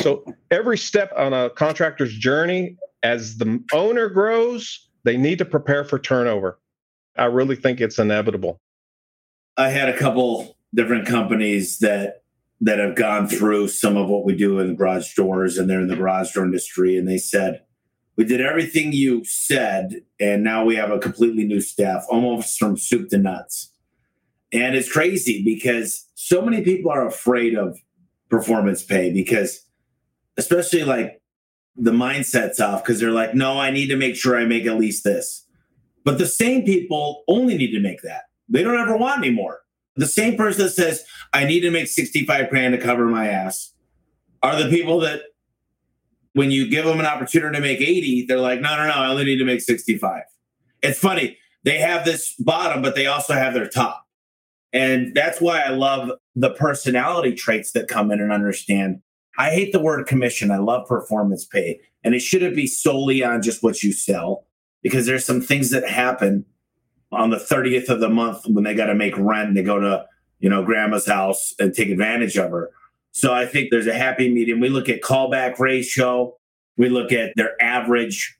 So 0.00 0.24
every 0.50 0.78
step 0.78 1.12
on 1.16 1.32
a 1.32 1.50
contractor's 1.50 2.16
journey, 2.16 2.76
as 3.02 3.38
the 3.38 3.62
owner 3.72 4.08
grows, 4.08 4.88
they 5.04 5.16
need 5.16 5.38
to 5.38 5.44
prepare 5.44 5.84
for 5.84 5.98
turnover. 5.98 6.58
I 7.16 7.26
really 7.26 7.56
think 7.56 7.80
it's 7.80 7.98
inevitable. 7.98 8.60
I 9.56 9.68
had 9.68 9.88
a 9.88 9.96
couple 9.96 10.56
different 10.74 11.06
companies 11.06 11.78
that 11.80 12.22
that 12.60 12.78
have 12.78 12.94
gone 12.94 13.26
through 13.26 13.66
some 13.66 13.96
of 13.96 14.08
what 14.08 14.24
we 14.24 14.36
do 14.36 14.60
in 14.60 14.68
the 14.68 14.74
garage 14.74 15.14
doors 15.14 15.58
and 15.58 15.68
they're 15.68 15.80
in 15.80 15.88
the 15.88 15.96
garage 15.96 16.32
door 16.32 16.44
industry 16.44 16.96
and 16.96 17.08
they 17.08 17.18
said 17.18 17.60
we 18.16 18.24
did 18.24 18.40
everything 18.40 18.92
you 18.92 19.22
said 19.24 20.02
and 20.20 20.44
now 20.44 20.64
we 20.64 20.76
have 20.76 20.90
a 20.90 20.98
completely 20.98 21.44
new 21.44 21.60
staff 21.60 22.04
almost 22.08 22.58
from 22.58 22.76
soup 22.76 23.08
to 23.08 23.18
nuts 23.18 23.72
and 24.52 24.76
it's 24.76 24.90
crazy 24.90 25.42
because 25.44 26.08
so 26.14 26.40
many 26.40 26.62
people 26.62 26.90
are 26.90 27.06
afraid 27.06 27.56
of 27.56 27.76
performance 28.30 28.82
pay 28.82 29.12
because 29.12 29.66
especially 30.36 30.84
like 30.84 31.21
the 31.76 31.92
mindset's 31.92 32.60
off 32.60 32.82
because 32.82 33.00
they're 33.00 33.10
like 33.10 33.34
no 33.34 33.58
i 33.58 33.70
need 33.70 33.86
to 33.86 33.96
make 33.96 34.14
sure 34.14 34.36
i 34.36 34.44
make 34.44 34.66
at 34.66 34.78
least 34.78 35.04
this 35.04 35.46
but 36.04 36.18
the 36.18 36.26
same 36.26 36.64
people 36.64 37.24
only 37.28 37.56
need 37.56 37.70
to 37.70 37.80
make 37.80 38.02
that 38.02 38.24
they 38.48 38.62
don't 38.62 38.78
ever 38.78 38.96
want 38.96 39.18
any 39.18 39.30
more 39.30 39.62
the 39.96 40.06
same 40.06 40.36
person 40.36 40.64
that 40.64 40.70
says, 40.70 41.04
I 41.32 41.44
need 41.44 41.60
to 41.60 41.70
make 41.70 41.86
65 41.86 42.48
grand 42.50 42.74
to 42.74 42.80
cover 42.80 43.06
my 43.06 43.28
ass 43.28 43.72
are 44.42 44.60
the 44.60 44.70
people 44.70 45.00
that 45.00 45.22
when 46.32 46.50
you 46.50 46.68
give 46.68 46.84
them 46.84 46.98
an 46.98 47.06
opportunity 47.06 47.54
to 47.56 47.60
make 47.60 47.80
80, 47.80 48.26
they're 48.26 48.38
like, 48.38 48.60
no, 48.60 48.76
no, 48.76 48.86
no, 48.86 48.92
I 48.92 49.08
only 49.08 49.24
need 49.24 49.36
to 49.38 49.44
make 49.44 49.60
65. 49.60 50.22
It's 50.82 50.98
funny. 50.98 51.36
They 51.64 51.78
have 51.78 52.04
this 52.04 52.34
bottom, 52.38 52.82
but 52.82 52.94
they 52.94 53.06
also 53.06 53.34
have 53.34 53.54
their 53.54 53.68
top. 53.68 54.06
And 54.72 55.14
that's 55.14 55.40
why 55.40 55.60
I 55.60 55.68
love 55.68 56.10
the 56.34 56.50
personality 56.50 57.34
traits 57.34 57.72
that 57.72 57.86
come 57.86 58.10
in 58.10 58.20
and 58.20 58.32
understand. 58.32 59.02
I 59.38 59.50
hate 59.50 59.72
the 59.72 59.80
word 59.80 60.06
commission. 60.06 60.50
I 60.50 60.58
love 60.58 60.86
performance 60.86 61.44
pay. 61.44 61.80
And 62.04 62.14
it 62.14 62.20
shouldn't 62.20 62.56
be 62.56 62.66
solely 62.66 63.22
on 63.22 63.42
just 63.42 63.62
what 63.62 63.82
you 63.82 63.92
sell 63.92 64.46
because 64.82 65.06
there's 65.06 65.24
some 65.24 65.40
things 65.40 65.70
that 65.70 65.88
happen 65.88 66.44
on 67.12 67.30
the 67.30 67.36
30th 67.36 67.88
of 67.88 68.00
the 68.00 68.08
month 68.08 68.46
when 68.46 68.64
they 68.64 68.74
got 68.74 68.86
to 68.86 68.94
make 68.94 69.16
rent, 69.16 69.48
and 69.48 69.56
they 69.56 69.62
go 69.62 69.78
to, 69.78 70.04
you 70.40 70.48
know, 70.48 70.64
grandma's 70.64 71.06
house 71.06 71.54
and 71.58 71.74
take 71.74 71.88
advantage 71.88 72.36
of 72.36 72.50
her. 72.50 72.70
So 73.12 73.32
I 73.32 73.46
think 73.46 73.70
there's 73.70 73.86
a 73.86 73.94
happy 73.94 74.32
medium. 74.32 74.60
We 74.60 74.70
look 74.70 74.88
at 74.88 75.02
callback 75.02 75.58
ratio, 75.58 76.34
we 76.78 76.88
look 76.88 77.12
at 77.12 77.34
their 77.36 77.60
average 77.62 78.38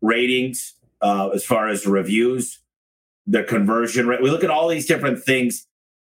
ratings 0.00 0.74
uh, 1.00 1.30
as 1.30 1.44
far 1.44 1.68
as 1.68 1.86
reviews, 1.86 2.60
their 3.26 3.44
conversion 3.44 4.06
rate. 4.06 4.22
We 4.22 4.30
look 4.30 4.44
at 4.44 4.50
all 4.50 4.68
these 4.68 4.86
different 4.86 5.22
things. 5.22 5.66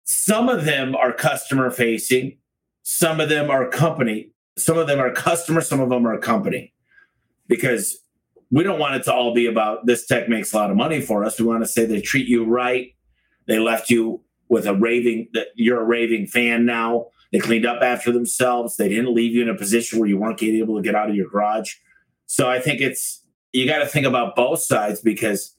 Some 0.03 0.49
of 0.49 0.65
them 0.65 0.95
are 0.95 1.13
customer 1.13 1.71
facing, 1.71 2.37
some 2.83 3.19
of 3.19 3.29
them 3.29 3.49
are 3.49 3.67
a 3.67 3.71
company, 3.71 4.29
some 4.57 4.77
of 4.77 4.87
them 4.87 4.99
are 4.99 5.11
customer, 5.11 5.61
some 5.61 5.79
of 5.79 5.89
them 5.89 6.05
are 6.05 6.13
a 6.13 6.19
company. 6.19 6.73
Because 7.47 7.97
we 8.51 8.63
don't 8.63 8.79
want 8.79 8.95
it 8.95 9.03
to 9.05 9.13
all 9.13 9.33
be 9.33 9.47
about 9.47 9.85
this 9.85 10.05
tech 10.05 10.29
makes 10.29 10.53
a 10.53 10.57
lot 10.57 10.69
of 10.69 10.77
money 10.77 11.01
for 11.01 11.25
us. 11.25 11.39
We 11.39 11.47
want 11.47 11.63
to 11.63 11.67
say 11.67 11.85
they 11.85 12.01
treat 12.01 12.27
you 12.27 12.45
right. 12.45 12.93
They 13.47 13.59
left 13.59 13.89
you 13.89 14.21
with 14.47 14.67
a 14.67 14.75
raving 14.75 15.29
that 15.33 15.47
you're 15.55 15.81
a 15.81 15.85
raving 15.85 16.27
fan 16.27 16.65
now. 16.65 17.07
They 17.31 17.39
cleaned 17.39 17.65
up 17.65 17.81
after 17.81 18.11
themselves. 18.11 18.77
They 18.77 18.89
didn't 18.89 19.13
leave 19.13 19.33
you 19.33 19.41
in 19.41 19.49
a 19.49 19.57
position 19.57 19.97
where 19.97 20.07
you 20.07 20.17
weren't 20.17 20.41
able 20.43 20.75
to 20.75 20.83
get 20.83 20.93
out 20.93 21.09
of 21.09 21.15
your 21.15 21.27
garage. 21.27 21.73
So 22.27 22.47
I 22.49 22.59
think 22.59 22.79
it's 22.79 23.23
you 23.53 23.65
got 23.65 23.79
to 23.79 23.87
think 23.87 24.05
about 24.05 24.35
both 24.35 24.59
sides 24.59 25.01
because 25.01 25.55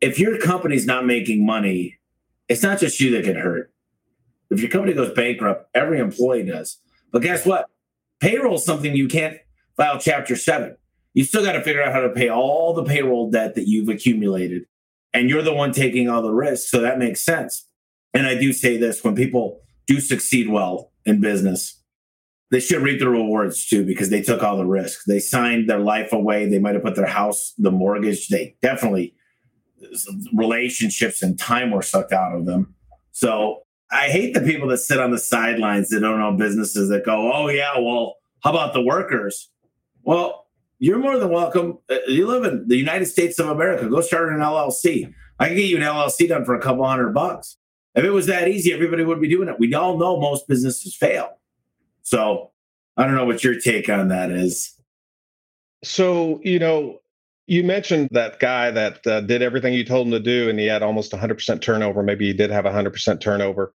if 0.00 0.18
your 0.18 0.38
company's 0.38 0.86
not 0.86 1.06
making 1.06 1.46
money, 1.46 1.98
it's 2.48 2.62
not 2.62 2.78
just 2.78 3.00
you 3.00 3.10
that 3.12 3.24
get 3.24 3.36
hurt. 3.36 3.72
If 4.50 4.60
your 4.60 4.70
company 4.70 4.94
goes 4.94 5.12
bankrupt, 5.12 5.68
every 5.74 5.98
employee 5.98 6.44
does. 6.44 6.78
But 7.12 7.22
guess 7.22 7.44
what? 7.44 7.66
Payroll 8.20 8.56
is 8.56 8.64
something 8.64 8.94
you 8.94 9.08
can't 9.08 9.38
file 9.76 9.98
chapter 9.98 10.36
7 10.36 10.76
you 11.16 11.24
still 11.24 11.42
got 11.42 11.52
to 11.52 11.62
figure 11.62 11.82
out 11.82 11.94
how 11.94 12.00
to 12.00 12.10
pay 12.10 12.28
all 12.28 12.74
the 12.74 12.84
payroll 12.84 13.30
debt 13.30 13.54
that 13.54 13.66
you've 13.66 13.88
accumulated. 13.88 14.66
And 15.14 15.30
you're 15.30 15.40
the 15.40 15.54
one 15.54 15.72
taking 15.72 16.10
all 16.10 16.20
the 16.20 16.30
risks. 16.30 16.70
So 16.70 16.82
that 16.82 16.98
makes 16.98 17.24
sense. 17.24 17.66
And 18.12 18.26
I 18.26 18.34
do 18.34 18.52
say 18.52 18.76
this 18.76 19.02
when 19.02 19.14
people 19.16 19.62
do 19.86 19.98
succeed 19.98 20.50
well 20.50 20.92
in 21.06 21.22
business, 21.22 21.82
they 22.50 22.60
should 22.60 22.82
reap 22.82 22.98
the 22.98 23.08
rewards 23.08 23.66
too 23.66 23.86
because 23.86 24.10
they 24.10 24.20
took 24.20 24.42
all 24.42 24.58
the 24.58 24.66
risks. 24.66 25.06
They 25.06 25.18
signed 25.18 25.70
their 25.70 25.78
life 25.78 26.12
away. 26.12 26.50
They 26.50 26.58
might 26.58 26.74
have 26.74 26.84
put 26.84 26.96
their 26.96 27.06
house, 27.06 27.54
the 27.56 27.70
mortgage. 27.70 28.28
They 28.28 28.54
definitely, 28.60 29.14
relationships 30.34 31.22
and 31.22 31.38
time 31.38 31.70
were 31.70 31.80
sucked 31.80 32.12
out 32.12 32.36
of 32.36 32.44
them. 32.44 32.74
So 33.12 33.62
I 33.90 34.08
hate 34.08 34.34
the 34.34 34.40
people 34.40 34.68
that 34.68 34.78
sit 34.78 34.98
on 34.98 35.10
the 35.10 35.18
sidelines 35.18 35.88
that 35.90 36.00
don't 36.00 36.18
know 36.18 36.32
businesses 36.32 36.88
that 36.88 37.04
go, 37.04 37.32
oh, 37.32 37.48
yeah, 37.48 37.78
well, 37.78 38.16
how 38.42 38.50
about 38.50 38.74
the 38.74 38.82
workers? 38.82 39.50
Well, 40.02 40.46
you're 40.78 40.98
more 40.98 41.18
than 41.18 41.30
welcome. 41.30 41.78
Uh, 41.88 41.96
you 42.06 42.26
live 42.26 42.44
in 42.44 42.68
the 42.68 42.76
United 42.76 43.06
States 43.06 43.38
of 43.38 43.48
America. 43.48 43.88
Go 43.88 44.00
start 44.00 44.32
an 44.32 44.40
LLC. 44.40 45.12
I 45.38 45.46
can 45.48 45.56
get 45.56 45.68
you 45.68 45.76
an 45.76 45.82
LLC 45.82 46.28
done 46.28 46.44
for 46.44 46.54
a 46.54 46.60
couple 46.60 46.86
hundred 46.86 47.12
bucks. 47.14 47.56
If 47.94 48.04
it 48.04 48.10
was 48.10 48.26
that 48.26 48.48
easy, 48.48 48.72
everybody 48.72 49.04
would 49.04 49.20
be 49.20 49.28
doing 49.28 49.48
it. 49.48 49.58
We 49.58 49.72
all 49.74 49.96
know 49.98 50.20
most 50.20 50.46
businesses 50.48 50.94
fail. 50.94 51.38
So 52.02 52.50
I 52.96 53.04
don't 53.04 53.14
know 53.14 53.24
what 53.24 53.42
your 53.42 53.58
take 53.58 53.88
on 53.88 54.08
that 54.08 54.30
is. 54.30 54.74
So, 55.82 56.40
you 56.42 56.58
know, 56.58 57.00
You 57.46 57.62
mentioned 57.62 58.08
that 58.12 58.40
guy 58.40 58.70
that 58.72 59.06
uh, 59.06 59.20
did 59.20 59.40
everything 59.40 59.72
you 59.72 59.84
told 59.84 60.06
him 60.06 60.12
to 60.12 60.20
do, 60.20 60.48
and 60.50 60.58
he 60.58 60.66
had 60.66 60.82
almost 60.82 61.12
100% 61.12 61.60
turnover. 61.60 62.02
Maybe 62.02 62.26
he 62.26 62.32
did 62.32 62.50
have 62.50 62.64
100% 62.64 63.20
turnover. 63.20 63.72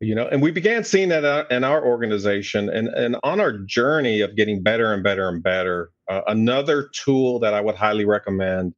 You 0.00 0.14
know, 0.14 0.28
and 0.28 0.42
we 0.42 0.50
began 0.50 0.84
seeing 0.84 1.08
that 1.08 1.24
uh, 1.24 1.46
in 1.50 1.64
our 1.64 1.82
organization, 1.82 2.68
and 2.68 2.88
and 2.88 3.16
on 3.22 3.40
our 3.40 3.52
journey 3.52 4.20
of 4.20 4.36
getting 4.36 4.62
better 4.62 4.92
and 4.92 5.02
better 5.02 5.26
and 5.28 5.42
better. 5.42 5.90
Uh, 6.06 6.20
another 6.26 6.90
tool 6.92 7.38
that 7.38 7.54
I 7.54 7.62
would 7.62 7.76
highly 7.76 8.04
recommend 8.04 8.74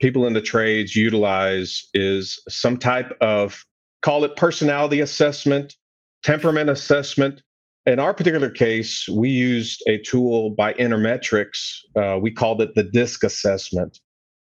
people 0.00 0.26
in 0.26 0.32
the 0.32 0.40
trades 0.40 0.96
utilize 0.96 1.88
is 1.92 2.42
some 2.48 2.78
type 2.78 3.16
of 3.20 3.64
call 4.02 4.24
it 4.24 4.36
personality 4.36 5.00
assessment, 5.00 5.76
temperament 6.22 6.70
assessment. 6.70 7.42
In 7.86 7.98
our 7.98 8.12
particular 8.12 8.50
case, 8.50 9.08
we 9.08 9.30
used 9.30 9.82
a 9.86 9.98
tool 9.98 10.50
by 10.50 10.74
Intermetrics. 10.74 11.78
Uh, 11.96 12.18
we 12.20 12.30
called 12.30 12.60
it 12.60 12.74
the 12.74 12.82
DISC 12.82 13.24
assessment. 13.24 13.98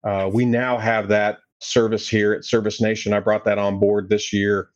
Uh, 0.05 0.31
we 0.33 0.45
now 0.45 0.79
have 0.79 1.09
that 1.09 1.39
service 1.61 2.09
here 2.09 2.33
at 2.33 2.45
Service 2.45 2.81
Nation. 2.81 3.13
I 3.13 3.21
brought 3.21 3.45
that 3.45 3.59
on 3.59 3.81
board 3.81 4.09
this 4.09 4.33
year. 4.33 4.69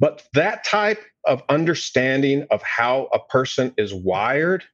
But 0.00 0.24
that 0.34 0.64
type 0.64 1.00
of 1.24 1.42
understanding 1.48 2.46
of 2.50 2.62
how 2.62 3.08
a 3.14 3.18
person 3.18 3.72
is 3.78 3.94
wired, 3.94 4.64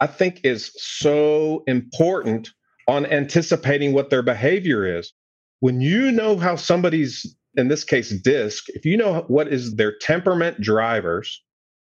I 0.00 0.06
think, 0.06 0.40
is 0.44 0.72
so 0.76 1.62
important 1.66 2.50
on 2.88 3.06
anticipating 3.06 3.94
what 3.94 4.10
their 4.10 4.22
behavior 4.22 4.98
is. 4.98 5.12
When 5.60 5.80
you 5.80 6.12
know 6.12 6.36
how 6.36 6.56
somebody's, 6.56 7.24
in 7.54 7.68
this 7.68 7.84
case, 7.84 8.10
disc, 8.10 8.64
if 8.70 8.84
you 8.84 8.98
know 8.98 9.24
what 9.28 9.48
is 9.48 9.76
their 9.76 9.96
temperament 9.96 10.60
drivers 10.60 11.42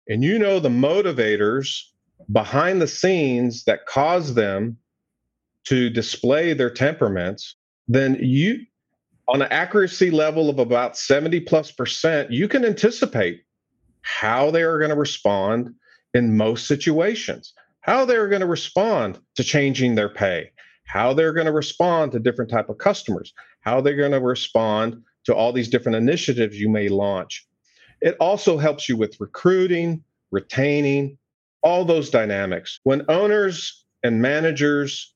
and 0.08 0.22
you 0.22 0.38
know 0.38 0.60
the 0.60 0.68
motivators 0.68 1.82
behind 2.30 2.80
the 2.80 2.86
scenes 2.86 3.64
that 3.64 3.86
cause 3.86 4.34
them 4.34 4.76
to 5.64 5.88
display 5.90 6.52
their 6.52 6.70
temperaments, 6.70 7.56
then 7.88 8.16
you, 8.20 8.60
on 9.28 9.42
an 9.42 9.48
accuracy 9.50 10.10
level 10.10 10.50
of 10.50 10.58
about 10.58 10.96
70 10.96 11.40
plus 11.40 11.70
percent, 11.70 12.30
you 12.30 12.48
can 12.48 12.64
anticipate 12.64 13.42
how 14.02 14.50
they 14.50 14.62
are 14.62 14.78
going 14.78 14.90
to 14.90 14.96
respond 14.96 15.74
in 16.12 16.36
most 16.36 16.66
situations, 16.66 17.54
how 17.80 18.04
they're 18.04 18.28
going 18.28 18.42
to 18.42 18.46
respond 18.46 19.18
to 19.36 19.42
changing 19.42 19.94
their 19.94 20.10
pay, 20.10 20.50
how 20.86 21.14
they're 21.14 21.32
going 21.32 21.46
to 21.46 21.52
respond 21.52 22.12
to 22.12 22.18
different 22.18 22.50
type 22.50 22.68
of 22.68 22.78
customers, 22.78 23.32
how 23.60 23.80
they're 23.80 23.96
going 23.96 24.12
to 24.12 24.20
respond 24.20 25.02
to 25.24 25.34
all 25.34 25.52
these 25.52 25.68
different 25.68 25.96
initiatives 25.96 26.60
you 26.60 26.68
may 26.68 26.88
launch. 26.88 27.46
It 28.04 28.18
also 28.20 28.58
helps 28.58 28.86
you 28.86 28.98
with 28.98 29.18
recruiting, 29.18 30.04
retaining, 30.30 31.16
all 31.62 31.86
those 31.86 32.10
dynamics. 32.10 32.78
When 32.84 33.02
owners 33.08 33.82
and 34.02 34.20
managers 34.20 35.14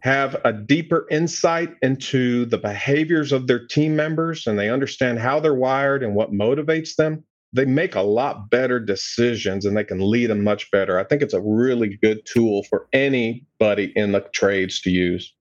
have 0.00 0.36
a 0.44 0.52
deeper 0.52 1.06
insight 1.10 1.70
into 1.80 2.44
the 2.44 2.58
behaviors 2.58 3.32
of 3.32 3.46
their 3.46 3.66
team 3.66 3.96
members 3.96 4.46
and 4.46 4.58
they 4.58 4.68
understand 4.68 5.18
how 5.18 5.40
they're 5.40 5.54
wired 5.54 6.02
and 6.02 6.14
what 6.14 6.30
motivates 6.30 6.96
them, 6.96 7.24
they 7.54 7.64
make 7.64 7.94
a 7.94 8.02
lot 8.02 8.50
better 8.50 8.78
decisions 8.78 9.64
and 9.64 9.74
they 9.74 9.82
can 9.82 9.98
lead 9.98 10.26
them 10.26 10.44
much 10.44 10.70
better. 10.70 10.98
I 10.98 11.04
think 11.04 11.22
it's 11.22 11.32
a 11.32 11.40
really 11.40 11.96
good 12.02 12.26
tool 12.26 12.62
for 12.64 12.88
anybody 12.92 13.90
in 13.96 14.12
the 14.12 14.20
trades 14.34 14.82
to 14.82 14.90
use. 14.90 15.32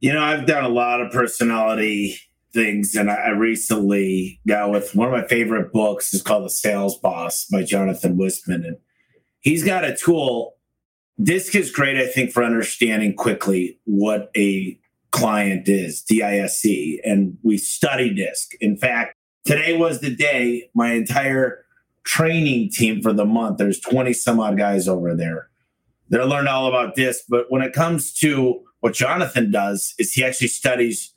You 0.00 0.14
know, 0.14 0.22
I've 0.22 0.46
done 0.46 0.64
a 0.64 0.70
lot 0.70 1.02
of 1.02 1.12
personality 1.12 2.18
things, 2.52 2.94
and 2.94 3.10
I 3.10 3.30
recently 3.30 4.40
got 4.46 4.70
with 4.70 4.94
one 4.94 5.08
of 5.08 5.12
my 5.12 5.26
favorite 5.26 5.72
books 5.72 6.12
is 6.14 6.22
called 6.22 6.44
The 6.44 6.50
Sales 6.50 6.98
Boss 6.98 7.46
by 7.46 7.62
Jonathan 7.62 8.16
Whistman. 8.16 8.64
And 8.64 8.76
he's 9.40 9.64
got 9.64 9.84
a 9.84 9.96
tool. 9.96 10.54
Disc 11.22 11.54
is 11.54 11.70
great, 11.70 11.96
I 11.96 12.06
think, 12.06 12.30
for 12.30 12.42
understanding 12.42 13.14
quickly 13.14 13.78
what 13.84 14.30
a 14.36 14.78
client 15.10 15.68
is, 15.68 16.02
DISC. 16.02 16.64
And 17.04 17.36
we 17.42 17.58
study 17.58 18.12
DISC. 18.14 18.54
In 18.60 18.76
fact, 18.76 19.14
today 19.44 19.76
was 19.76 20.00
the 20.00 20.14
day 20.14 20.70
my 20.74 20.92
entire 20.92 21.64
training 22.04 22.70
team 22.70 23.00
for 23.00 23.12
the 23.12 23.24
month 23.24 23.58
there's 23.58 23.80
20 23.80 24.12
some 24.12 24.40
odd 24.40 24.58
guys 24.58 24.88
over 24.88 25.14
there 25.14 25.48
they're 26.08 26.26
learning 26.26 26.48
all 26.48 26.66
about 26.66 26.96
this 26.96 27.22
but 27.28 27.46
when 27.48 27.62
it 27.62 27.72
comes 27.72 28.12
to 28.12 28.60
what 28.80 28.92
jonathan 28.92 29.52
does 29.52 29.94
is 29.98 30.12
he 30.12 30.24
actually 30.24 30.48
studies 30.48 31.11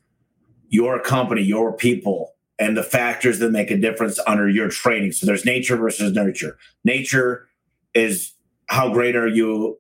your 0.69 0.99
company 0.99 1.41
your 1.41 1.75
people 1.75 2.33
and 2.57 2.77
the 2.77 2.83
factors 2.83 3.39
that 3.39 3.51
make 3.51 3.69
a 3.71 3.77
difference 3.77 4.19
under 4.27 4.49
your 4.49 4.69
training 4.69 5.11
so 5.11 5.25
there's 5.25 5.45
nature 5.45 5.75
versus 5.75 6.13
nurture 6.13 6.57
nature 6.83 7.47
is 7.93 8.33
how 8.67 8.91
great 8.91 9.15
are 9.15 9.27
you 9.27 9.77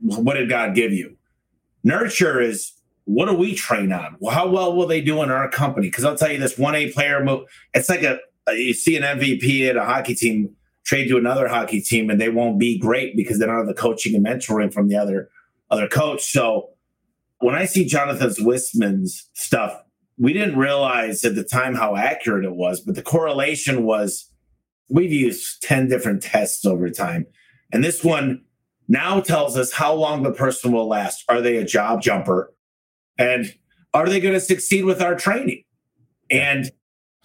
what 0.00 0.34
did 0.34 0.48
god 0.48 0.74
give 0.74 0.92
you 0.92 1.16
nurture 1.84 2.40
is 2.40 2.72
what 3.06 3.26
do 3.26 3.34
we 3.34 3.54
train 3.54 3.92
on? 3.92 4.16
How 4.30 4.48
well 4.48 4.74
will 4.74 4.88
they 4.88 5.00
do 5.00 5.22
in 5.22 5.30
our 5.30 5.48
company? 5.48 5.86
Because 5.86 6.04
I'll 6.04 6.16
tell 6.16 6.30
you 6.30 6.38
this 6.38 6.58
one 6.58 6.74
A 6.74 6.90
player 6.90 7.24
move, 7.24 7.46
it's 7.72 7.88
like 7.88 8.02
a, 8.02 8.18
you 8.48 8.74
see 8.74 8.96
an 8.96 9.04
MVP 9.04 9.68
at 9.68 9.76
a 9.76 9.84
hockey 9.84 10.14
team 10.14 10.54
trade 10.84 11.08
to 11.08 11.16
another 11.16 11.48
hockey 11.48 11.80
team 11.80 12.10
and 12.10 12.20
they 12.20 12.28
won't 12.28 12.58
be 12.58 12.78
great 12.78 13.16
because 13.16 13.38
they 13.38 13.46
don't 13.46 13.56
have 13.56 13.66
the 13.66 13.74
coaching 13.74 14.14
and 14.14 14.26
mentoring 14.26 14.72
from 14.72 14.88
the 14.88 14.96
other 14.96 15.28
other 15.70 15.88
coach. 15.88 16.24
So 16.24 16.70
when 17.38 17.54
I 17.54 17.64
see 17.64 17.84
Jonathan 17.84 18.44
Whistman's 18.44 19.28
stuff, 19.34 19.82
we 20.18 20.32
didn't 20.32 20.58
realize 20.58 21.24
at 21.24 21.34
the 21.34 21.44
time 21.44 21.74
how 21.74 21.96
accurate 21.96 22.44
it 22.44 22.54
was, 22.54 22.80
but 22.80 22.94
the 22.94 23.02
correlation 23.02 23.84
was 23.84 24.30
we've 24.88 25.12
used 25.12 25.62
10 25.62 25.88
different 25.88 26.22
tests 26.22 26.64
over 26.64 26.88
time. 26.90 27.26
And 27.72 27.82
this 27.82 28.02
one 28.02 28.42
now 28.88 29.20
tells 29.20 29.56
us 29.56 29.72
how 29.72 29.92
long 29.92 30.22
the 30.22 30.32
person 30.32 30.72
will 30.72 30.88
last. 30.88 31.24
Are 31.28 31.40
they 31.40 31.56
a 31.56 31.64
job 31.64 32.02
jumper? 32.02 32.52
And 33.18 33.52
are 33.92 34.08
they 34.08 34.20
going 34.20 34.34
to 34.34 34.40
succeed 34.40 34.84
with 34.84 35.02
our 35.02 35.14
training? 35.14 35.64
And 36.30 36.70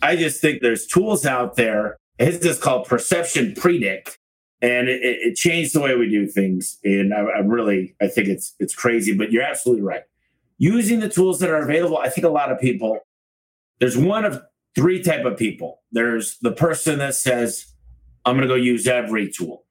I 0.02 0.16
just 0.16 0.42
think 0.42 0.62
there's 0.62 0.88
tools 0.88 1.26
out 1.26 1.56
there. 1.56 1.98
It's 2.18 2.44
just 2.44 2.62
called 2.62 2.88
Perception 2.88 3.56
Predict, 3.56 4.18
and 4.62 4.88
it, 4.88 5.02
it 5.02 5.36
changed 5.36 5.74
the 5.74 5.80
way 5.80 5.96
we 5.96 6.10
do 6.10 6.28
things. 6.28 6.78
And 6.84 7.14
I, 7.14 7.20
I 7.20 7.39
really, 7.39 7.96
I 8.02 8.08
think 8.08 8.28
it's 8.28 8.54
it's 8.60 8.76
crazy, 8.76 9.16
but 9.16 9.32
you're 9.32 9.44
absolutely 9.44 9.84
right. 9.84 10.04
Using 10.62 10.99
the 10.99 11.09
tools 11.09 11.39
that 11.39 11.49
are 11.49 11.64
available, 11.64 11.97
I 11.97 12.09
think 12.09 12.24
a 12.24 12.30
lot 12.30 12.51
of 12.51 12.59
people. 12.59 12.99
There's 13.80 13.97
one 13.97 14.26
of 14.26 14.43
three 14.76 15.01
type 15.01 15.26
of 15.26 15.36
people. 15.36 15.82
There's 15.91 16.38
the 16.38 16.51
person 16.51 16.99
that 16.99 17.16
says, 17.16 17.74
"I'm 18.26 18.36
going 18.36 18.47
to 18.47 18.53
go 18.53 18.55
use 18.55 18.86
every 18.86 19.28
tool." 19.28 19.66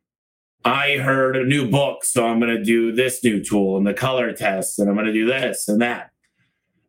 I 0.65 0.97
heard 0.97 1.37
a 1.37 1.45
new 1.45 1.71
book, 1.71 2.05
so 2.05 2.27
I'm 2.27 2.41
going 2.41 2.57
to 2.57 2.65
do 2.65 2.91
this 2.91 3.23
new 3.23 3.41
tool 3.41 3.77
and 3.77 3.87
the 3.87 3.95
color 3.95 4.33
test, 4.33 4.81
and 4.81 4.89
I'm 4.89 4.97
going 4.97 5.07
to 5.07 5.13
do 5.13 5.27
this 5.27 5.69
and 5.69 5.81
that. 5.81 6.11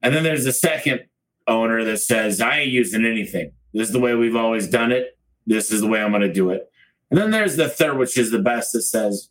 And 0.01 0.15
then 0.15 0.23
there's 0.23 0.47
a 0.47 0.51
second 0.51 1.01
owner 1.47 1.83
that 1.83 1.99
says, 1.99 2.41
I 2.41 2.61
ain't 2.61 2.71
using 2.71 3.05
anything. 3.05 3.51
This 3.71 3.89
is 3.89 3.93
the 3.93 3.99
way 3.99 4.15
we've 4.15 4.35
always 4.35 4.67
done 4.67 4.91
it. 4.91 5.15
This 5.45 5.71
is 5.71 5.81
the 5.81 5.87
way 5.87 6.01
I'm 6.01 6.09
going 6.09 6.21
to 6.23 6.33
do 6.33 6.49
it. 6.49 6.71
And 7.11 7.19
then 7.19 7.29
there's 7.29 7.55
the 7.55 7.69
third, 7.69 7.99
which 7.99 8.17
is 8.17 8.31
the 8.31 8.39
best, 8.39 8.73
that 8.73 8.81
says, 8.81 9.29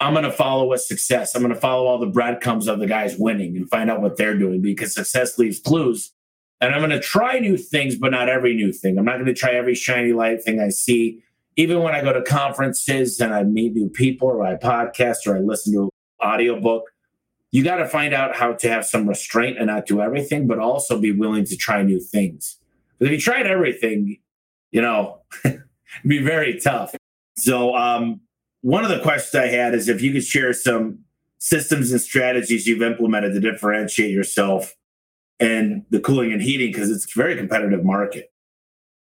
I'm 0.00 0.14
going 0.14 0.24
to 0.24 0.32
follow 0.32 0.66
what 0.66 0.80
success. 0.80 1.34
I'm 1.34 1.42
going 1.42 1.54
to 1.54 1.60
follow 1.60 1.86
all 1.86 1.98
the 1.98 2.06
breadcrumbs 2.06 2.68
of 2.68 2.78
the 2.78 2.86
guys 2.86 3.16
winning 3.18 3.56
and 3.56 3.68
find 3.68 3.90
out 3.90 4.00
what 4.00 4.16
they're 4.16 4.38
doing 4.38 4.62
because 4.62 4.94
success 4.94 5.38
leaves 5.38 5.60
clues. 5.60 6.12
And 6.60 6.74
I'm 6.74 6.80
going 6.80 6.90
to 6.90 7.00
try 7.00 7.38
new 7.38 7.56
things, 7.56 7.96
but 7.96 8.10
not 8.10 8.28
every 8.28 8.54
new 8.54 8.72
thing. 8.72 8.98
I'm 8.98 9.04
not 9.04 9.14
going 9.14 9.26
to 9.26 9.34
try 9.34 9.52
every 9.52 9.74
shiny 9.74 10.12
light 10.12 10.42
thing 10.42 10.58
I 10.58 10.70
see. 10.70 11.22
Even 11.56 11.82
when 11.82 11.94
I 11.94 12.02
go 12.02 12.12
to 12.12 12.22
conferences 12.22 13.20
and 13.20 13.34
I 13.34 13.42
meet 13.42 13.74
new 13.74 13.90
people 13.90 14.28
or 14.28 14.44
I 14.44 14.56
podcast 14.56 15.26
or 15.26 15.36
I 15.36 15.40
listen 15.40 15.74
to 15.74 15.82
an 15.82 15.90
audiobook, 16.22 16.84
you 17.50 17.62
got 17.62 17.76
to 17.76 17.88
find 17.88 18.14
out 18.14 18.36
how 18.36 18.52
to 18.52 18.68
have 18.68 18.86
some 18.86 19.08
restraint 19.08 19.58
and 19.58 19.66
not 19.66 19.86
do 19.86 20.00
everything, 20.00 20.46
but 20.46 20.58
also 20.58 20.98
be 20.98 21.12
willing 21.12 21.44
to 21.44 21.56
try 21.56 21.82
new 21.82 22.00
things. 22.00 22.56
Because 22.98 23.12
if 23.12 23.12
you 23.12 23.20
tried 23.20 23.46
everything, 23.46 24.18
you 24.70 24.80
know, 24.80 25.22
it'd 25.44 25.62
be 26.06 26.22
very 26.22 26.58
tough. 26.58 26.94
So, 27.36 27.74
um, 27.74 28.20
one 28.62 28.84
of 28.84 28.90
the 28.90 29.00
questions 29.00 29.34
I 29.34 29.46
had 29.46 29.74
is 29.74 29.88
if 29.88 30.02
you 30.02 30.12
could 30.12 30.24
share 30.24 30.52
some 30.52 31.00
systems 31.38 31.92
and 31.92 32.00
strategies 32.00 32.66
you've 32.66 32.82
implemented 32.82 33.32
to 33.32 33.40
differentiate 33.40 34.12
yourself 34.12 34.74
and 35.38 35.84
the 35.90 36.00
cooling 36.00 36.32
and 36.32 36.42
heating, 36.42 36.70
because 36.70 36.90
it's 36.90 37.06
a 37.16 37.18
very 37.18 37.34
competitive 37.34 37.84
market. 37.84 38.30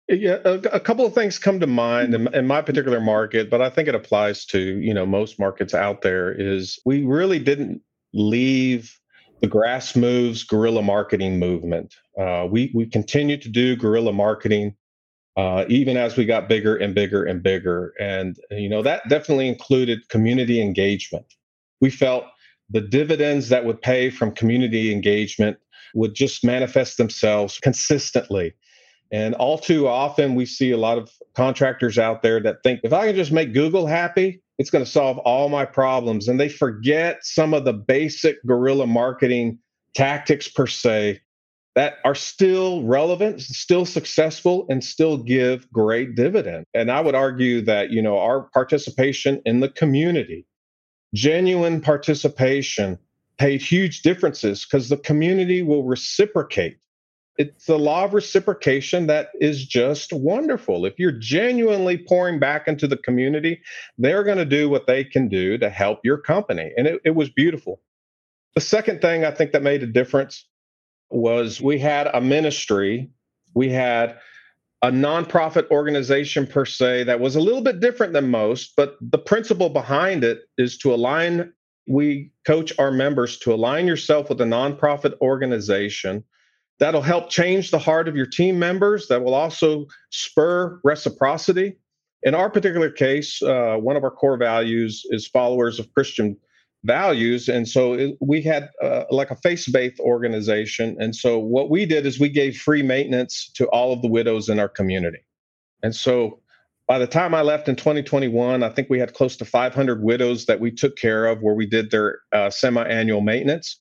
Yeah, 0.08 0.38
a, 0.46 0.54
a, 0.74 0.80
couple 0.80 1.06
of 1.06 1.16
things 1.16 1.40
come 1.40 1.60
to 1.62 1.68
mind 1.68 2.14
in, 2.14 2.32
in, 2.36 2.46
my 2.46 2.62
particular 2.62 3.00
market, 3.00 3.50
but 3.50 3.62
I 3.62 3.72
think 3.72 3.88
it 3.88 3.96
applies 3.96 4.46
to 4.48 4.60
you 4.60 4.94
know 4.94 5.06
most 5.06 5.40
markets 5.40 5.74
out 5.74 6.04
there. 6.04 6.32
Is 6.32 6.78
we 6.86 7.04
really 7.04 7.40
didn't 7.40 7.82
leave 8.14 9.00
the 9.42 9.48
grass 9.48 9.96
moves 9.96 10.44
guerrilla 10.44 10.84
marketing 10.84 11.40
movement. 11.40 11.96
Uh, 12.20 12.48
we 12.48 12.72
we 12.76 12.86
continue 12.86 13.38
to 13.38 13.50
do 13.50 13.76
guerrilla 13.76 14.14
marketing 14.14 14.76
uh, 15.38 15.66
even 15.68 15.98
as 15.98 16.16
we 16.16 16.26
got 16.26 16.48
bigger 16.48 16.76
and 16.76 16.96
bigger 16.96 17.24
and 17.24 17.44
bigger, 17.44 17.94
and 18.00 18.38
you 18.52 18.70
know 18.70 18.82
that 18.82 19.08
definitely 19.10 19.48
included 19.48 20.08
community 20.10 20.62
engagement. 20.62 21.26
We 21.82 21.90
felt 21.90 22.26
the 22.70 22.82
dividends 22.82 23.50
that 23.50 23.66
would 23.66 23.82
pay 23.82 24.10
from 24.10 24.32
community 24.32 24.92
engagement 24.92 25.58
would 25.94 26.16
just 26.16 26.44
manifest 26.44 26.98
themselves 26.98 27.60
consistently. 27.60 28.54
And 29.12 29.36
all 29.36 29.58
too 29.58 29.88
often, 29.88 30.36
we 30.36 30.46
see 30.46 30.72
a 30.72 30.78
lot 30.78 30.98
of 30.98 31.12
contractors 31.36 31.98
out 32.00 32.22
there 32.24 32.42
that 32.42 32.64
think 32.64 32.80
if 32.84 32.92
I 32.92 33.06
can 33.08 33.16
just 33.16 33.32
make 33.32 33.54
Google 33.54 33.88
happy, 33.88 34.42
It's 34.58 34.70
going 34.70 34.86
to 34.86 34.90
solve 34.90 35.18
all 35.20 35.50
my 35.50 35.66
problems. 35.66 36.28
And 36.28 36.40
they 36.40 36.50
forget 36.50 37.20
some 37.22 37.54
of 37.54 37.66
the 37.66 37.74
basic 37.74 38.44
guerrilla 38.46 38.88
marketing 38.88 39.60
tactics 39.94 40.48
per 40.48 40.68
se 40.68 41.20
that 41.76 41.98
are 42.06 42.16
still 42.16 42.84
relevant, 42.84 43.42
still 43.42 43.86
successful, 43.86 44.66
and 44.70 44.84
still 44.84 45.18
give 45.18 45.70
great 45.72 46.16
dividend. 46.16 46.66
And 46.74 46.90
I 46.90 47.02
would 47.02 47.16
argue 47.16 47.62
that, 47.62 47.92
you 47.92 48.02
know, 48.02 48.18
our 48.18 48.44
participation 48.54 49.42
in 49.46 49.60
the 49.60 49.70
community, 49.70 50.48
genuine 51.14 51.82
participation, 51.82 52.98
paid 53.38 53.62
huge 53.62 54.02
differences 54.02 54.66
because 54.66 54.88
the 54.88 54.98
community 54.98 55.62
will 55.62 55.84
reciprocate. 55.84 56.78
It's 57.38 57.66
the 57.66 57.78
law 57.78 58.06
of 58.06 58.14
reciprocation 58.14 59.08
that 59.08 59.32
is 59.42 59.66
just 59.66 60.14
wonderful. 60.14 60.86
If 60.86 60.98
you're 60.98 61.12
genuinely 61.12 61.98
pouring 61.98 62.40
back 62.40 62.70
into 62.70 62.88
the 62.88 62.96
community, 62.96 63.60
they're 63.98 64.24
going 64.24 64.38
to 64.38 64.46
do 64.46 64.70
what 64.70 64.88
they 64.88 65.04
can 65.04 65.28
do 65.28 65.58
to 65.58 65.70
help 65.70 66.00
your 66.06 66.18
company. 66.18 66.72
And 66.78 66.88
it, 66.88 67.02
it 67.04 67.16
was 67.16 67.30
beautiful. 67.30 67.82
The 68.54 68.62
second 68.62 69.02
thing 69.02 69.26
I 69.26 69.32
think 69.32 69.52
that 69.52 69.64
made 69.64 69.84
a 69.84 69.88
difference 69.88 70.48
was 71.10 71.62
we 71.62 71.80
had 71.80 72.08
a 72.08 72.22
ministry, 72.22 73.10
we 73.54 73.70
had 73.70 74.18
a 74.82 74.92
nonprofit 74.92 75.70
organization 75.72 76.46
per 76.46 76.66
se 76.66 77.04
that 77.06 77.20
was 77.20 77.36
a 77.36 77.42
little 77.42 77.62
bit 77.62 77.80
different 77.80 78.14
than 78.14 78.30
most, 78.30 78.74
but 78.76 78.98
the 79.02 79.18
principle 79.18 79.70
behind 79.70 80.24
it 80.24 80.42
is 80.58 80.78
to 80.80 80.94
align. 80.94 81.52
We 81.88 82.32
coach 82.46 82.74
our 82.80 82.92
members 82.92 83.38
to 83.40 83.54
align 83.54 83.88
yourself 83.88 84.30
with 84.30 84.42
a 84.42 84.46
nonprofit 84.46 85.20
organization 85.22 86.24
that'll 86.80 87.02
help 87.02 87.30
change 87.30 87.72
the 87.72 87.80
heart 87.80 88.08
of 88.08 88.16
your 88.16 88.26
team 88.26 88.60
members, 88.60 89.08
that 89.08 89.24
will 89.24 89.34
also 89.34 89.86
spur 90.10 90.80
reciprocity. 90.84 91.78
In 92.24 92.36
our 92.36 92.50
particular 92.50 92.90
case, 92.90 93.42
uh, 93.42 93.78
one 93.78 93.96
of 93.96 94.04
our 94.04 94.12
core 94.12 94.38
values 94.38 95.06
is 95.10 95.28
followers 95.28 95.80
of 95.80 95.94
Christian 95.94 96.38
values. 96.86 97.50
And 97.50 97.68
so 97.68 97.94
it, 97.94 98.18
we 98.22 98.42
had 98.42 98.70
uh, 98.82 99.04
like 99.10 99.32
a 99.32 99.36
faith-based 99.36 100.00
organization. 100.00 100.96
And 101.00 101.16
so 101.16 101.40
what 101.40 101.70
we 101.70 101.86
did 101.86 102.06
is 102.06 102.20
we 102.20 102.30
gave 102.30 102.58
free 102.58 102.84
maintenance 102.84 103.52
to 103.56 103.68
all 103.68 103.92
of 103.92 104.02
the 104.02 104.08
widows 104.08 104.50
in 104.50 104.60
our 104.60 104.70
community. 104.70 105.20
And 105.84 105.96
so 105.96 106.40
by 106.88 107.00
the 107.00 107.08
time 107.08 107.34
i 107.34 107.42
left 107.42 107.68
in 107.68 107.76
2021 107.76 108.62
i 108.62 108.70
think 108.70 108.90
we 108.90 109.00
had 109.00 109.14
close 109.14 109.36
to 109.38 109.46
500 109.46 110.04
widows 110.04 110.46
that 110.46 110.60
we 110.60 110.72
took 110.72 110.96
care 110.96 111.26
of 111.26 111.42
where 111.42 111.56
we 111.56 111.66
did 111.66 111.90
their 111.92 112.20
uh, 112.32 112.50
semi-annual 112.50 113.22
maintenance. 113.22 113.80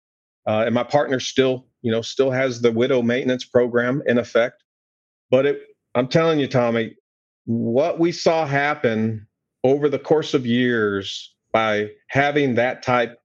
Uh, 0.47 0.63
and 0.65 0.75
my 0.75 0.83
partner 0.83 1.19
still 1.19 1.65
you 1.81 1.91
know 1.91 2.01
still 2.01 2.31
has 2.31 2.61
the 2.61 2.71
widow 2.71 3.01
maintenance 3.01 3.45
program 3.45 4.01
in 4.05 4.17
effect. 4.17 4.63
But 5.31 5.45
it 5.45 5.61
i'm 5.95 6.07
telling 6.07 6.39
you 6.39 6.47
tommy 6.47 6.95
what 7.45 7.99
we 7.99 8.11
saw 8.11 8.45
happen 8.45 9.27
over 9.63 9.89
the 9.89 9.99
course 9.99 10.33
of 10.33 10.45
years 10.45 11.33
by 11.51 11.89
having 12.07 12.55
that 12.55 12.83
type 12.83 13.19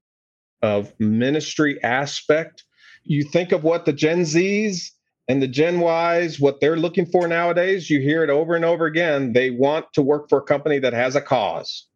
of 0.63 0.93
ministry 0.99 1.83
aspect. 1.83 2.65
You 3.05 3.25
think 3.25 3.53
of 3.53 3.65
what 3.65 3.85
the 3.85 3.93
Gen 3.93 4.23
Zs 4.23 4.91
and 5.29 5.43
the 5.43 5.49
Gen 5.49 5.81
Ys, 5.81 6.41
what 6.41 6.61
they're 6.61 6.77
looking 6.77 7.07
for 7.07 7.29
nowadays, 7.29 7.91
you 7.91 8.01
hear 8.01 8.25
it 8.25 8.31
over 8.31 8.55
and 8.55 8.65
over 8.65 8.87
again. 8.87 9.33
They 9.33 9.51
want 9.51 9.87
to 9.95 10.03
work 10.03 10.29
for 10.29 10.39
a 10.39 10.43
company 10.43 10.79
that 10.79 10.93
has 10.93 11.17
a 11.17 11.21
cause 11.21 11.87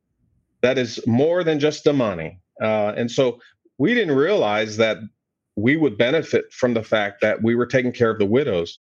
that 0.60 0.78
is 0.78 1.04
more 1.06 1.44
than 1.44 1.60
just 1.60 1.84
the 1.84 1.92
money. 1.92 2.40
Uh, 2.60 2.92
and 2.96 3.10
so 3.10 3.40
we 3.78 3.94
didn't 3.94 4.16
realize 4.16 4.76
that 4.78 4.98
we 5.56 5.76
would 5.76 5.96
benefit 5.96 6.52
from 6.52 6.74
the 6.74 6.82
fact 6.82 7.20
that 7.20 7.42
we 7.42 7.54
were 7.54 7.66
taking 7.66 7.92
care 7.92 8.10
of 8.10 8.18
the 8.18 8.26
widows. 8.26 8.78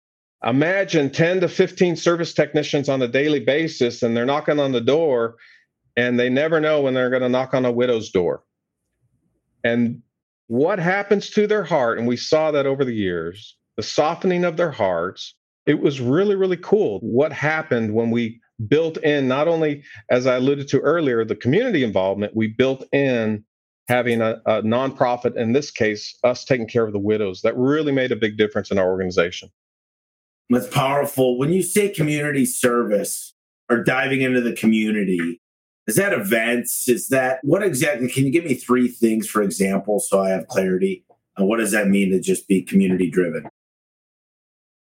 Imagine 0.44 1.10
10 1.10 1.42
to 1.42 1.48
15 1.48 1.96
service 1.96 2.34
technicians 2.34 2.90
on 2.90 3.02
a 3.02 3.08
daily 3.08 3.40
basis, 3.40 4.02
and 4.02 4.18
they're 4.18 4.26
knocking 4.26 4.60
on 4.60 4.72
the 4.72 4.82
door 4.82 5.36
and 5.96 6.20
they 6.20 6.30
never 6.30 6.60
know 6.60 6.82
when 6.82 6.94
they're 6.94 7.10
going 7.10 7.22
to 7.22 7.30
knock 7.30 7.54
on 7.54 7.66
a 7.66 7.72
widow's 7.72 8.10
door. 8.12 8.44
And 9.64 10.02
what 10.48 10.80
happens 10.80 11.30
to 11.32 11.48
their 11.48 11.64
heart, 11.64 11.98
and 11.98 12.08
we 12.08 12.18
saw 12.18 12.52
that 12.52 12.66
over 12.66 12.84
the 12.84 12.96
years, 12.96 13.58
the 13.78 13.84
softening 13.84 14.44
of 14.44 14.58
their 14.58 14.72
hearts, 14.72 15.36
it 15.66 15.80
was 15.80 16.02
really, 16.02 16.36
really 16.36 16.58
cool. 16.58 17.00
What 17.00 17.32
happened 17.32 17.94
when 17.94 18.12
we 18.12 18.42
built 18.68 18.98
in, 18.98 19.28
not 19.28 19.48
only, 19.48 19.84
as 20.10 20.28
I 20.28 20.36
alluded 20.36 20.68
to 20.70 20.80
earlier, 20.82 21.24
the 21.24 21.36
community 21.36 21.84
involvement, 21.84 22.36
we 22.36 22.48
built 22.48 22.86
in 22.92 23.44
having 23.88 24.22
a, 24.22 24.42
a 24.46 24.62
nonprofit, 24.62 25.36
in 25.36 25.54
this 25.54 25.72
case, 25.72 26.18
us 26.24 26.46
taking 26.46 26.68
care 26.68 26.86
of 26.86 26.94
the 26.94 27.00
widows. 27.00 27.42
That 27.42 27.58
really 27.58 27.92
made 27.92 28.12
a 28.12 28.16
big 28.16 28.38
difference 28.38 28.72
in 28.72 28.78
our 28.78 28.90
organization. 28.90 29.50
That's 30.50 30.68
powerful. 30.68 31.38
When 31.38 31.54
you 31.54 31.62
say 31.64 31.90
community 31.90 32.46
service 32.46 33.34
or 33.70 33.84
diving 33.84 34.22
into 34.22 34.42
the 34.42 34.54
community, 34.54 35.42
is 35.88 35.96
that 35.96 36.14
events? 36.14 36.88
Is 36.88 37.08
that 37.10 37.40
what 37.44 37.64
exactly? 37.64 38.10
Can 38.10 38.26
you 38.26 38.32
give 38.32 38.46
me 38.46 38.54
three 38.54 38.88
things, 38.88 39.28
for 39.28 39.42
example, 39.42 40.00
so 40.00 40.22
I 40.22 40.30
have 40.30 40.48
clarity? 40.48 41.04
And 41.38 41.48
what 41.48 41.58
does 41.58 41.72
that 41.72 41.88
mean 41.88 42.12
to 42.12 42.20
just 42.20 42.48
be 42.48 42.62
community 42.62 43.10
driven? 43.10 43.48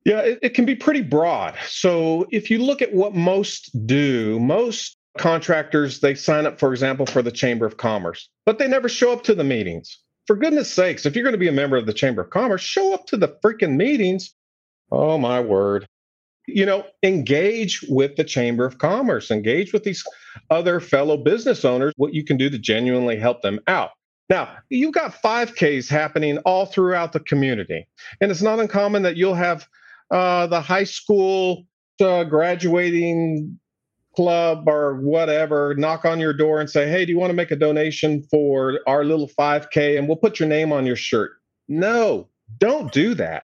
Yeah, 0.04 0.20
it, 0.20 0.38
it 0.42 0.54
can 0.54 0.66
be 0.66 0.74
pretty 0.76 1.00
broad. 1.00 1.54
So 1.66 2.26
if 2.30 2.50
you 2.50 2.58
look 2.58 2.82
at 2.82 2.92
what 2.92 3.14
most 3.14 3.86
do, 3.86 4.38
most 4.38 4.96
contractors 5.16 6.00
they 6.00 6.14
sign 6.14 6.46
up, 6.46 6.58
for 6.58 6.72
example, 6.72 7.06
for 7.06 7.22
the 7.22 7.32
Chamber 7.32 7.66
of 7.66 7.76
Commerce, 7.76 8.28
but 8.44 8.58
they 8.58 8.68
never 8.68 8.88
show 8.88 9.12
up 9.12 9.24
to 9.24 9.34
the 9.34 9.44
meetings. 9.44 9.98
For 10.26 10.36
goodness 10.36 10.72
sakes, 10.72 11.06
if 11.06 11.14
you're 11.14 11.24
going 11.24 11.32
to 11.32 11.38
be 11.38 11.48
a 11.48 11.52
member 11.52 11.76
of 11.76 11.86
the 11.86 11.92
Chamber 11.92 12.22
of 12.22 12.30
Commerce, 12.30 12.62
show 12.62 12.94
up 12.94 13.06
to 13.06 13.16
the 13.16 13.36
freaking 13.44 13.76
meetings. 13.76 14.34
Oh 14.90 15.18
my 15.18 15.40
word 15.40 15.88
you 16.46 16.66
know, 16.66 16.84
engage 17.02 17.82
with 17.88 18.16
the 18.16 18.24
Chamber 18.24 18.64
of 18.64 18.78
Commerce, 18.78 19.30
engage 19.30 19.72
with 19.72 19.84
these 19.84 20.04
other 20.50 20.80
fellow 20.80 21.16
business 21.16 21.64
owners, 21.64 21.92
what 21.96 22.14
you 22.14 22.24
can 22.24 22.36
do 22.36 22.50
to 22.50 22.58
genuinely 22.58 23.16
help 23.16 23.42
them 23.42 23.60
out. 23.66 23.90
Now, 24.30 24.56
you've 24.70 24.94
got 24.94 25.20
5Ks 25.22 25.88
happening 25.88 26.38
all 26.38 26.66
throughout 26.66 27.12
the 27.12 27.20
community. 27.20 27.86
And 28.20 28.30
it's 28.30 28.42
not 28.42 28.58
uncommon 28.58 29.02
that 29.02 29.16
you'll 29.16 29.34
have 29.34 29.66
uh, 30.10 30.46
the 30.46 30.60
high 30.60 30.84
school 30.84 31.66
uh, 32.00 32.24
graduating 32.24 33.58
club 34.16 34.64
or 34.68 35.00
whatever 35.00 35.74
knock 35.76 36.04
on 36.04 36.20
your 36.20 36.32
door 36.32 36.60
and 36.60 36.70
say, 36.70 36.88
Hey, 36.88 37.04
do 37.04 37.12
you 37.12 37.18
want 37.18 37.30
to 37.30 37.34
make 37.34 37.50
a 37.50 37.56
donation 37.56 38.22
for 38.30 38.80
our 38.86 39.04
little 39.04 39.28
5K? 39.38 39.98
And 39.98 40.08
we'll 40.08 40.16
put 40.16 40.38
your 40.38 40.48
name 40.48 40.72
on 40.72 40.86
your 40.86 40.96
shirt. 40.96 41.32
No, 41.68 42.28
don't 42.58 42.92
do 42.92 43.14
that. 43.14 43.44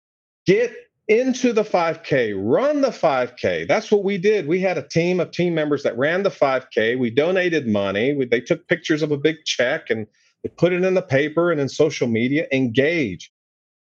Get 0.45 0.73
into 1.11 1.51
the 1.51 1.63
5K, 1.63 2.33
run 2.37 2.79
the 2.79 2.89
5K. 2.89 3.67
That's 3.67 3.91
what 3.91 4.05
we 4.05 4.17
did. 4.17 4.47
We 4.47 4.61
had 4.61 4.77
a 4.77 4.87
team 4.87 5.19
of 5.19 5.31
team 5.31 5.53
members 5.53 5.83
that 5.83 5.97
ran 5.97 6.23
the 6.23 6.29
5K. 6.29 6.97
We 6.97 7.09
donated 7.09 7.67
money. 7.67 8.13
We, 8.13 8.25
they 8.25 8.39
took 8.39 8.65
pictures 8.69 9.01
of 9.01 9.11
a 9.11 9.17
big 9.17 9.43
check 9.45 9.89
and 9.89 10.07
they 10.41 10.49
put 10.49 10.71
it 10.71 10.85
in 10.85 10.93
the 10.93 11.01
paper 11.01 11.51
and 11.51 11.59
in 11.59 11.67
social 11.67 12.07
media. 12.07 12.47
Engage. 12.53 13.29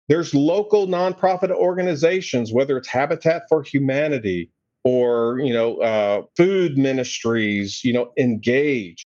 There's 0.08 0.34
local 0.34 0.88
nonprofit 0.88 1.52
organizations, 1.52 2.54
whether 2.54 2.78
it's 2.78 2.88
Habitat 2.88 3.44
for 3.50 3.62
Humanity 3.62 4.50
or 4.86 5.40
you 5.40 5.52
know 5.52 5.80
uh, 5.80 6.22
food 6.38 6.78
ministries. 6.78 7.84
You 7.84 7.92
know, 7.92 8.14
engage. 8.18 9.06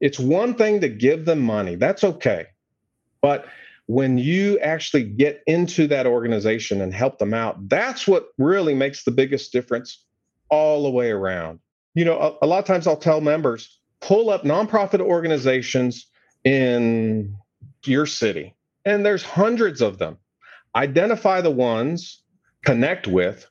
It's 0.00 0.18
one 0.18 0.54
thing 0.54 0.80
to 0.80 0.88
give 0.88 1.24
them 1.24 1.40
money. 1.40 1.76
That's 1.76 2.02
okay, 2.02 2.46
but 3.22 3.46
when 3.90 4.18
you 4.18 4.56
actually 4.60 5.02
get 5.02 5.42
into 5.48 5.88
that 5.88 6.06
organization 6.06 6.80
and 6.80 6.94
help 6.94 7.18
them 7.18 7.34
out, 7.34 7.68
that's 7.68 8.06
what 8.06 8.28
really 8.38 8.72
makes 8.72 9.02
the 9.02 9.10
biggest 9.10 9.52
difference 9.52 10.04
all 10.48 10.84
the 10.84 10.90
way 10.90 11.10
around. 11.10 11.58
You 11.94 12.04
know, 12.04 12.16
a, 12.16 12.44
a 12.44 12.46
lot 12.46 12.60
of 12.60 12.66
times 12.66 12.86
I'll 12.86 12.96
tell 12.96 13.20
members 13.20 13.80
pull 14.00 14.30
up 14.30 14.44
nonprofit 14.44 15.00
organizations 15.00 16.06
in 16.44 17.36
your 17.84 18.06
city, 18.06 18.54
and 18.84 19.04
there's 19.04 19.24
hundreds 19.24 19.80
of 19.80 19.98
them. 19.98 20.18
Identify 20.76 21.40
the 21.40 21.50
ones, 21.50 22.22
connect 22.64 23.08
with, 23.08 23.44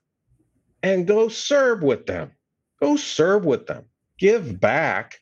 and 0.82 1.06
go 1.06 1.28
serve 1.28 1.84
with 1.84 2.06
them. 2.06 2.32
Go 2.82 2.96
serve 2.96 3.44
with 3.44 3.68
them. 3.68 3.84
Give 4.18 4.58
back 4.58 5.20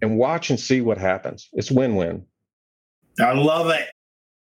and 0.00 0.16
watch 0.16 0.48
and 0.48 0.60
see 0.60 0.80
what 0.80 0.96
happens. 0.96 1.48
It's 1.54 1.72
win 1.72 1.96
win. 1.96 2.24
I 3.18 3.32
love 3.32 3.68
it. 3.70 3.88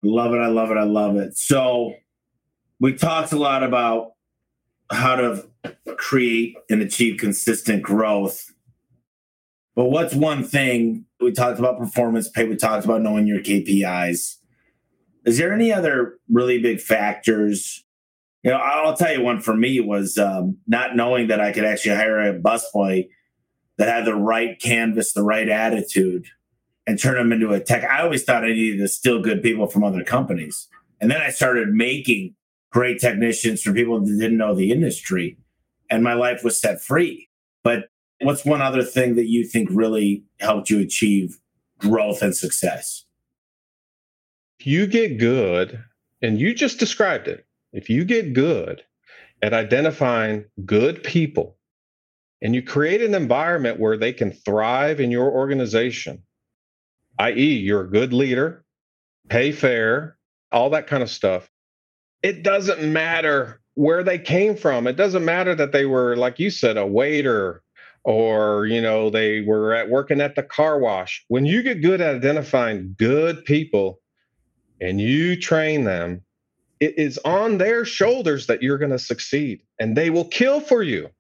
Love 0.07 0.35
it. 0.35 0.39
I 0.39 0.47
love 0.47 0.71
it. 0.71 0.77
I 0.77 0.85
love 0.85 1.17
it. 1.17 1.37
So 1.37 1.95
we 2.79 2.95
talked 2.95 3.33
a 3.33 3.39
lot 3.39 3.63
about 3.63 4.13
how 4.91 5.17
to 5.17 5.49
create 5.97 6.55
and 6.71 6.81
achieve 6.83 7.19
consistent 7.19 7.83
growth. 7.83 8.53
But 9.75 9.87
what's 9.87 10.15
one 10.15 10.45
thing 10.45 11.05
we 11.21 11.33
talked 11.33 11.59
about 11.59 11.79
performance 11.79 12.29
pay, 12.29 12.47
we 12.47 12.57
talked 12.57 12.85
about 12.85 13.03
knowing 13.03 13.27
your 13.27 13.41
KPIs. 13.41 14.37
Is 15.25 15.39
there 15.39 15.53
any 15.53 15.73
other 15.73 16.19
really 16.31 16.61
big 16.61 16.81
factors? 16.81 17.85
You 18.43 18.53
know, 18.53 18.59
I'll 18.59 18.97
tell 18.97 19.13
you 19.13 19.23
one 19.23 19.41
for 19.41 19.57
me 19.57 19.81
was 19.81 20.19
um, 20.19 20.59
not 20.69 20.95
knowing 20.95 21.29
that 21.29 21.41
I 21.41 21.53
could 21.53 21.65
actually 21.65 21.97
hire 21.97 22.21
a 22.21 22.39
busboy 22.39 23.09
that 23.77 23.89
had 23.89 24.05
the 24.05 24.15
right 24.15 24.61
canvas, 24.61 25.13
the 25.13 25.25
right 25.25 25.49
attitude, 25.49 26.27
and 26.87 26.99
turn 27.01 27.16
them 27.16 27.32
into 27.32 27.53
a 27.53 27.61
tech. 27.61 27.84
I 27.84 28.03
always 28.03 28.24
thought 28.24 28.45
I 28.45 28.49
needed 28.49 28.78
to 28.78 28.89
steal 28.89 29.20
good 29.20 29.43
people 29.43 29.66
from 29.66 29.84
other 29.84 30.05
companies. 30.05 30.68
And 31.01 31.11
then 31.11 31.20
I 31.20 31.30
started 31.30 31.68
making 31.68 32.34
great 32.70 33.01
technicians 33.01 33.62
from 33.62 33.74
people 33.74 34.01
that 34.01 34.18
didn't 34.18 34.39
know 34.39 34.55
the 34.55 34.70
industry. 34.70 35.39
And 35.91 36.03
my 36.03 36.14
life 36.14 36.43
was 36.45 36.61
set 36.61 36.80
free. 36.80 37.28
But 37.62 37.89
What's 38.20 38.45
one 38.45 38.62
other 38.62 38.82
thing 38.82 39.16
that 39.16 39.28
you 39.28 39.45
think 39.45 39.68
really 39.70 40.24
helped 40.41 40.70
you 40.70 40.80
achieve 40.80 41.39
growth 41.78 42.22
and 42.22 42.34
success? 42.34 43.05
If 44.59 44.66
you 44.66 44.87
get 44.87 45.18
good, 45.18 45.84
and 46.22 46.41
you 46.41 46.55
just 46.55 46.78
described 46.78 47.28
it, 47.28 47.47
if 47.72 47.91
you 47.91 48.05
get 48.05 48.32
good 48.32 48.82
at 49.43 49.53
identifying 49.53 50.47
good 50.64 51.05
people 51.05 51.59
and 52.41 52.55
you 52.55 52.62
create 52.62 53.03
an 53.03 53.14
environment 53.14 53.78
where 53.78 53.99
they 53.99 54.14
can 54.14 54.32
thrive 54.32 54.99
in 54.99 55.11
your 55.11 55.30
organization, 55.30 56.22
i.e., 57.19 57.57
you're 57.57 57.83
a 57.83 57.91
good 57.91 58.12
leader, 58.12 58.64
pay 59.29 59.53
fair, 59.53 60.17
all 60.53 60.71
that 60.71 60.87
kind 60.87 61.03
of 61.03 61.11
stuff, 61.11 61.51
it 62.23 62.43
doesn't 62.43 62.93
matter 62.93 63.61
where 63.75 64.03
they 64.03 64.19
came 64.19 64.57
from. 64.57 64.87
It 64.87 64.97
doesn't 64.97 65.25
matter 65.25 65.55
that 65.55 65.73
they 65.73 65.85
were, 65.85 66.17
like 66.17 66.39
you 66.39 66.51
said, 66.51 66.77
a 66.77 66.87
waiter 66.87 67.62
or 68.07 68.67
you 68.67 68.81
know 68.81 69.11
they 69.11 69.41
were 69.41 69.75
at 69.75 69.91
working 69.91 70.21
at 70.21 70.37
the 70.37 70.43
car 70.43 70.79
wash 70.79 71.25
when 71.27 71.45
you 71.45 71.62
get 71.62 71.83
good 71.83 72.01
at 72.01 72.14
identifying 72.14 72.95
good 72.99 73.45
people 73.45 74.01
and 74.81 75.01
you 75.01 75.39
train 75.39 75.83
them 75.83 76.23
it 76.79 76.97
is 76.97 77.19
on 77.25 77.59
their 77.59 77.85
shoulders 77.85 78.47
that 78.47 78.62
you're 78.62 78.79
going 78.79 78.93
to 78.93 78.99
succeed 78.99 79.61
and 79.81 79.97
they 79.97 80.09
will 80.09 80.25
kill 80.25 80.61
for 80.61 80.85
you 80.85 81.11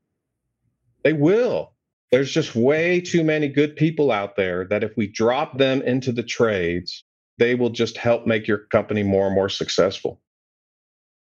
they 1.02 1.12
will 1.12 1.72
there's 2.12 2.30
just 2.30 2.54
way 2.54 3.00
too 3.00 3.24
many 3.24 3.48
good 3.48 3.76
people 3.76 4.12
out 4.12 4.36
there 4.36 4.64
that 4.64 4.84
if 4.84 4.96
we 4.96 5.06
drop 5.06 5.58
them 5.58 5.82
into 5.82 6.12
the 6.12 6.22
trades 6.22 7.04
they 7.38 7.54
will 7.54 7.70
just 7.70 7.96
help 7.96 8.26
make 8.26 8.46
your 8.46 8.58
company 8.70 9.02
more 9.02 9.26
and 9.26 9.34
more 9.34 9.48
successful 9.48 10.20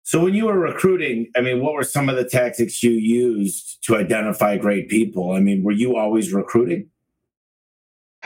so 0.09 0.23
when 0.23 0.33
you 0.33 0.47
were 0.47 0.57
recruiting, 0.57 1.27
I 1.37 1.41
mean, 1.41 1.61
what 1.61 1.75
were 1.75 1.83
some 1.83 2.09
of 2.09 2.15
the 2.15 2.25
tactics 2.25 2.81
you 2.81 2.89
used 2.89 3.77
to 3.83 3.95
identify 3.95 4.57
great 4.57 4.89
people? 4.89 5.33
I 5.33 5.39
mean, 5.39 5.63
were 5.63 5.71
you 5.71 5.97
always 5.97 6.33
recruiting? 6.33 6.89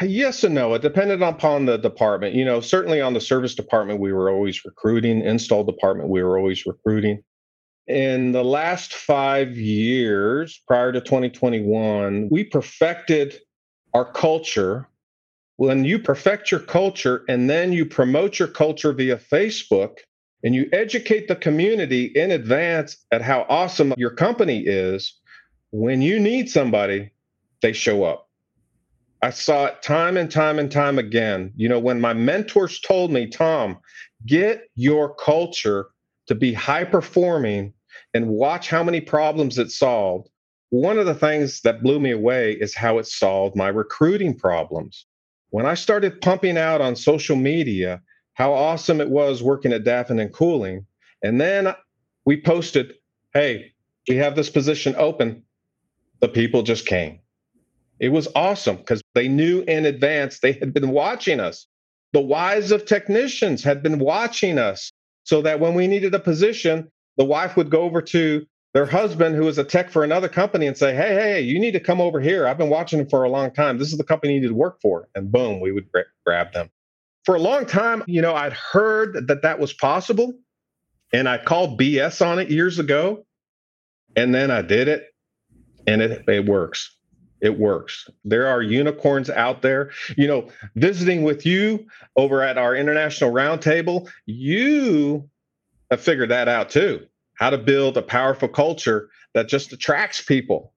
Yes 0.01 0.45
and 0.45 0.55
no. 0.55 0.73
It 0.73 0.81
depended 0.81 1.21
upon 1.21 1.65
the 1.65 1.77
department. 1.77 2.35
You 2.35 2.45
know, 2.45 2.61
certainly 2.61 3.01
on 3.01 3.13
the 3.13 3.19
service 3.19 3.53
department, 3.53 3.99
we 3.99 4.13
were 4.13 4.29
always 4.29 4.63
recruiting. 4.63 5.21
Install 5.21 5.65
department, 5.65 6.07
we 6.07 6.23
were 6.23 6.37
always 6.37 6.65
recruiting. 6.65 7.21
In 7.87 8.31
the 8.31 8.43
last 8.43 8.93
five 8.93 9.57
years, 9.57 10.61
prior 10.67 10.91
to 10.91 11.01
2021, 11.01 12.29
we 12.31 12.43
perfected 12.45 13.39
our 13.93 14.09
culture. 14.09 14.87
When 15.57 15.83
you 15.83 15.99
perfect 15.99 16.49
your 16.49 16.61
culture 16.61 17.23
and 17.27 17.49
then 17.49 17.73
you 17.73 17.85
promote 17.85 18.39
your 18.39 18.47
culture 18.47 18.93
via 18.93 19.17
Facebook, 19.17 19.97
and 20.43 20.53
you 20.53 20.67
educate 20.73 21.27
the 21.27 21.35
community 21.35 22.05
in 22.05 22.31
advance 22.31 22.97
at 23.11 23.21
how 23.21 23.45
awesome 23.49 23.93
your 23.97 24.11
company 24.11 24.59
is, 24.59 25.17
when 25.71 26.01
you 26.01 26.19
need 26.19 26.49
somebody, 26.49 27.11
they 27.61 27.73
show 27.73 28.03
up. 28.03 28.29
I 29.21 29.29
saw 29.29 29.67
it 29.67 29.81
time 29.81 30.17
and 30.17 30.29
time 30.29 30.59
and 30.59 30.69
time 30.69 30.99
again. 30.99 31.53
You 31.55 31.69
know, 31.69 31.79
when 31.79 32.01
my 32.01 32.11
mentors 32.11 32.81
told 32.81 33.09
me, 33.09 33.27
Tom, 33.27 33.79
get 34.25 34.67
your 34.75 35.15
culture 35.15 35.87
to 36.27 36.35
be 36.35 36.53
high 36.53 36.83
performing 36.83 37.73
and 38.13 38.27
watch 38.27 38.69
how 38.69 38.83
many 38.83 39.01
problems 39.01 39.57
it 39.57 39.71
solved. 39.71 40.29
One 40.69 40.97
of 40.97 41.05
the 41.05 41.15
things 41.15 41.61
that 41.61 41.83
blew 41.83 41.99
me 41.99 42.11
away 42.11 42.53
is 42.53 42.75
how 42.75 42.97
it 42.97 43.07
solved 43.07 43.55
my 43.55 43.67
recruiting 43.67 44.37
problems. 44.37 45.05
When 45.51 45.65
I 45.65 45.75
started 45.75 46.21
pumping 46.21 46.57
out 46.57 46.81
on 46.81 46.95
social 46.95 47.35
media 47.35 48.01
how 48.33 48.53
awesome 48.53 48.99
it 48.99 49.09
was 49.09 49.43
working 49.43 49.71
at 49.73 49.83
Daffan 49.83 50.19
and 50.19 50.33
Cooling. 50.33 50.85
And 51.21 51.39
then 51.39 51.73
we 52.25 52.41
posted, 52.41 52.93
hey, 53.33 53.71
we 54.07 54.15
have 54.17 54.35
this 54.35 54.49
position 54.49 54.95
open. 54.97 55.43
The 56.19 56.27
people 56.27 56.63
just 56.63 56.85
came. 56.85 57.19
It 57.99 58.09
was 58.09 58.27
awesome 58.35 58.77
because 58.77 59.01
they 59.13 59.27
knew 59.27 59.61
in 59.61 59.85
advance 59.85 60.39
they 60.39 60.53
had 60.53 60.73
been 60.73 60.89
watching 60.89 61.39
us. 61.39 61.67
The 62.11 62.21
wives 62.21 62.71
of 62.71 62.85
technicians 62.85 63.63
had 63.63 63.81
been 63.81 63.99
watching 63.99 64.57
us 64.57 64.91
so 65.23 65.41
that 65.41 65.59
when 65.59 65.73
we 65.73 65.87
needed 65.87 66.13
a 66.13 66.19
position, 66.19 66.91
the 67.17 67.25
wife 67.25 67.55
would 67.57 67.69
go 67.69 67.81
over 67.81 68.01
to 68.01 68.45
their 68.73 68.85
husband, 68.85 69.35
who 69.35 69.43
was 69.43 69.57
a 69.57 69.63
tech 69.63 69.89
for 69.91 70.03
another 70.03 70.27
company, 70.27 70.65
and 70.65 70.77
say, 70.77 70.95
Hey, 70.95 71.13
hey, 71.13 71.41
you 71.41 71.59
need 71.59 71.71
to 71.71 71.79
come 71.79 72.01
over 72.01 72.19
here. 72.19 72.47
I've 72.47 72.57
been 72.57 72.69
watching 72.69 72.99
them 72.99 73.07
for 73.07 73.23
a 73.23 73.29
long 73.29 73.51
time. 73.51 73.77
This 73.77 73.91
is 73.91 73.97
the 73.97 74.03
company 74.03 74.33
you 74.33 74.41
need 74.41 74.47
to 74.47 74.55
work 74.55 74.81
for. 74.81 75.07
And 75.13 75.31
boom, 75.31 75.59
we 75.59 75.71
would 75.71 75.87
grab 76.25 76.53
them 76.53 76.69
for 77.25 77.35
a 77.35 77.39
long 77.39 77.65
time, 77.65 78.03
you 78.07 78.21
know, 78.21 78.35
I'd 78.35 78.53
heard 78.53 79.27
that 79.27 79.41
that 79.43 79.59
was 79.59 79.73
possible 79.73 80.33
and 81.13 81.29
I 81.29 81.37
called 81.37 81.79
BS 81.79 82.25
on 82.25 82.39
it 82.39 82.49
years 82.49 82.79
ago. 82.79 83.25
And 84.15 84.33
then 84.33 84.51
I 84.51 84.61
did 84.61 84.87
it 84.87 85.05
and 85.87 86.01
it, 86.01 86.27
it 86.27 86.45
works. 86.45 86.95
It 87.43 87.59
works. 87.59 88.09
There 88.23 88.47
are 88.47 88.61
unicorns 88.61 89.29
out 89.29 89.61
there. 89.61 89.91
You 90.17 90.27
know, 90.27 90.49
visiting 90.75 91.23
with 91.23 91.45
you 91.45 91.85
over 92.15 92.41
at 92.41 92.57
our 92.57 92.75
international 92.75 93.31
roundtable, 93.31 94.09
you 94.25 95.29
have 95.91 96.01
figured 96.01 96.29
that 96.29 96.47
out 96.47 96.69
too 96.69 97.05
how 97.35 97.49
to 97.49 97.57
build 97.57 97.97
a 97.97 98.01
powerful 98.01 98.47
culture 98.47 99.09
that 99.33 99.47
just 99.47 99.73
attracts 99.73 100.21
people 100.21 100.73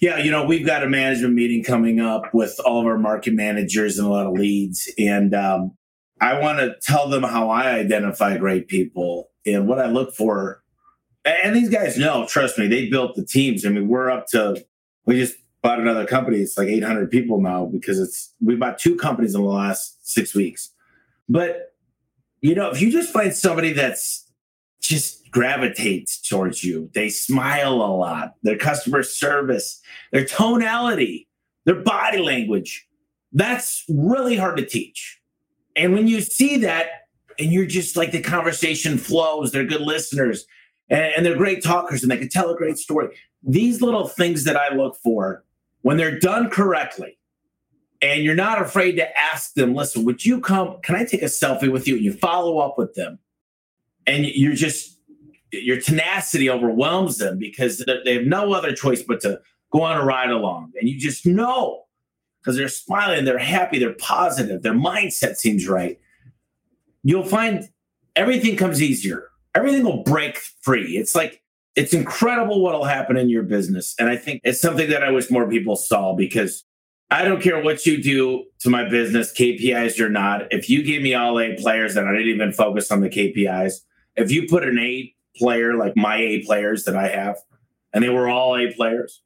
yeah, 0.00 0.18
you 0.18 0.30
know, 0.30 0.44
we've 0.44 0.66
got 0.66 0.82
a 0.82 0.88
management 0.88 1.32
meeting 1.34 1.62
coming 1.64 2.00
up 2.00 2.34
with 2.34 2.58
all 2.64 2.80
of 2.80 2.86
our 2.86 2.98
market 2.98 3.32
managers 3.32 3.98
and 3.98 4.06
a 4.06 4.10
lot 4.10 4.26
of 4.26 4.34
leads. 4.34 4.92
And 4.98 5.34
um, 5.34 5.76
I 6.20 6.38
want 6.40 6.58
to 6.58 6.74
tell 6.82 7.08
them 7.08 7.22
how 7.22 7.48
I 7.48 7.70
identify 7.70 8.36
great 8.36 8.68
people 8.68 9.30
and 9.46 9.66
what 9.66 9.78
I 9.78 9.86
look 9.86 10.14
for. 10.14 10.62
And 11.24 11.56
these 11.56 11.70
guys 11.70 11.96
know, 11.96 12.26
trust 12.26 12.58
me, 12.58 12.66
they 12.66 12.90
built 12.90 13.16
the 13.16 13.24
teams. 13.24 13.64
I 13.64 13.70
mean, 13.70 13.88
we're 13.88 14.10
up 14.10 14.26
to, 14.32 14.62
we 15.06 15.16
just 15.16 15.36
bought 15.64 15.80
another 15.80 16.06
company. 16.06 16.38
It's 16.38 16.56
like 16.56 16.68
800 16.68 17.10
people 17.10 17.40
now 17.40 17.64
because 17.64 17.98
it's, 17.98 18.34
we 18.40 18.54
bought 18.54 18.78
two 18.78 18.94
companies 18.94 19.34
in 19.34 19.42
the 19.42 19.48
last 19.48 20.06
six 20.06 20.34
weeks. 20.34 20.70
But, 21.28 21.72
you 22.42 22.54
know, 22.54 22.70
if 22.70 22.80
you 22.80 22.92
just 22.92 23.12
find 23.12 23.34
somebody 23.34 23.72
that's 23.72 24.30
just 24.80 25.30
gravitates 25.30 26.20
towards 26.20 26.62
you. 26.62 26.90
They 26.94 27.08
smile 27.08 27.72
a 27.72 27.90
lot. 27.96 28.34
Their 28.42 28.58
customer 28.58 29.02
service, 29.02 29.80
their 30.12 30.24
tonality, 30.24 31.28
their 31.64 31.80
body 31.80 32.18
language. 32.18 32.86
That's 33.32 33.84
really 33.88 34.36
hard 34.36 34.58
to 34.58 34.66
teach. 34.66 35.20
And 35.74 35.92
when 35.92 36.06
you 36.06 36.20
see 36.20 36.58
that 36.58 36.86
and 37.38 37.50
you're 37.50 37.66
just 37.66 37.96
like 37.96 38.12
the 38.12 38.20
conversation 38.20 38.96
flows, 38.96 39.50
they're 39.50 39.64
good 39.64 39.80
listeners 39.80 40.46
and, 40.88 41.12
and 41.16 41.26
they're 41.26 41.36
great 41.36 41.64
talkers 41.64 42.02
and 42.02 42.12
they 42.12 42.18
can 42.18 42.28
tell 42.28 42.50
a 42.50 42.56
great 42.56 42.78
story. 42.78 43.08
These 43.42 43.82
little 43.82 44.06
things 44.06 44.44
that 44.44 44.56
I 44.56 44.72
look 44.74 44.96
for 45.02 45.42
when 45.84 45.98
they're 45.98 46.18
done 46.18 46.48
correctly, 46.48 47.18
and 48.00 48.22
you're 48.22 48.34
not 48.34 48.60
afraid 48.60 48.92
to 48.96 49.18
ask 49.18 49.52
them, 49.52 49.74
listen, 49.74 50.06
would 50.06 50.24
you 50.24 50.40
come? 50.40 50.78
Can 50.82 50.96
I 50.96 51.04
take 51.04 51.20
a 51.20 51.26
selfie 51.26 51.70
with 51.70 51.86
you? 51.86 51.96
And 51.96 52.04
you 52.04 52.12
follow 52.14 52.58
up 52.58 52.78
with 52.78 52.94
them. 52.94 53.18
And 54.06 54.24
you're 54.24 54.54
just 54.54 54.98
your 55.52 55.78
tenacity 55.78 56.48
overwhelms 56.48 57.18
them 57.18 57.38
because 57.38 57.84
they 58.04 58.14
have 58.14 58.24
no 58.24 58.54
other 58.54 58.72
choice 58.72 59.02
but 59.02 59.20
to 59.20 59.40
go 59.72 59.82
on 59.82 59.98
a 60.00 60.04
ride 60.04 60.30
along. 60.30 60.72
And 60.80 60.88
you 60.88 60.98
just 60.98 61.26
know 61.26 61.84
because 62.40 62.56
they're 62.56 62.68
smiling, 62.68 63.26
they're 63.26 63.38
happy, 63.38 63.78
they're 63.78 63.94
positive, 63.94 64.62
their 64.62 64.72
mindset 64.72 65.36
seems 65.36 65.68
right. 65.68 66.00
You'll 67.02 67.24
find 67.24 67.68
everything 68.16 68.56
comes 68.56 68.82
easier. 68.82 69.28
Everything 69.54 69.84
will 69.84 70.02
break 70.02 70.38
free. 70.62 70.96
It's 70.96 71.14
like 71.14 71.42
it's 71.76 71.92
incredible 71.92 72.62
what'll 72.62 72.84
happen 72.84 73.16
in 73.16 73.28
your 73.28 73.42
business. 73.42 73.94
And 73.98 74.08
I 74.08 74.16
think 74.16 74.40
it's 74.44 74.60
something 74.60 74.88
that 74.90 75.02
I 75.02 75.10
wish 75.10 75.30
more 75.30 75.48
people 75.48 75.76
saw 75.76 76.14
because 76.14 76.64
I 77.10 77.24
don't 77.24 77.42
care 77.42 77.62
what 77.62 77.84
you 77.84 78.02
do 78.02 78.44
to 78.60 78.70
my 78.70 78.88
business, 78.88 79.32
KPIs 79.32 80.00
or 80.00 80.08
not. 80.08 80.52
If 80.52 80.70
you 80.70 80.82
gave 80.82 81.02
me 81.02 81.14
all 81.14 81.38
A 81.40 81.54
players 81.56 81.96
and 81.96 82.08
I 82.08 82.12
didn't 82.12 82.28
even 82.28 82.52
focus 82.52 82.90
on 82.90 83.00
the 83.00 83.08
KPIs, 83.08 83.74
if 84.16 84.30
you 84.30 84.46
put 84.48 84.64
an 84.64 84.78
A 84.78 85.12
player 85.36 85.74
like 85.74 85.96
my 85.96 86.16
A 86.16 86.44
players 86.44 86.84
that 86.84 86.96
I 86.96 87.08
have, 87.08 87.36
and 87.92 88.02
they 88.02 88.08
were 88.08 88.28
all 88.28 88.56
A 88.56 88.72
players, 88.72 89.22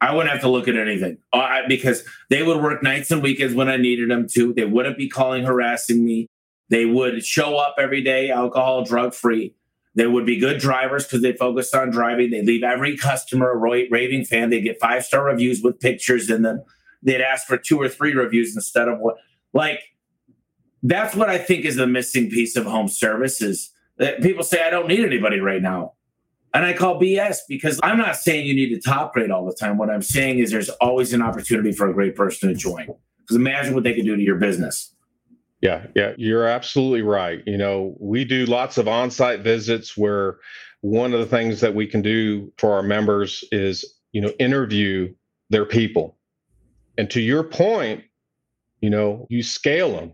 I 0.00 0.12
wouldn't 0.12 0.32
have 0.32 0.42
to 0.42 0.48
look 0.48 0.66
at 0.66 0.76
anything 0.76 1.18
uh, 1.32 1.60
because 1.68 2.04
they 2.28 2.42
would 2.42 2.60
work 2.60 2.82
nights 2.82 3.12
and 3.12 3.22
weekends 3.22 3.54
when 3.54 3.68
I 3.68 3.76
needed 3.76 4.10
them 4.10 4.26
to. 4.34 4.52
They 4.52 4.64
wouldn't 4.64 4.98
be 4.98 5.08
calling, 5.08 5.44
harassing 5.44 6.04
me. 6.04 6.26
They 6.70 6.86
would 6.86 7.24
show 7.24 7.56
up 7.56 7.76
every 7.78 8.02
day, 8.02 8.30
alcohol, 8.30 8.84
drug 8.84 9.14
free. 9.14 9.54
They 9.94 10.06
would 10.06 10.24
be 10.24 10.38
good 10.38 10.58
drivers 10.58 11.04
because 11.04 11.20
they 11.20 11.34
focused 11.34 11.74
on 11.74 11.90
driving. 11.90 12.30
They 12.30 12.42
leave 12.42 12.62
every 12.62 12.96
customer 12.96 13.52
a 13.52 13.56
raving 13.56 14.24
fan. 14.24 14.50
They 14.50 14.60
get 14.60 14.80
five 14.80 15.04
star 15.04 15.24
reviews 15.24 15.60
with 15.62 15.80
pictures 15.80 16.30
in 16.30 16.42
them. 16.42 16.62
They'd 17.02 17.20
ask 17.20 17.46
for 17.46 17.58
two 17.58 17.80
or 17.80 17.88
three 17.88 18.14
reviews 18.14 18.54
instead 18.54 18.88
of 18.88 18.98
what. 19.00 19.16
Like 19.52 19.80
that's 20.82 21.14
what 21.14 21.28
I 21.28 21.38
think 21.38 21.64
is 21.64 21.76
the 21.76 21.86
missing 21.86 22.30
piece 22.30 22.56
of 22.56 22.64
home 22.64 22.88
services 22.88 23.70
That 23.98 24.22
people 24.22 24.42
say 24.42 24.64
I 24.64 24.70
don't 24.70 24.88
need 24.88 25.04
anybody 25.04 25.40
right 25.40 25.62
now. 25.62 25.92
And 26.54 26.66
I 26.66 26.72
call 26.74 27.00
BS 27.00 27.38
because 27.48 27.80
I'm 27.82 27.96
not 27.96 28.16
saying 28.16 28.46
you 28.46 28.54
need 28.54 28.74
to 28.74 28.80
top 28.80 29.14
grade 29.14 29.30
all 29.30 29.46
the 29.46 29.54
time. 29.54 29.78
What 29.78 29.88
I'm 29.88 30.02
saying 30.02 30.38
is 30.38 30.50
there's 30.50 30.68
always 30.68 31.12
an 31.12 31.22
opportunity 31.22 31.72
for 31.72 31.88
a 31.88 31.94
great 31.94 32.14
person 32.14 32.48
to 32.48 32.54
join. 32.54 32.88
Because 33.20 33.36
imagine 33.36 33.74
what 33.74 33.84
they 33.84 33.94
could 33.94 34.04
do 34.04 34.16
to 34.16 34.22
your 34.22 34.36
business. 34.36 34.91
Yeah, 35.62 35.86
yeah, 35.94 36.12
you're 36.18 36.46
absolutely 36.46 37.02
right. 37.02 37.40
You 37.46 37.56
know, 37.56 37.96
we 38.00 38.24
do 38.24 38.46
lots 38.46 38.78
of 38.78 38.88
on 38.88 39.12
site 39.12 39.40
visits 39.40 39.96
where 39.96 40.38
one 40.80 41.14
of 41.14 41.20
the 41.20 41.26
things 41.26 41.60
that 41.60 41.74
we 41.74 41.86
can 41.86 42.02
do 42.02 42.52
for 42.58 42.74
our 42.74 42.82
members 42.82 43.44
is, 43.52 43.84
you 44.10 44.20
know, 44.20 44.32
interview 44.40 45.14
their 45.50 45.64
people. 45.64 46.18
And 46.98 47.08
to 47.10 47.20
your 47.20 47.44
point, 47.44 48.02
you 48.80 48.90
know, 48.90 49.26
you 49.30 49.44
scale 49.44 49.92
them. 49.92 50.12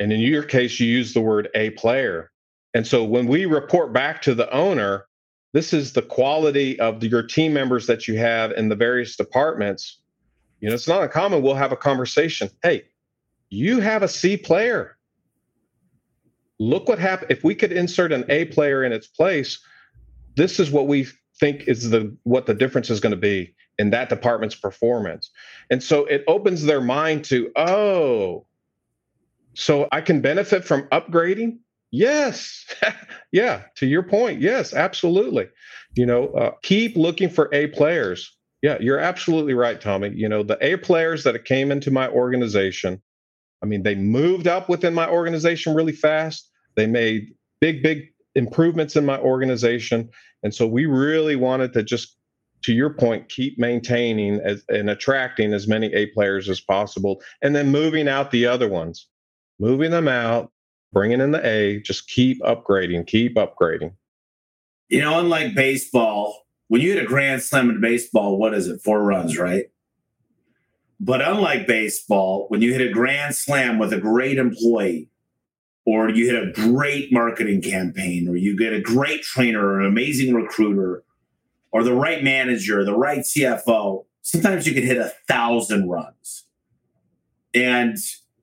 And 0.00 0.12
in 0.12 0.20
your 0.20 0.42
case, 0.42 0.80
you 0.80 0.88
use 0.88 1.14
the 1.14 1.20
word 1.20 1.48
A 1.54 1.70
player. 1.70 2.32
And 2.74 2.84
so 2.84 3.04
when 3.04 3.28
we 3.28 3.46
report 3.46 3.92
back 3.92 4.20
to 4.22 4.34
the 4.34 4.52
owner, 4.52 5.06
this 5.52 5.72
is 5.72 5.92
the 5.92 6.02
quality 6.02 6.78
of 6.80 6.98
the, 6.98 7.06
your 7.06 7.22
team 7.22 7.52
members 7.52 7.86
that 7.86 8.08
you 8.08 8.18
have 8.18 8.50
in 8.52 8.68
the 8.68 8.76
various 8.76 9.16
departments. 9.16 10.00
You 10.60 10.68
know, 10.68 10.74
it's 10.74 10.88
not 10.88 11.02
uncommon. 11.02 11.42
We'll 11.42 11.54
have 11.54 11.72
a 11.72 11.76
conversation. 11.76 12.50
Hey, 12.62 12.84
you 13.50 13.80
have 13.80 14.02
a 14.02 14.08
C 14.08 14.36
player. 14.36 14.96
Look 16.58 16.88
what 16.88 16.98
happened. 16.98 17.30
If 17.30 17.44
we 17.44 17.54
could 17.54 17.72
insert 17.72 18.12
an 18.12 18.24
A 18.28 18.46
player 18.46 18.84
in 18.84 18.92
its 18.92 19.06
place, 19.06 19.60
this 20.36 20.60
is 20.60 20.70
what 20.70 20.86
we 20.86 21.06
think 21.38 21.64
is 21.66 21.90
the 21.90 22.16
what 22.24 22.46
the 22.46 22.54
difference 22.54 22.90
is 22.90 23.00
going 23.00 23.12
to 23.12 23.16
be 23.16 23.54
in 23.78 23.90
that 23.90 24.08
department's 24.08 24.54
performance. 24.54 25.30
And 25.70 25.82
so 25.82 26.04
it 26.06 26.22
opens 26.28 26.64
their 26.64 26.82
mind 26.82 27.24
to, 27.26 27.50
oh, 27.56 28.46
so 29.54 29.88
I 29.90 30.00
can 30.02 30.20
benefit 30.20 30.64
from 30.64 30.82
upgrading 30.88 31.58
Yes. 31.90 32.66
yeah. 33.32 33.62
To 33.76 33.86
your 33.86 34.02
point. 34.02 34.40
Yes, 34.40 34.72
absolutely. 34.74 35.48
You 35.94 36.06
know, 36.06 36.28
uh, 36.28 36.52
keep 36.62 36.96
looking 36.96 37.28
for 37.28 37.48
A 37.52 37.68
players. 37.68 38.36
Yeah, 38.62 38.76
you're 38.80 38.98
absolutely 38.98 39.54
right, 39.54 39.80
Tommy. 39.80 40.12
You 40.14 40.28
know, 40.28 40.42
the 40.42 40.58
A 40.60 40.76
players 40.76 41.24
that 41.24 41.44
came 41.44 41.72
into 41.72 41.90
my 41.90 42.08
organization, 42.08 43.00
I 43.62 43.66
mean, 43.66 43.82
they 43.82 43.94
moved 43.94 44.46
up 44.46 44.68
within 44.68 44.94
my 44.94 45.08
organization 45.08 45.74
really 45.74 45.92
fast. 45.92 46.50
They 46.76 46.86
made 46.86 47.34
big, 47.60 47.82
big 47.82 48.12
improvements 48.34 48.96
in 48.96 49.04
my 49.04 49.18
organization. 49.18 50.08
And 50.42 50.54
so 50.54 50.66
we 50.66 50.86
really 50.86 51.36
wanted 51.36 51.72
to 51.74 51.82
just, 51.82 52.16
to 52.62 52.72
your 52.72 52.90
point, 52.90 53.28
keep 53.28 53.58
maintaining 53.58 54.40
as, 54.40 54.62
and 54.68 54.88
attracting 54.88 55.52
as 55.52 55.68
many 55.68 55.92
A 55.94 56.06
players 56.06 56.48
as 56.48 56.60
possible 56.60 57.20
and 57.42 57.54
then 57.54 57.70
moving 57.70 58.08
out 58.08 58.30
the 58.30 58.46
other 58.46 58.68
ones, 58.68 59.06
moving 59.58 59.90
them 59.90 60.08
out, 60.08 60.50
bringing 60.92 61.20
in 61.20 61.30
the 61.32 61.46
A, 61.46 61.80
just 61.80 62.08
keep 62.08 62.40
upgrading, 62.42 63.06
keep 63.06 63.36
upgrading. 63.36 63.92
You 64.88 65.00
know, 65.00 65.18
unlike 65.18 65.54
baseball, 65.54 66.46
when 66.68 66.80
you 66.80 66.94
hit 66.94 67.02
a 67.02 67.06
grand 67.06 67.42
slam 67.42 67.70
in 67.70 67.80
baseball, 67.80 68.38
what 68.38 68.54
is 68.54 68.68
it? 68.68 68.80
Four 68.82 69.02
runs, 69.02 69.38
right? 69.38 69.66
But 71.00 71.22
unlike 71.22 71.66
baseball, 71.66 72.44
when 72.48 72.60
you 72.60 72.72
hit 72.72 72.86
a 72.86 72.92
grand 72.92 73.34
slam 73.34 73.78
with 73.78 73.92
a 73.92 73.98
great 73.98 74.36
employee, 74.36 75.08
or 75.86 76.10
you 76.10 76.26
hit 76.26 76.48
a 76.48 76.52
great 76.52 77.10
marketing 77.10 77.62
campaign, 77.62 78.28
or 78.28 78.36
you 78.36 78.56
get 78.56 78.74
a 78.74 78.80
great 78.80 79.22
trainer, 79.22 79.66
or 79.66 79.80
an 79.80 79.86
amazing 79.86 80.34
recruiter, 80.34 81.02
or 81.72 81.82
the 81.82 81.94
right 81.94 82.22
manager, 82.22 82.84
the 82.84 82.96
right 82.96 83.20
CFO, 83.20 84.04
sometimes 84.20 84.66
you 84.66 84.74
can 84.74 84.82
hit 84.82 84.98
a 84.98 85.12
thousand 85.26 85.88
runs. 85.88 86.44
And 87.54 87.96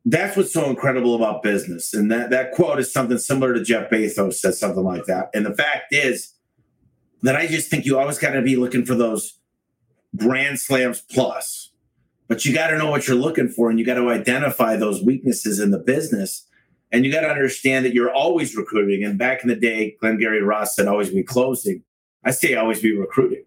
that's 0.04 0.36
what's 0.36 0.54
so 0.54 0.70
incredible 0.70 1.16
about 1.16 1.44
business. 1.44 1.94
And 1.94 2.12
that, 2.12 2.30
that 2.32 2.54
quote 2.54 2.80
is 2.80 2.92
something 2.92 3.18
similar 3.18 3.54
to 3.54 3.64
Jeff 3.64 3.90
Bezos 3.90 4.36
says 4.36 4.60
something 4.60 4.84
like 4.84 5.06
that. 5.06 5.30
And 5.34 5.46
the 5.46 5.54
fact 5.54 5.94
is 5.94 6.34
that 7.22 7.36
I 7.36 7.48
just 7.48 7.70
think 7.70 7.86
you 7.86 8.00
always 8.00 8.18
got 8.18 8.32
to 8.32 8.42
be 8.42 8.56
looking 8.56 8.86
for 8.86 8.96
those 8.96 9.38
grand 10.16 10.60
slams 10.60 11.02
plus, 11.02 11.67
but 12.28 12.46
you 12.46 12.54
got 12.54 12.68
to 12.68 12.78
know 12.78 12.90
what 12.90 13.08
you're 13.08 13.18
looking 13.18 13.50
for 13.50 13.70
and 13.70 13.80
you 13.80 13.86
got 13.86 13.96
to 13.96 14.10
identify 14.10 14.76
those 14.76 15.02
weaknesses 15.02 15.60
in 15.60 15.72
the 15.72 15.80
business. 15.80 16.46
And 16.92 17.06
you 17.06 17.12
got 17.12 17.22
to 17.22 17.30
understand 17.30 17.86
that 17.86 17.94
you're 17.94 18.14
always 18.14 18.56
recruiting. 18.56 19.04
And 19.04 19.18
back 19.18 19.44
in 19.44 19.50
the 19.50 19.56
day, 19.56 19.98
Glengarry 20.00 20.42
Ross 20.42 20.76
said 20.76 20.88
always 20.88 21.10
be 21.10 21.24
closing. 21.24 21.84
I 22.24 22.32
say 22.32 22.56
always 22.56 22.82
be 22.82 22.96
recruiting. 22.96 23.44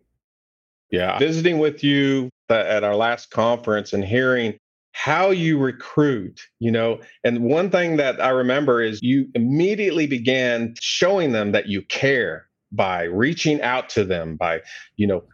Yeah. 0.91 1.19
Visiting 1.19 1.59
with 1.59 1.83
you 1.83 2.29
uh, 2.51 2.55
at 2.55 2.85
our 2.85 2.97
last 2.97 3.31
conference 3.31 3.93
and 3.93 4.05
hearing 4.05 4.59
how 4.93 5.31
you 5.31 5.59
recruit, 5.59 6.41
you 6.59 6.71
know. 6.71 7.01
And 7.25 7.43
one 7.43 7.71
thing 7.71 7.97
that 7.97 8.21
I 8.21 8.29
remember 8.31 8.83
is 8.83 8.99
you 9.03 9.29
immediately 9.35 10.07
began 10.07 10.75
showing 10.81 11.33
them 11.33 11.53
that 11.53 11.69
you 11.69 11.83
care 11.83 12.47
by 12.73 13.05
reaching 13.05 13.63
out 13.63 13.89
to 13.91 14.05
them, 14.05 14.37
by, 14.37 14.61
you 14.97 15.07
know, 15.07 15.25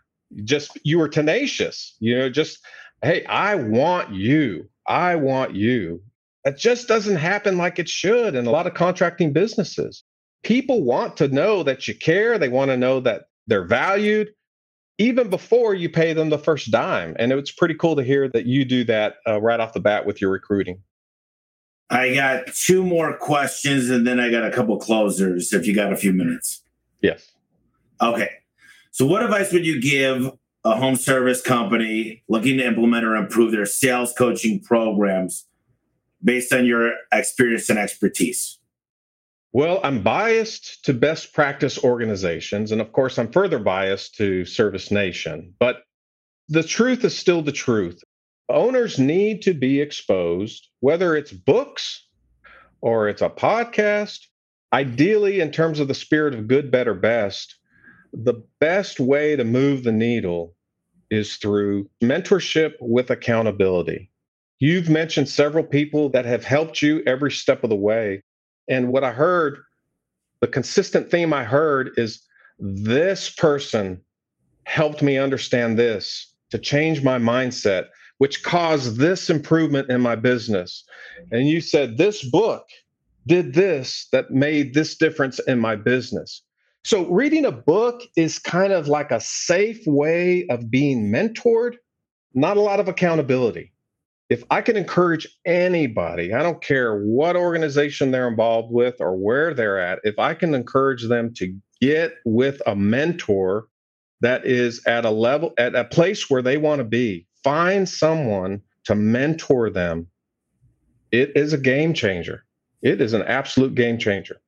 just 0.44 0.78
you 0.84 0.99
were 0.99 1.09
tenacious, 1.09 1.97
you 2.01 2.16
know, 2.16 2.28
just, 2.28 2.59
hey, 3.03 3.24
I 3.24 3.55
want 3.55 4.14
you. 4.14 4.68
I 4.86 5.16
want 5.16 5.55
you. 5.55 6.03
That 6.44 6.59
just 6.59 6.86
doesn't 6.86 7.16
happen 7.16 7.59
like 7.59 7.78
it 7.78 7.88
should 7.88 8.34
in 8.34 8.47
a 8.47 8.51
lot 8.51 8.66
of 8.66 8.74
contracting 8.74 9.32
businesses. 9.32 10.05
People 10.44 10.84
want 10.84 11.16
to 11.16 11.28
know 11.28 11.62
that 11.64 11.88
you 11.88 11.94
care. 11.94 12.38
They 12.38 12.49
want 12.49 12.70
to 12.70 12.76
know 12.76 13.01
that 13.01 13.24
they're 13.47 13.66
valued 13.66 14.30
even 14.99 15.28
before 15.28 15.74
you 15.74 15.88
pay 15.88 16.12
them 16.12 16.30
the 16.30 16.38
first 16.38 16.70
dime. 16.70 17.14
And 17.18 17.32
it's 17.32 17.51
pretty 17.51 17.74
cool 17.74 17.97
to 17.97 18.03
hear 18.03 18.28
that 18.28 18.47
you 18.47 18.64
do 18.64 18.84
that 18.84 19.16
uh, 19.26 19.40
right 19.40 19.61
off 19.61 19.72
the 19.72 19.80
bat 19.80 20.07
with 20.07 20.20
your 20.20 20.30
recruiting. 20.30 20.82
I 21.90 22.14
got 22.14 22.47
two 22.55 22.84
more 22.84 23.16
questions 23.16 23.90
and 23.90 24.07
then 24.07 24.18
I 24.18 24.30
got 24.30 24.44
a 24.44 24.51
couple 24.51 24.76
closers 24.78 25.53
if 25.53 25.66
you 25.66 25.74
got 25.74 25.92
a 25.92 25.97
few 25.97 26.12
minutes. 26.12 26.62
Yes. 27.01 27.30
Okay. 28.01 28.30
So, 28.90 29.07
what 29.07 29.22
advice 29.22 29.53
would 29.53 29.66
you 29.66 29.80
give 29.80 30.32
a 30.66 30.76
home 30.76 30.96
service 30.96 31.40
company 31.40 32.24
looking 32.28 32.58
to 32.58 32.66
implement 32.66 33.04
or 33.04 33.14
improve 33.14 33.52
their 33.52 33.66
sales 33.66 34.12
coaching 34.12 34.60
programs 34.60 35.46
based 36.24 36.52
on 36.52 36.66
your 36.66 36.92
experience 37.12 37.70
and 37.70 37.78
expertise? 37.78 38.58
Well, 39.52 39.80
I'm 39.84 40.02
biased 40.02 40.84
to 40.84 40.92
best 40.92 41.32
practice 41.32 41.82
organizations. 41.82 42.72
And 42.72 42.80
of 42.80 42.92
course, 42.92 43.16
I'm 43.16 43.30
further 43.30 43.60
biased 43.60 44.16
to 44.16 44.44
Service 44.44 44.90
Nation. 44.90 45.54
But 45.60 45.84
the 46.48 46.64
truth 46.64 47.04
is 47.04 47.16
still 47.16 47.42
the 47.42 47.52
truth. 47.52 48.02
Owners 48.48 48.98
need 48.98 49.42
to 49.42 49.54
be 49.54 49.80
exposed, 49.80 50.68
whether 50.80 51.14
it's 51.14 51.32
books 51.32 52.08
or 52.80 53.08
it's 53.08 53.22
a 53.22 53.30
podcast. 53.30 54.18
Ideally, 54.72 55.40
in 55.40 55.52
terms 55.52 55.78
of 55.78 55.86
the 55.86 55.94
spirit 55.94 56.34
of 56.34 56.48
good, 56.48 56.72
better, 56.72 56.94
best, 56.94 57.54
the 58.12 58.42
best 58.58 58.98
way 58.98 59.36
to 59.36 59.44
move 59.44 59.84
the 59.84 59.92
needle 59.92 60.55
is 61.11 61.36
through 61.36 61.88
mentorship 62.02 62.74
with 62.80 63.11
accountability. 63.11 64.11
You've 64.59 64.88
mentioned 64.88 65.28
several 65.28 65.64
people 65.64 66.09
that 66.11 66.24
have 66.24 66.44
helped 66.44 66.80
you 66.82 67.02
every 67.07 67.30
step 67.30 67.62
of 67.62 67.70
the 67.70 67.76
way. 67.76 68.22
And 68.68 68.88
what 68.88 69.04
I 69.04 69.12
heard, 69.12 69.59
the 70.40 70.46
consistent 70.46 71.11
theme 71.11 71.32
I 71.32 71.44
heard 71.44 71.90
is 71.96 72.22
this 72.59 73.30
person 73.30 74.00
helped 74.64 75.02
me 75.02 75.18
understand 75.18 75.78
this 75.78 76.34
to 76.50 76.59
change 76.59 77.02
my 77.02 77.18
mindset, 77.18 77.86
which 78.18 78.42
caused 78.42 78.96
this 78.96 79.28
improvement 79.28 79.90
in 79.90 80.00
my 80.00 80.16
business. 80.16 80.84
And 81.30 81.48
you 81.48 81.61
said, 81.61 81.98
This 81.98 82.28
book 82.28 82.66
did 83.26 83.54
this 83.54 84.09
that 84.12 84.30
made 84.30 84.74
this 84.74 84.96
difference 84.96 85.38
in 85.40 85.59
my 85.59 85.76
business. 85.76 86.42
So, 86.87 87.05
reading 87.07 87.45
a 87.45 87.53
book 87.53 88.03
is 88.16 88.39
kind 88.39 88.72
of 88.72 88.87
like 88.87 89.11
a 89.11 89.20
safe 89.20 89.80
way 89.87 90.47
of 90.49 90.70
being 90.70 91.11
mentored, 91.11 91.74
not 92.32 92.57
a 92.57 92.61
lot 92.61 92.80
of 92.80 92.87
accountability 92.87 93.72
if 94.28 94.43
I 94.51 94.61
can 94.61 94.76
encourage 94.76 95.28
anybody, 95.45 96.32
I 96.32 96.43
don't 96.43 96.62
care 96.62 96.99
what 97.01 97.37
organization 97.37 98.11
they're 98.11 98.28
involved 98.28 98.72
with 98.72 99.01
or 99.01 99.16
where 99.16 99.55
they're 99.55 99.78
at, 99.78 100.01
if 100.03 100.18
I 100.18 100.34
can 100.34 100.55
encourage 100.55 101.07
them 101.09 101.32
to 101.34 101.57
get 101.80 102.14
with 102.24 102.61
a 102.66 102.74
mentor 102.74 103.68
that 104.20 104.45
is 104.45 104.84
at 104.87 105.05
a 105.05 105.11
level, 105.11 105.53
at 105.59 105.74
a 105.74 105.84
place 105.84 106.28
where 106.28 106.43
they 106.43 106.57
want 106.57 106.80
to 106.80 106.84
be, 106.84 107.26
find 107.45 107.89
someone 107.89 108.62
to 108.84 108.95
mentor 108.95 109.70
them, 109.70 110.09
it 111.12 111.37
is 111.37 111.53
a 111.53 111.59
game 111.59 111.95
changer. 111.95 112.45
It 112.82 113.01
is 113.01 113.12
an 113.12 113.22
absolute 113.22 113.74
game 113.74 113.99
changer. 113.99 114.41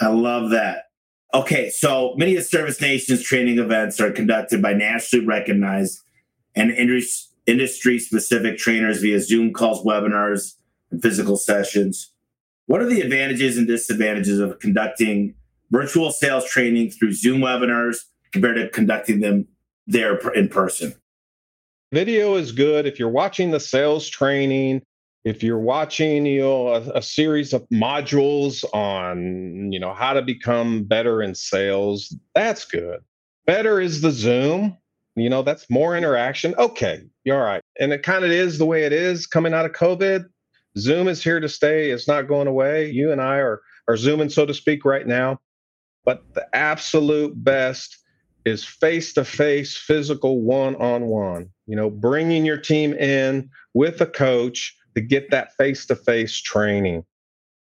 I 0.00 0.08
love 0.08 0.50
that. 0.50 0.89
Okay, 1.32 1.70
so 1.70 2.14
many 2.16 2.32
of 2.34 2.38
the 2.38 2.44
Service 2.44 2.80
Nation's 2.80 3.22
training 3.22 3.58
events 3.58 4.00
are 4.00 4.10
conducted 4.10 4.60
by 4.60 4.72
nationally 4.72 5.24
recognized 5.24 6.00
and 6.56 6.72
industry 7.46 7.98
specific 8.00 8.58
trainers 8.58 9.00
via 9.00 9.20
Zoom 9.20 9.52
calls, 9.52 9.84
webinars, 9.84 10.56
and 10.90 11.00
physical 11.00 11.36
sessions. 11.36 12.12
What 12.66 12.82
are 12.82 12.86
the 12.86 13.00
advantages 13.00 13.56
and 13.56 13.66
disadvantages 13.66 14.40
of 14.40 14.58
conducting 14.58 15.34
virtual 15.70 16.10
sales 16.10 16.44
training 16.46 16.90
through 16.90 17.12
Zoom 17.12 17.40
webinars 17.40 17.98
compared 18.32 18.56
to 18.56 18.68
conducting 18.68 19.20
them 19.20 19.46
there 19.86 20.16
in 20.30 20.48
person? 20.48 20.94
Video 21.92 22.34
is 22.34 22.50
good 22.50 22.86
if 22.86 22.98
you're 22.98 23.08
watching 23.08 23.52
the 23.52 23.60
sales 23.60 24.08
training, 24.08 24.82
if 25.24 25.42
you're 25.42 25.58
watching 25.58 26.26
you 26.26 26.40
know 26.40 26.68
a, 26.68 26.80
a, 26.94 27.02
series 27.02 27.52
of 27.52 27.66
modules 27.68 28.64
on 28.72 29.70
you 29.72 29.78
know 29.78 29.92
how 29.92 30.12
to 30.12 30.22
become 30.22 30.84
better 30.84 31.22
in 31.22 31.34
sales 31.34 32.14
that's 32.34 32.64
good. 32.64 33.00
Better 33.46 33.80
is 33.80 34.00
the 34.00 34.10
zoom 34.10 34.76
you 35.16 35.28
know 35.28 35.42
that's 35.42 35.68
more 35.70 35.96
interaction. 35.96 36.54
Okay 36.56 37.02
you're 37.24 37.36
all 37.36 37.44
right. 37.44 37.62
And 37.78 37.92
it 37.92 38.02
kind 38.02 38.24
of 38.24 38.30
is 38.30 38.58
the 38.58 38.66
way 38.66 38.84
it 38.84 38.92
is 38.92 39.26
coming 39.26 39.54
out 39.54 39.66
of 39.66 39.72
covid. 39.72 40.24
Zoom 40.78 41.08
is 41.08 41.22
here 41.22 41.40
to 41.40 41.48
stay 41.48 41.90
it's 41.90 42.08
not 42.08 42.28
going 42.28 42.46
away. 42.46 42.90
You 42.90 43.12
and 43.12 43.20
i 43.20 43.36
are 43.36 43.60
are 43.88 43.96
zooming 43.96 44.30
so 44.30 44.46
to 44.46 44.54
speak 44.54 44.84
right 44.84 45.06
now. 45.06 45.40
But 46.04 46.22
the 46.34 46.46
absolute 46.54 47.32
best 47.44 47.98
is 48.46 48.64
face 48.64 49.12
to 49.12 49.24
face 49.24 49.76
physical 49.76 50.40
one 50.40 50.76
on 50.76 51.06
one. 51.06 51.50
You 51.66 51.76
know, 51.76 51.90
bringing 51.90 52.46
your 52.46 52.56
team 52.56 52.94
in 52.94 53.50
with 53.74 54.00
a 54.00 54.06
coach 54.06 54.76
to 54.94 55.00
get 55.00 55.30
that 55.30 55.54
face 55.56 55.86
to 55.86 55.96
face 55.96 56.36
training. 56.36 57.04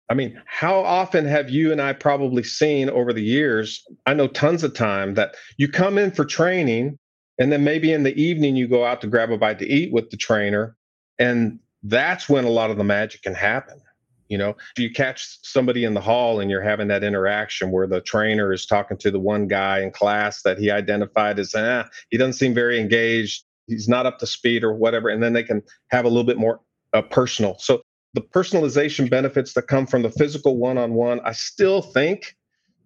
I 0.09 0.13
mean, 0.13 0.41
how 0.45 0.81
often 0.81 1.25
have 1.25 1.49
you 1.49 1.71
and 1.71 1.81
I 1.81 1.93
probably 1.93 2.43
seen 2.43 2.89
over 2.89 3.13
the 3.13 3.23
years? 3.23 3.85
I 4.05 4.13
know 4.13 4.27
tons 4.27 4.63
of 4.63 4.73
time 4.73 5.13
that 5.13 5.35
you 5.57 5.69
come 5.69 5.97
in 5.97 6.11
for 6.11 6.25
training 6.25 6.97
and 7.41 7.51
then 7.51 7.63
maybe 7.63 7.91
in 7.91 8.03
the 8.03 8.15
evening 8.21 8.55
you 8.55 8.67
go 8.67 8.85
out 8.85 9.01
to 9.01 9.07
grab 9.07 9.31
a 9.31 9.37
bite 9.37 9.59
to 9.59 9.67
eat 9.67 9.91
with 9.91 10.09
the 10.09 10.17
trainer 10.17 10.75
and 11.17 11.59
that's 11.83 12.29
when 12.29 12.45
a 12.45 12.49
lot 12.49 12.69
of 12.69 12.77
the 12.77 12.83
magic 12.83 13.23
can 13.23 13.33
happen 13.33 13.81
you 14.27 14.37
know 14.37 14.55
you 14.77 14.91
catch 14.91 15.39
somebody 15.41 15.83
in 15.83 15.93
the 15.93 16.01
hall 16.01 16.39
and 16.39 16.51
you're 16.51 16.61
having 16.61 16.87
that 16.87 17.03
interaction 17.03 17.71
where 17.71 17.87
the 17.87 18.01
trainer 18.01 18.53
is 18.53 18.65
talking 18.65 18.97
to 18.97 19.09
the 19.09 19.19
one 19.19 19.47
guy 19.47 19.79
in 19.79 19.91
class 19.91 20.43
that 20.43 20.57
he 20.57 20.69
identified 20.69 21.39
as 21.39 21.55
ah, 21.55 21.85
he 22.09 22.17
doesn't 22.17 22.33
seem 22.33 22.53
very 22.53 22.79
engaged 22.79 23.43
he's 23.67 23.89
not 23.89 24.05
up 24.05 24.19
to 24.19 24.27
speed 24.27 24.63
or 24.63 24.73
whatever 24.73 25.09
and 25.09 25.23
then 25.23 25.33
they 25.33 25.43
can 25.43 25.63
have 25.89 26.05
a 26.05 26.09
little 26.09 26.23
bit 26.23 26.37
more 26.37 26.61
uh, 26.93 27.01
personal 27.01 27.57
so 27.59 27.81
the 28.13 28.21
personalization 28.21 29.09
benefits 29.09 29.53
that 29.53 29.63
come 29.63 29.87
from 29.87 30.01
the 30.01 30.09
physical 30.11 30.57
one-on-one 30.57 31.19
i 31.21 31.31
still 31.31 31.81
think 31.81 32.35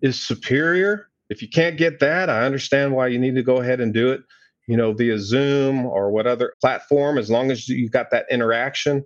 is 0.01 0.19
superior 0.19 1.09
if 1.29 1.41
you 1.41 1.47
can't 1.47 1.77
get 1.77 1.99
that 1.99 2.29
i 2.29 2.45
understand 2.45 2.93
why 2.93 3.07
you 3.07 3.19
need 3.19 3.35
to 3.35 3.43
go 3.43 3.57
ahead 3.57 3.79
and 3.79 3.93
do 3.93 4.11
it 4.11 4.21
you 4.67 4.75
know, 4.75 4.93
via 4.93 5.19
Zoom 5.19 5.85
or 5.85 6.09
what 6.09 6.27
other 6.27 6.53
platform, 6.59 7.17
as 7.17 7.29
long 7.29 7.51
as 7.51 7.69
you've 7.69 7.91
got 7.91 8.09
that 8.11 8.25
interaction. 8.31 9.03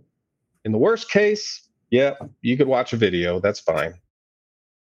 In 0.64 0.72
the 0.72 0.78
worst 0.78 1.10
case, 1.10 1.68
yeah, 1.90 2.14
you 2.42 2.58
could 2.58 2.68
watch 2.68 2.94
a 2.94 2.98
video. 2.98 3.40
That's 3.40 3.60
fine. 3.60 3.94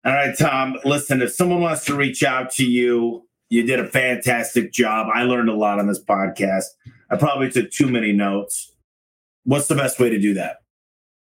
All 0.05 0.13
right, 0.13 0.37
Tom. 0.37 0.77
Listen, 0.85 1.23
if 1.23 1.33
someone 1.33 1.61
wants 1.61 1.85
to 1.87 1.95
reach 1.95 2.23
out 2.23 2.51
to 2.53 2.65
you, 2.65 3.27
you 3.51 3.65
did 3.65 3.79
a 3.79 3.87
fantastic 3.87 4.73
job. 4.73 5.09
I 5.15 5.23
learned 5.23 5.49
a 5.49 5.55
lot 5.55 5.79
on 5.79 5.87
this 5.87 6.03
podcast. 6.03 6.65
I 7.11 7.17
probably 7.17 7.51
took 7.51 7.71
too 7.71 7.87
many 7.87 8.13
notes. 8.13 8.74
What's 9.45 9.69
the 9.69 9.75
best 9.75 9.99
way 9.99 10.11
to 10.11 10.19
do 10.19 10.35
that? 10.35 10.59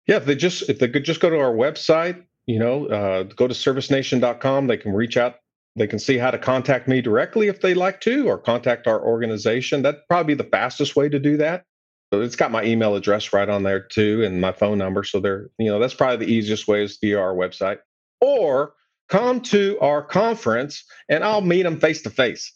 Yeah, 0.07 0.17
if 0.17 0.25
they 0.25 0.35
just 0.35 0.69
if 0.69 0.79
they 0.79 0.89
could 0.89 1.05
just 1.05 1.21
go 1.21 1.31
to 1.31 1.39
our 1.39 1.53
website, 1.53 2.25
you 2.47 2.59
know, 2.59 2.87
uh, 2.87 3.23
go 3.25 3.47
to 3.47 3.55
servicenation.com, 3.55 4.67
they 4.67 4.77
can 4.77 4.93
reach 4.93 5.17
out 5.17 5.37
they 5.77 5.87
can 5.87 5.99
see 5.99 6.19
how 6.19 6.31
to 6.31 6.39
contact 6.39 6.87
me 6.87 7.01
directly 7.01 7.49
if 7.49 7.61
they 7.61 7.75
like 7.75 8.01
to, 8.03 8.29
or 8.29 8.39
contact 8.39 8.87
our 8.87 9.03
organization. 9.03 9.83
That'd 9.83 10.03
probably 10.09 10.35
be 10.35 10.43
the 10.43 10.51
fastest 10.51 10.97
way 10.97 11.09
to 11.09 11.19
do 11.19 11.39
that. 11.39 11.65
So 12.13 12.21
it's 12.21 12.37
got 12.37 12.51
my 12.51 12.63
email 12.63 12.95
address 12.95 13.33
right 13.33 13.49
on 13.49 13.63
there 13.63 13.81
too, 13.81 14.23
and 14.23 14.41
my 14.41 14.53
phone 14.53 14.77
number. 14.77 15.03
So 15.03 15.19
they're, 15.19 15.49
you 15.59 15.71
know, 15.71 15.79
that's 15.79 15.95
probably 15.95 16.27
the 16.27 16.33
easiest 16.33 16.69
way 16.69 16.83
is 16.83 16.99
via 17.01 17.19
our 17.19 17.35
website. 17.35 17.79
Or 18.21 18.75
come 19.09 19.41
to 19.41 19.79
our 19.81 20.03
conference 20.03 20.85
and 21.09 21.25
I'll 21.25 21.41
meet 21.41 21.63
them 21.63 21.81
face 21.81 22.03
to 22.03 22.11
face. 22.11 22.53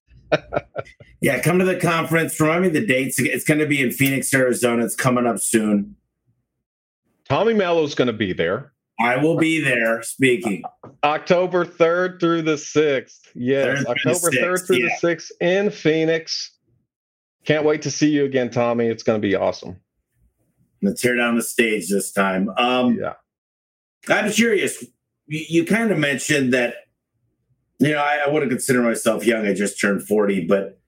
Yeah, 1.21 1.41
come 1.41 1.59
to 1.59 1.65
the 1.65 1.77
conference. 1.77 2.39
Remind 2.41 2.63
me 2.63 2.69
the 2.69 2.87
dates. 2.87 3.19
It's 3.19 3.45
going 3.45 3.59
to 3.61 3.67
be 3.67 3.81
in 3.81 3.91
Phoenix, 3.91 4.33
Arizona. 4.35 4.85
It's 4.85 4.95
coming 4.95 5.27
up 5.27 5.41
soon. 5.41 5.97
Tommy 7.29 7.55
Mello's 7.55 7.95
going 7.95 8.07
to 8.07 8.13
be 8.13 8.33
there. 8.33 8.73
I 9.01 9.17
will 9.17 9.37
be 9.37 9.61
there 9.61 10.03
speaking. 10.03 10.63
October 11.05 11.65
3rd 11.65 12.21
through 12.21 12.43
the 12.43 12.55
6th. 12.55 13.29
Yes, 13.35 13.85
October 13.87 14.31
3rd 14.31 14.67
through 14.67 14.77
yeah. 14.77 14.89
the 15.01 15.09
6th 15.09 15.31
in 15.41 15.71
Phoenix. 15.71 16.53
Can't 17.45 17.65
wait 17.65 17.83
to 17.83 17.91
see 17.91 18.11
you 18.11 18.25
again, 18.25 18.51
Tommy. 18.51 18.87
It's 18.87 19.03
going 19.03 19.21
to 19.21 19.27
be 19.27 19.35
awesome. 19.35 19.77
Let's 20.83 21.03
tear 21.03 21.17
down 21.17 21.37
the 21.37 21.43
stage 21.43 21.89
this 21.89 22.13
time. 22.13 22.51
Um, 22.57 22.95
yeah. 22.95 23.15
I'm 24.09 24.31
curious. 24.31 24.83
You, 25.27 25.45
you 25.49 25.65
kind 25.65 25.91
of 25.91 25.99
mentioned 25.99 26.53
that, 26.55 26.75
you 27.79 27.93
know, 27.93 27.99
I, 27.99 28.23
I 28.27 28.31
wouldn't 28.31 28.51
consider 28.51 28.83
myself 28.83 29.27
young. 29.27 29.47
I 29.47 29.55
just 29.55 29.81
turned 29.81 30.07
40, 30.07 30.47
but 30.47 30.79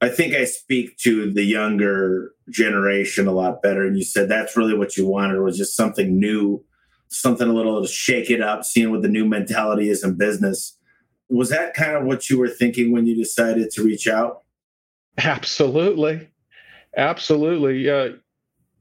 I 0.00 0.08
think 0.08 0.34
I 0.34 0.44
speak 0.44 0.96
to 0.98 1.32
the 1.32 1.44
younger 1.44 2.32
generation 2.50 3.26
a 3.26 3.32
lot 3.32 3.62
better. 3.62 3.86
And 3.86 3.96
you 3.96 4.04
said 4.04 4.28
that's 4.28 4.56
really 4.56 4.76
what 4.76 4.96
you 4.96 5.06
wanted 5.06 5.40
was 5.40 5.56
just 5.56 5.76
something 5.76 6.18
new 6.18 6.64
something 7.12 7.48
a 7.48 7.52
little 7.52 7.80
to 7.82 7.88
shake 7.88 8.30
it 8.30 8.40
up, 8.40 8.64
seeing 8.64 8.90
what 8.90 9.02
the 9.02 9.08
new 9.08 9.24
mentality 9.24 9.90
is 9.90 10.02
in 10.02 10.16
business. 10.16 10.76
Was 11.28 11.50
that 11.50 11.74
kind 11.74 11.92
of 11.92 12.04
what 12.04 12.28
you 12.28 12.38
were 12.38 12.48
thinking 12.48 12.92
when 12.92 13.06
you 13.06 13.14
decided 13.14 13.70
to 13.72 13.82
reach 13.82 14.08
out? 14.08 14.42
Absolutely. 15.18 16.28
Absolutely. 16.96 17.88
Uh, 17.88 18.10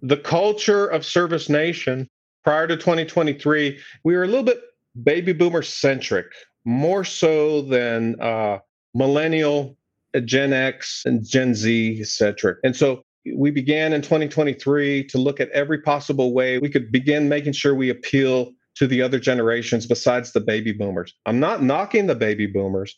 the 0.01 0.17
culture 0.17 0.87
of 0.87 1.05
Service 1.05 1.49
Nation 1.49 2.09
prior 2.43 2.67
to 2.67 2.75
2023, 2.75 3.77
we 4.03 4.15
were 4.15 4.23
a 4.23 4.27
little 4.27 4.43
bit 4.43 4.61
baby 5.03 5.33
boomer 5.33 5.61
centric, 5.61 6.27
more 6.65 7.03
so 7.03 7.61
than 7.61 8.19
uh, 8.21 8.59
millennial, 8.93 9.77
Gen 10.25 10.53
X, 10.53 11.03
and 11.05 11.27
Gen 11.27 11.55
Z 11.55 12.03
centric. 12.03 12.57
And 12.63 12.75
so 12.75 13.03
we 13.35 13.51
began 13.51 13.93
in 13.93 14.01
2023 14.01 15.05
to 15.05 15.17
look 15.17 15.39
at 15.39 15.49
every 15.49 15.81
possible 15.81 16.33
way 16.33 16.57
we 16.57 16.69
could 16.69 16.91
begin 16.91 17.29
making 17.29 17.53
sure 17.53 17.75
we 17.75 17.89
appeal 17.89 18.51
to 18.75 18.87
the 18.87 19.01
other 19.01 19.19
generations 19.19 19.85
besides 19.85 20.31
the 20.31 20.39
baby 20.39 20.71
boomers. 20.71 21.13
I'm 21.25 21.39
not 21.39 21.61
knocking 21.61 22.07
the 22.07 22.15
baby 22.15 22.47
boomers, 22.47 22.97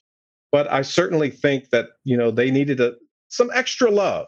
but 0.52 0.72
I 0.72 0.82
certainly 0.82 1.30
think 1.30 1.72
that, 1.72 1.90
you 2.04 2.16
know, 2.16 2.32
they 2.32 2.52
needed 2.52 2.80
a, 2.80 2.94
some 3.28 3.50
extra 3.54 3.90
love. 3.90 4.28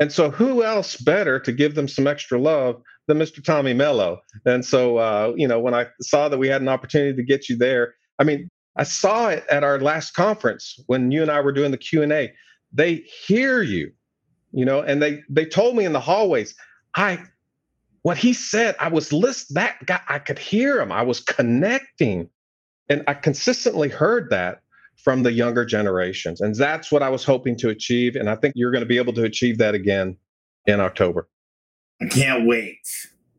And 0.00 0.10
so 0.10 0.30
who 0.30 0.62
else 0.62 0.96
better 0.96 1.38
to 1.40 1.52
give 1.52 1.74
them 1.74 1.86
some 1.86 2.06
extra 2.06 2.38
love 2.38 2.80
than 3.06 3.18
Mr. 3.18 3.44
Tommy 3.44 3.74
Mello? 3.74 4.20
And 4.46 4.64
so 4.64 4.96
uh, 4.96 5.34
you 5.36 5.46
know, 5.46 5.60
when 5.60 5.74
I 5.74 5.88
saw 6.00 6.28
that 6.28 6.38
we 6.38 6.48
had 6.48 6.62
an 6.62 6.68
opportunity 6.68 7.14
to 7.14 7.22
get 7.22 7.50
you 7.50 7.56
there, 7.56 7.94
I 8.20 8.24
mean, 8.24 8.48
I 8.76 8.84
saw 8.84 9.28
it 9.28 9.44
at 9.50 9.64
our 9.64 9.80
last 9.80 10.12
conference 10.12 10.78
when 10.86 11.10
you 11.10 11.22
and 11.22 11.30
I 11.30 11.40
were 11.40 11.52
doing 11.52 11.72
the 11.72 11.78
Q&A. 11.78 12.32
They 12.72 13.02
hear 13.26 13.62
you 13.62 13.90
you 14.52 14.64
know 14.64 14.80
and 14.80 15.02
they 15.02 15.22
they 15.28 15.44
told 15.44 15.76
me 15.76 15.84
in 15.84 15.92
the 15.92 16.00
hallways 16.00 16.54
i 16.94 17.18
what 18.02 18.16
he 18.16 18.32
said 18.32 18.74
i 18.80 18.88
was 18.88 19.12
list 19.12 19.54
that 19.54 19.84
guy 19.86 20.00
i 20.08 20.18
could 20.18 20.38
hear 20.38 20.80
him. 20.80 20.92
I 20.92 21.02
was 21.02 21.20
connecting. 21.20 22.28
And 22.88 23.04
i 23.06 23.14
consistently 23.14 23.88
heard 23.88 24.30
that 24.30 24.60
from 24.96 25.22
the 25.22 25.32
younger 25.32 25.64
generations. 25.64 26.40
And 26.40 26.54
that's 26.54 26.90
what 26.90 27.02
i 27.02 27.08
was 27.08 27.24
hoping 27.24 27.56
to 27.58 27.68
achieve. 27.68 28.16
And 28.16 28.28
i 28.28 28.36
think 28.36 28.54
you're 28.56 28.72
going 28.72 28.82
to 28.82 28.88
be 28.88 28.98
able 28.98 29.12
to 29.14 29.24
achieve 29.24 29.58
that 29.58 29.74
again 29.74 30.16
in 30.66 30.80
october. 30.80 31.28
I 32.02 32.06
can't 32.06 32.46
wait. 32.46 32.80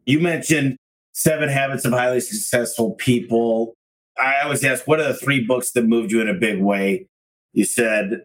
You 0.05 0.19
mentioned 0.19 0.77
seven 1.13 1.49
habits 1.49 1.83
of 1.83 1.91
highly 1.91 2.21
successful 2.21 2.91
people 2.93 3.75
i 4.21 4.41
always 4.43 4.63
ask 4.63 4.87
what 4.87 4.99
are 4.99 5.07
the 5.07 5.13
three 5.13 5.45
books 5.45 5.71
that 5.71 5.85
moved 5.85 6.11
you 6.11 6.21
in 6.21 6.29
a 6.29 6.33
big 6.33 6.61
way 6.61 7.07
you 7.53 7.65
said 7.65 8.21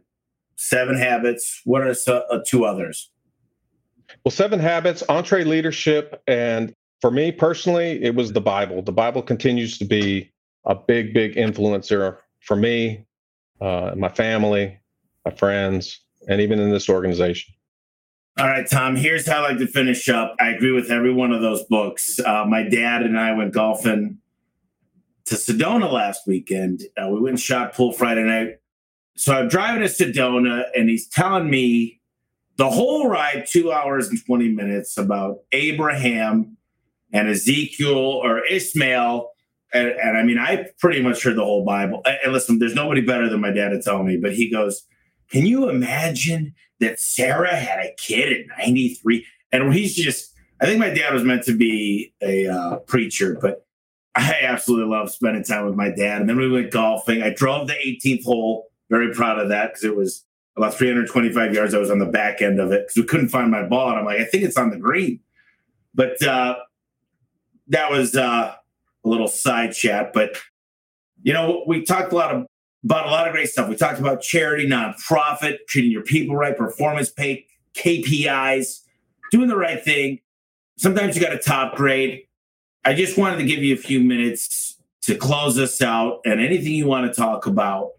Seven 0.56 0.96
Habits. 0.96 1.60
What 1.64 1.82
are 1.82 1.94
so, 1.94 2.24
uh, 2.30 2.40
two 2.44 2.64
others? 2.64 3.10
Well, 4.24 4.32
Seven 4.32 4.58
Habits, 4.58 5.02
EntreLeadership, 5.08 6.18
and 6.26 6.74
for 7.00 7.10
me 7.10 7.30
personally, 7.30 8.02
it 8.02 8.14
was 8.14 8.32
the 8.32 8.40
Bible. 8.40 8.82
The 8.82 8.92
Bible 8.92 9.22
continues 9.22 9.78
to 9.78 9.84
be 9.84 10.32
a 10.64 10.74
big, 10.74 11.12
big 11.12 11.34
influencer 11.36 12.16
for 12.40 12.56
me, 12.56 13.04
uh, 13.60 13.92
my 13.96 14.08
family, 14.08 14.78
my 15.24 15.30
friends, 15.32 16.00
and 16.28 16.40
even 16.40 16.58
in 16.58 16.70
this 16.70 16.88
organization. 16.88 17.54
All 18.38 18.46
right, 18.46 18.68
Tom, 18.68 18.96
here's 18.96 19.26
how 19.26 19.44
I 19.44 19.50
like 19.50 19.58
to 19.58 19.66
finish 19.66 20.08
up. 20.08 20.34
I 20.38 20.48
agree 20.48 20.72
with 20.72 20.90
every 20.90 21.12
one 21.12 21.32
of 21.32 21.40
those 21.40 21.62
books. 21.64 22.18
Uh, 22.18 22.44
my 22.46 22.62
dad 22.62 23.02
and 23.02 23.18
I 23.18 23.32
went 23.32 23.52
golfing 23.52 24.18
to 25.26 25.34
Sedona 25.34 25.90
last 25.90 26.22
weekend. 26.26 26.82
Uh, 26.96 27.08
we 27.08 27.20
went 27.20 27.30
and 27.30 27.40
shot 27.40 27.74
pool 27.74 27.92
Friday 27.92 28.22
night 28.22 28.56
so 29.16 29.34
I'm 29.34 29.48
driving 29.48 29.80
to 29.80 29.88
Sedona, 29.88 30.64
and 30.74 30.90
he's 30.90 31.08
telling 31.08 31.48
me 31.48 32.00
the 32.58 32.70
whole 32.70 33.08
ride, 33.08 33.46
two 33.48 33.72
hours 33.72 34.08
and 34.08 34.18
20 34.24 34.50
minutes, 34.50 34.96
about 34.98 35.38
Abraham 35.52 36.56
and 37.12 37.28
Ezekiel 37.28 37.96
or 37.96 38.44
Ishmael. 38.44 39.30
And, 39.72 39.88
and 39.88 40.18
I 40.18 40.22
mean, 40.22 40.38
I 40.38 40.66
pretty 40.78 41.02
much 41.02 41.22
heard 41.22 41.36
the 41.36 41.44
whole 41.44 41.64
Bible. 41.64 42.02
And 42.04 42.32
listen, 42.32 42.58
there's 42.58 42.74
nobody 42.74 43.00
better 43.00 43.28
than 43.28 43.40
my 43.40 43.50
dad 43.50 43.70
to 43.70 43.80
tell 43.80 44.02
me, 44.02 44.18
but 44.18 44.34
he 44.34 44.50
goes, 44.50 44.82
Can 45.30 45.46
you 45.46 45.68
imagine 45.70 46.54
that 46.80 47.00
Sarah 47.00 47.56
had 47.56 47.80
a 47.80 47.94
kid 47.98 48.32
at 48.32 48.58
93? 48.58 49.26
And 49.50 49.72
he's 49.72 49.94
just, 49.94 50.32
I 50.60 50.66
think 50.66 50.78
my 50.78 50.90
dad 50.90 51.14
was 51.14 51.24
meant 51.24 51.44
to 51.44 51.56
be 51.56 52.12
a 52.22 52.48
uh, 52.48 52.76
preacher, 52.80 53.38
but 53.40 53.65
I 54.16 54.40
absolutely 54.42 54.90
love 54.90 55.10
spending 55.10 55.44
time 55.44 55.66
with 55.66 55.74
my 55.74 55.90
dad. 55.90 56.20
And 56.20 56.28
then 56.28 56.38
we 56.38 56.50
went 56.50 56.70
golfing. 56.70 57.22
I 57.22 57.30
drove 57.30 57.66
the 57.66 57.74
18th 57.74 58.24
hole 58.24 58.70
very 58.88 59.12
proud 59.12 59.38
of 59.38 59.48
that 59.48 59.70
because 59.70 59.84
it 59.84 59.96
was 59.96 60.24
about 60.56 60.74
325 60.74 61.54
yards. 61.54 61.74
I 61.74 61.78
was 61.78 61.90
on 61.90 61.98
the 61.98 62.06
back 62.06 62.40
end 62.40 62.60
of 62.60 62.72
it 62.72 62.84
because 62.86 62.96
we 62.96 63.04
couldn't 63.04 63.28
find 63.28 63.50
my 63.50 63.64
ball. 63.64 63.90
And 63.90 63.98
I'm 63.98 64.04
like, 64.04 64.20
I 64.20 64.24
think 64.24 64.44
it's 64.44 64.56
on 64.56 64.70
the 64.70 64.78
green. 64.78 65.20
But 65.94 66.22
uh, 66.22 66.56
that 67.68 67.90
was 67.90 68.16
uh, 68.16 68.54
a 69.04 69.08
little 69.08 69.28
side 69.28 69.72
chat. 69.72 70.12
But, 70.12 70.36
you 71.22 71.32
know, 71.32 71.64
we 71.66 71.82
talked 71.84 72.12
a 72.12 72.16
lot 72.16 72.34
of, 72.34 72.46
about 72.84 73.06
a 73.06 73.10
lot 73.10 73.26
of 73.26 73.32
great 73.32 73.48
stuff. 73.48 73.68
We 73.68 73.76
talked 73.76 73.98
about 73.98 74.22
charity, 74.22 74.66
nonprofit, 74.68 75.58
treating 75.68 75.90
your 75.90 76.02
people 76.02 76.36
right, 76.36 76.56
performance 76.56 77.10
pay, 77.10 77.46
KPIs, 77.74 78.82
doing 79.30 79.48
the 79.48 79.56
right 79.56 79.82
thing. 79.82 80.20
Sometimes 80.78 81.16
you 81.16 81.22
got 81.22 81.32
a 81.32 81.38
top 81.38 81.74
grade. 81.74 82.25
I 82.86 82.94
just 82.94 83.18
wanted 83.18 83.38
to 83.38 83.44
give 83.44 83.64
you 83.64 83.74
a 83.74 83.78
few 83.78 84.00
minutes 84.00 84.76
to 85.02 85.16
close 85.16 85.58
us 85.58 85.82
out 85.82 86.20
and 86.24 86.40
anything 86.40 86.72
you 86.72 86.86
want 86.86 87.12
to 87.12 87.20
talk 87.20 87.46
about 87.46 87.90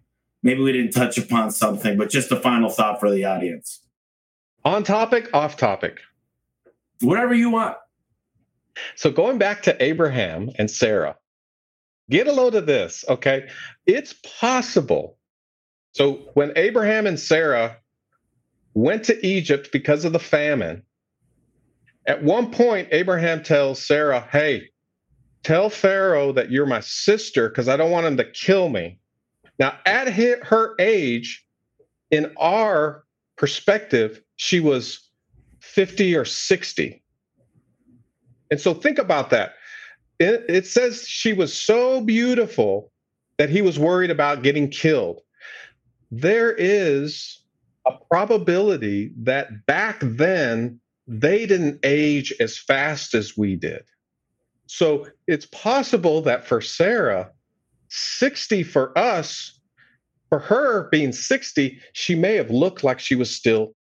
maybe 0.43 0.61
we 0.61 0.71
didn't 0.71 0.91
touch 0.91 1.17
upon 1.17 1.51
something, 1.51 1.97
but 1.97 2.09
just 2.09 2.31
a 2.31 2.39
final 2.39 2.69
thought 2.69 3.01
for 3.01 3.11
the 3.11 3.25
audience. 3.25 3.81
On 4.63 4.81
topic, 4.81 5.29
off 5.33 5.57
topic. 5.57 5.99
Whatever 7.01 7.33
you 7.33 7.49
want. 7.49 7.75
So 8.95 9.11
going 9.11 9.37
back 9.37 9.61
to 9.63 9.83
Abraham 9.83 10.51
and 10.57 10.71
Sarah, 10.71 11.17
get 12.09 12.27
a 12.27 12.31
load 12.31 12.55
of 12.55 12.65
this, 12.65 13.03
okay? 13.09 13.49
It's 13.85 14.13
possible. 14.39 15.17
So 15.91 16.29
when 16.35 16.53
Abraham 16.55 17.07
and 17.07 17.19
Sarah 17.19 17.75
went 18.73 19.03
to 19.05 19.25
Egypt 19.25 19.69
because 19.73 20.05
of 20.05 20.13
the 20.13 20.19
famine, 20.19 20.81
at 22.05 22.23
one 22.23 22.51
point, 22.51 22.87
Abraham 22.91 23.43
tells 23.43 23.85
Sarah, 23.85 24.25
Hey, 24.31 24.69
tell 25.43 25.69
Pharaoh 25.69 26.31
that 26.33 26.51
you're 26.51 26.65
my 26.65 26.79
sister 26.81 27.49
because 27.49 27.67
I 27.67 27.77
don't 27.77 27.91
want 27.91 28.05
him 28.05 28.17
to 28.17 28.25
kill 28.25 28.69
me. 28.69 28.99
Now, 29.59 29.77
at 29.85 30.09
her 30.09 30.75
age, 30.79 31.45
in 32.11 32.33
our 32.39 33.03
perspective, 33.37 34.21
she 34.35 34.59
was 34.59 35.09
50 35.59 36.15
or 36.15 36.25
60. 36.25 37.03
And 38.49 38.59
so 38.59 38.73
think 38.73 38.97
about 38.97 39.29
that. 39.31 39.55
It, 40.19 40.45
it, 40.47 40.65
says 40.65 41.07
she 41.07 41.33
was 41.33 41.53
so 41.53 42.01
beautiful 42.01 42.91
that 43.37 43.49
he 43.49 43.61
was 43.61 43.77
worried 43.77 44.09
about 44.09 44.41
getting 44.41 44.69
killed. 44.69 45.21
There 46.09 46.53
is 46.53 47.43
a 47.85 47.91
probability 48.09 49.11
that 49.17 49.65
back 49.65 49.99
then 50.01 50.79
they 51.07 51.45
didn't 51.45 51.79
age 51.83 52.33
as 52.39 52.57
fast 52.57 53.13
as 53.13 53.37
we 53.37 53.55
did. 53.55 53.83
So 54.67 55.07
it's 55.27 55.45
possible 55.47 56.21
that 56.21 56.45
for 56.45 56.61
Sarah, 56.61 57.31
60 57.89 58.63
for 58.63 58.97
us, 58.97 59.59
for 60.29 60.39
her 60.39 60.89
being 60.89 61.13
60, 61.13 61.79
she 61.93 62.15
may 62.15 62.35
have 62.35 62.51
looked 62.51 62.83
like 62.83 62.99
she 62.99 63.15
was 63.15 63.33
still 63.33 63.73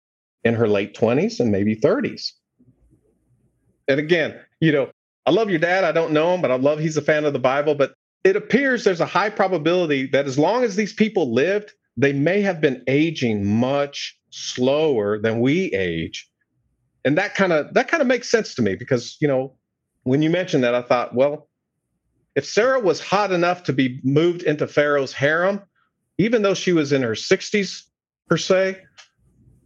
in 0.44 0.54
her 0.54 0.68
late 0.68 0.94
20s 0.94 1.40
and 1.40 1.50
maybe 1.50 1.74
30s. 1.74 2.32
And 3.88 3.98
again, 3.98 4.38
you 4.60 4.72
know, 4.72 4.90
I 5.26 5.30
love 5.30 5.48
your 5.48 5.58
dad. 5.58 5.84
I 5.84 5.92
don't 5.92 6.12
know 6.12 6.34
him, 6.34 6.42
but 6.42 6.50
I 6.50 6.56
love 6.56 6.78
he's 6.78 6.96
a 6.96 7.02
fan 7.02 7.24
of 7.24 7.32
the 7.32 7.38
Bible. 7.38 7.74
But 7.74 7.94
it 8.24 8.36
appears 8.36 8.84
there's 8.84 9.00
a 9.00 9.06
high 9.06 9.30
probability 9.30 10.06
that 10.08 10.26
as 10.26 10.38
long 10.38 10.64
as 10.64 10.76
these 10.76 10.92
people 10.92 11.32
lived, 11.32 11.72
they 11.96 12.12
may 12.12 12.40
have 12.42 12.60
been 12.60 12.82
aging 12.88 13.46
much 13.46 14.18
slower 14.30 15.18
than 15.18 15.40
we 15.40 15.72
age. 15.72 16.28
And 17.04 17.16
that 17.16 17.34
kind 17.34 17.52
of 17.52 17.72
that 17.74 17.88
kind 17.88 18.00
of 18.00 18.06
makes 18.06 18.30
sense 18.30 18.54
to 18.54 18.62
me 18.62 18.74
because, 18.74 19.16
you 19.20 19.28
know, 19.28 19.54
when 20.04 20.22
you 20.22 20.30
mentioned 20.30 20.64
that, 20.64 20.74
I 20.74 20.82
thought, 20.82 21.14
well, 21.14 21.48
if 22.34 22.44
Sarah 22.44 22.80
was 22.80 23.00
hot 23.00 23.32
enough 23.32 23.64
to 23.64 23.72
be 23.72 24.00
moved 24.04 24.42
into 24.42 24.66
Pharaoh's 24.66 25.12
harem, 25.12 25.62
even 26.18 26.42
though 26.42 26.54
she 26.54 26.72
was 26.72 26.92
in 26.92 27.02
her 27.02 27.12
60s 27.12 27.82
per 28.28 28.36
se, 28.36 28.80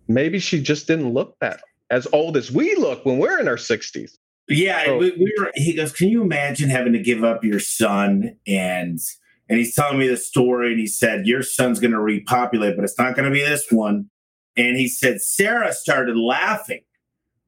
maybe 0.06 0.38
she 0.38 0.62
just 0.62 0.86
didn't 0.86 1.12
look 1.12 1.36
that 1.40 1.60
as 1.90 2.06
old 2.12 2.36
as 2.36 2.50
we 2.50 2.74
look 2.76 3.04
when 3.04 3.18
we're 3.18 3.38
in 3.38 3.48
our 3.48 3.56
60s. 3.56 4.12
Yeah, 4.48 4.84
so, 4.86 4.98
we, 4.98 5.10
we 5.12 5.34
were. 5.38 5.50
He 5.54 5.74
goes, 5.74 5.92
"Can 5.92 6.08
you 6.08 6.22
imagine 6.22 6.70
having 6.70 6.94
to 6.94 6.98
give 6.98 7.22
up 7.22 7.44
your 7.44 7.60
son?" 7.60 8.34
And 8.46 8.98
and 9.46 9.58
he's 9.58 9.74
telling 9.74 9.98
me 9.98 10.08
the 10.08 10.16
story, 10.16 10.70
and 10.70 10.80
he 10.80 10.86
said, 10.86 11.26
"Your 11.26 11.42
son's 11.42 11.80
going 11.80 11.90
to 11.90 12.00
repopulate, 12.00 12.74
but 12.74 12.82
it's 12.82 12.98
not 12.98 13.14
going 13.14 13.28
to 13.28 13.30
be 13.30 13.42
this 13.42 13.66
one." 13.70 14.08
And 14.56 14.78
he 14.78 14.88
said 14.88 15.20
Sarah 15.20 15.74
started 15.74 16.16
laughing 16.16 16.80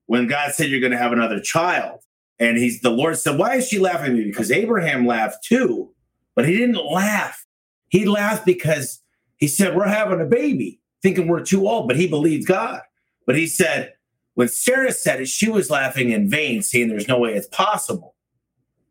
when 0.07 0.27
God 0.27 0.53
said, 0.53 0.69
"You're 0.69 0.81
going 0.81 0.93
to 0.93 0.99
have 0.99 1.13
another 1.13 1.41
child." 1.41 2.01
And 2.41 2.57
he's 2.57 2.81
the 2.81 2.91
Lord 2.91 3.17
said, 3.19 3.39
"Why 3.39 3.57
is 3.57 3.69
she 3.69 3.79
laughing 3.79 4.13
at 4.13 4.15
me?" 4.15 4.25
Because 4.25 4.51
Abraham 4.51 5.07
laughed 5.07 5.45
too, 5.45 5.93
but 6.35 6.49
he 6.49 6.57
didn't 6.57 6.85
laugh. 6.85 7.47
He 7.89 8.07
laughed 8.07 8.45
because 8.45 9.03
he 9.37 9.47
said, 9.47 9.77
"We're 9.77 9.87
having 9.87 10.21
a 10.21 10.27
baby," 10.27 10.81
thinking 11.03 11.29
we're 11.29 11.45
too 11.45 11.69
old, 11.69 11.87
but 11.87 11.97
he 11.97 12.09
believed 12.09 12.49
God. 12.49 12.81
But 13.27 13.37
he 13.37 13.47
said, 13.47 13.93
when 14.35 14.49
Sarah 14.49 14.93
said 14.93 15.21
it, 15.21 15.29
she 15.29 15.51
was 15.51 15.71
laughing 15.71 16.11
in 16.11 16.31
vain, 16.31 16.63
saying 16.63 16.89
there's 16.89 17.09
no 17.09 17.19
way 17.19 17.35
it's 17.35 17.47
possible. 17.49 18.15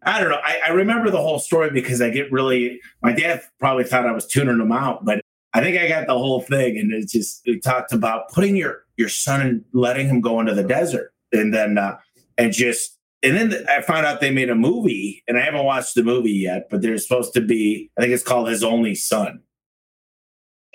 I 0.03 0.19
don't 0.19 0.29
know. 0.29 0.39
I, 0.43 0.59
I, 0.67 0.69
remember 0.69 1.09
the 1.09 1.17
whole 1.17 1.39
story 1.39 1.71
because 1.71 2.01
I 2.01 2.09
get 2.09 2.31
really, 2.31 2.79
my 3.01 3.11
dad 3.11 3.41
probably 3.59 3.83
thought 3.83 4.05
I 4.05 4.11
was 4.11 4.27
tuning 4.27 4.59
him 4.59 4.71
out, 4.71 5.03
but 5.03 5.21
I 5.53 5.61
think 5.61 5.75
I 5.77 5.87
got 5.87 6.05
the 6.05 6.17
whole 6.17 6.41
thing. 6.41 6.77
And 6.77 6.93
it's 6.93 7.11
just, 7.11 7.41
it 7.45 7.63
talked 7.63 7.91
about 7.91 8.31
putting 8.31 8.55
your, 8.55 8.85
your 8.95 9.09
son 9.09 9.41
and 9.41 9.65
letting 9.73 10.07
him 10.07 10.21
go 10.21 10.39
into 10.39 10.53
the 10.53 10.63
desert. 10.63 11.13
And 11.33 11.51
then, 11.51 11.79
uh, 11.79 11.97
and 12.37 12.53
just, 12.53 12.98
and 13.23 13.35
then 13.35 13.65
I 13.69 13.81
found 13.81 14.05
out 14.05 14.21
they 14.21 14.31
made 14.31 14.49
a 14.49 14.55
movie 14.55 15.23
and 15.27 15.37
I 15.37 15.41
haven't 15.41 15.65
watched 15.65 15.95
the 15.95 16.03
movie 16.03 16.31
yet, 16.31 16.67
but 16.69 16.81
there's 16.81 17.07
supposed 17.07 17.33
to 17.33 17.41
be, 17.41 17.91
I 17.97 18.01
think 18.01 18.13
it's 18.13 18.23
called 18.23 18.49
His 18.49 18.63
Only 18.63 18.95
Son. 18.95 19.41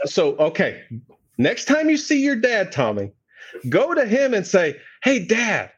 So, 0.05 0.36
okay. 0.36 0.82
Next 1.38 1.64
time 1.64 1.88
you 1.88 1.97
see 1.97 2.22
your 2.22 2.36
dad, 2.36 2.70
Tommy, 2.70 3.12
Go 3.68 3.95
to 3.95 4.05
him 4.05 4.34
and 4.34 4.47
say, 4.47 4.76
Hey, 5.03 5.24
dad, 5.24 5.70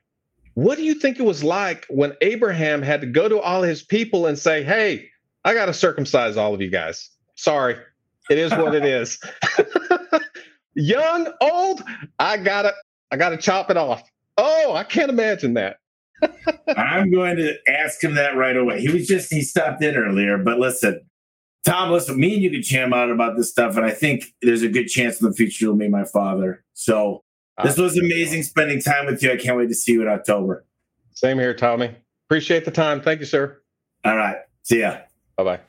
what 0.55 0.79
do 0.79 0.85
you 0.85 0.95
think 0.95 1.19
it 1.19 1.25
was 1.25 1.45
like 1.45 1.87
when 1.89 2.15
Abraham 2.21 2.83
had 2.83 3.01
to 3.03 3.07
go 3.07 3.29
to 3.29 3.41
all 3.41 3.63
his 3.63 3.83
people 3.83 4.27
and 4.27 4.39
say, 4.39 4.63
Hey, 4.63 5.09
I 5.45 5.55
got 5.55 5.67
to 5.67 5.75
circumcise 5.75 6.37
all 6.37 6.55
of 6.55 6.61
you 6.61 6.71
guys? 6.71 7.11
Sorry, 7.35 7.77
it 8.31 8.39
is 8.39 8.51
what 8.53 8.75
it 8.75 8.85
is. 8.85 9.19
Young, 10.75 11.33
old, 11.41 11.83
I 12.19 12.37
gotta, 12.37 12.75
I 13.11 13.17
gotta 13.17 13.37
chop 13.37 13.71
it 13.71 13.77
off. 13.77 14.03
Oh, 14.37 14.75
I 14.75 14.85
can't 14.85 15.11
imagine 15.11 15.55
that. 15.55 15.79
I'm 16.77 17.11
going 17.11 17.37
to 17.37 17.57
ask 17.69 18.03
him 18.03 18.15
that 18.15 18.37
right 18.37 18.57
away. 18.57 18.81
He 18.81 18.89
was 18.89 19.07
just 19.07 19.33
he 19.33 19.43
stopped 19.43 19.83
in 19.83 19.97
earlier, 19.97 20.39
but 20.39 20.59
listen, 20.59 21.01
Tom, 21.65 21.91
listen, 21.91 22.19
me 22.19 22.35
and 22.35 22.43
you 22.43 22.51
can 22.51 22.63
jam 22.63 22.93
out 22.93 23.11
about 23.11 23.37
this 23.37 23.51
stuff, 23.51 23.77
and 23.77 23.85
I 23.85 23.91
think 23.91 24.25
there's 24.43 24.63
a 24.63 24.69
good 24.69 24.87
chance 24.87 25.21
in 25.21 25.29
the 25.29 25.35
future 25.35 25.65
you'll 25.65 25.77
meet 25.77 25.91
my 25.91 26.05
father. 26.05 26.65
So 26.75 27.23
ah, 27.59 27.65
this 27.65 27.77
was 27.77 27.99
amazing 27.99 28.45
spending 28.45 28.81
time 28.81 29.07
with 29.07 29.23
you. 29.23 29.33
I 29.33 29.37
can't 29.37 29.57
wait 29.57 29.69
to 29.69 29.75
see 29.75 29.93
you 29.93 30.03
in 30.03 30.09
October. 30.09 30.65
Same 31.15 31.39
here, 31.39 31.55
Tommy. 31.55 31.95
Appreciate 32.29 32.65
the 32.65 32.71
time. 32.71 33.01
Thank 33.01 33.21
you, 33.21 33.27
sir. 33.27 33.61
All 34.05 34.17
right. 34.17 34.37
See 34.63 34.81
ya. 34.81 34.99
Bye 35.37 35.45
bye. 35.45 35.61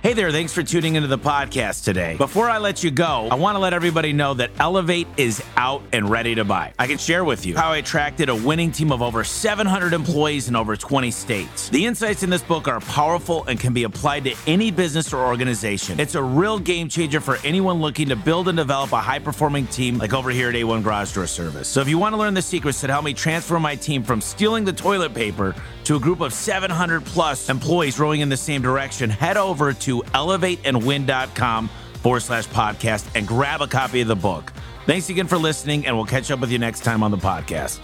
Hey 0.00 0.12
there, 0.12 0.30
thanks 0.30 0.52
for 0.52 0.62
tuning 0.62 0.94
into 0.94 1.08
the 1.08 1.18
podcast 1.18 1.82
today. 1.82 2.16
Before 2.16 2.48
I 2.48 2.58
let 2.58 2.84
you 2.84 2.90
go, 2.92 3.26
I 3.32 3.34
want 3.34 3.56
to 3.56 3.58
let 3.58 3.72
everybody 3.72 4.12
know 4.12 4.32
that 4.34 4.52
Elevate 4.60 5.08
is 5.16 5.42
out 5.56 5.82
and 5.92 6.08
ready 6.08 6.36
to 6.36 6.44
buy. 6.44 6.72
I 6.78 6.86
can 6.86 6.98
share 6.98 7.24
with 7.24 7.44
you 7.44 7.56
how 7.56 7.72
I 7.72 7.78
attracted 7.78 8.28
a 8.28 8.34
winning 8.36 8.70
team 8.70 8.92
of 8.92 9.02
over 9.02 9.24
700 9.24 9.92
employees 9.92 10.48
in 10.48 10.54
over 10.54 10.76
20 10.76 11.10
states. 11.10 11.68
The 11.70 11.84
insights 11.84 12.22
in 12.22 12.30
this 12.30 12.42
book 12.42 12.68
are 12.68 12.78
powerful 12.78 13.42
and 13.46 13.58
can 13.58 13.72
be 13.72 13.82
applied 13.82 14.22
to 14.24 14.36
any 14.46 14.70
business 14.70 15.12
or 15.12 15.26
organization. 15.26 15.98
It's 15.98 16.14
a 16.14 16.22
real 16.22 16.60
game 16.60 16.88
changer 16.88 17.20
for 17.20 17.38
anyone 17.42 17.80
looking 17.80 18.08
to 18.10 18.16
build 18.16 18.46
and 18.46 18.56
develop 18.56 18.92
a 18.92 19.00
high 19.00 19.18
performing 19.18 19.66
team 19.66 19.98
like 19.98 20.14
over 20.14 20.30
here 20.30 20.48
at 20.48 20.54
A1 20.54 20.84
Garage 20.84 21.12
Door 21.12 21.26
Service. 21.26 21.66
So 21.66 21.80
if 21.80 21.88
you 21.88 21.98
want 21.98 22.12
to 22.12 22.18
learn 22.18 22.34
the 22.34 22.42
secrets 22.42 22.80
that 22.82 22.90
help 22.90 23.04
me 23.04 23.14
transform 23.14 23.62
my 23.62 23.74
team 23.74 24.04
from 24.04 24.20
stealing 24.20 24.64
the 24.64 24.72
toilet 24.72 25.12
paper 25.12 25.56
to 25.82 25.96
a 25.96 26.00
group 26.00 26.20
of 26.20 26.32
700 26.32 27.04
plus 27.04 27.48
employees 27.48 27.98
rowing 27.98 28.20
in 28.20 28.28
the 28.28 28.36
same 28.36 28.62
direction, 28.62 29.08
head 29.10 29.36
over 29.36 29.72
to 29.72 29.87
to 29.88 30.02
elevateandwin.com 30.02 31.68
forward 32.02 32.20
slash 32.20 32.46
podcast 32.48 33.08
and 33.16 33.26
grab 33.26 33.62
a 33.62 33.66
copy 33.66 34.02
of 34.02 34.08
the 34.08 34.16
book. 34.16 34.52
Thanks 34.86 35.08
again 35.08 35.26
for 35.26 35.38
listening, 35.38 35.86
and 35.86 35.96
we'll 35.96 36.06
catch 36.06 36.30
up 36.30 36.40
with 36.40 36.50
you 36.50 36.58
next 36.58 36.84
time 36.84 37.02
on 37.02 37.10
the 37.10 37.16
podcast. 37.16 37.80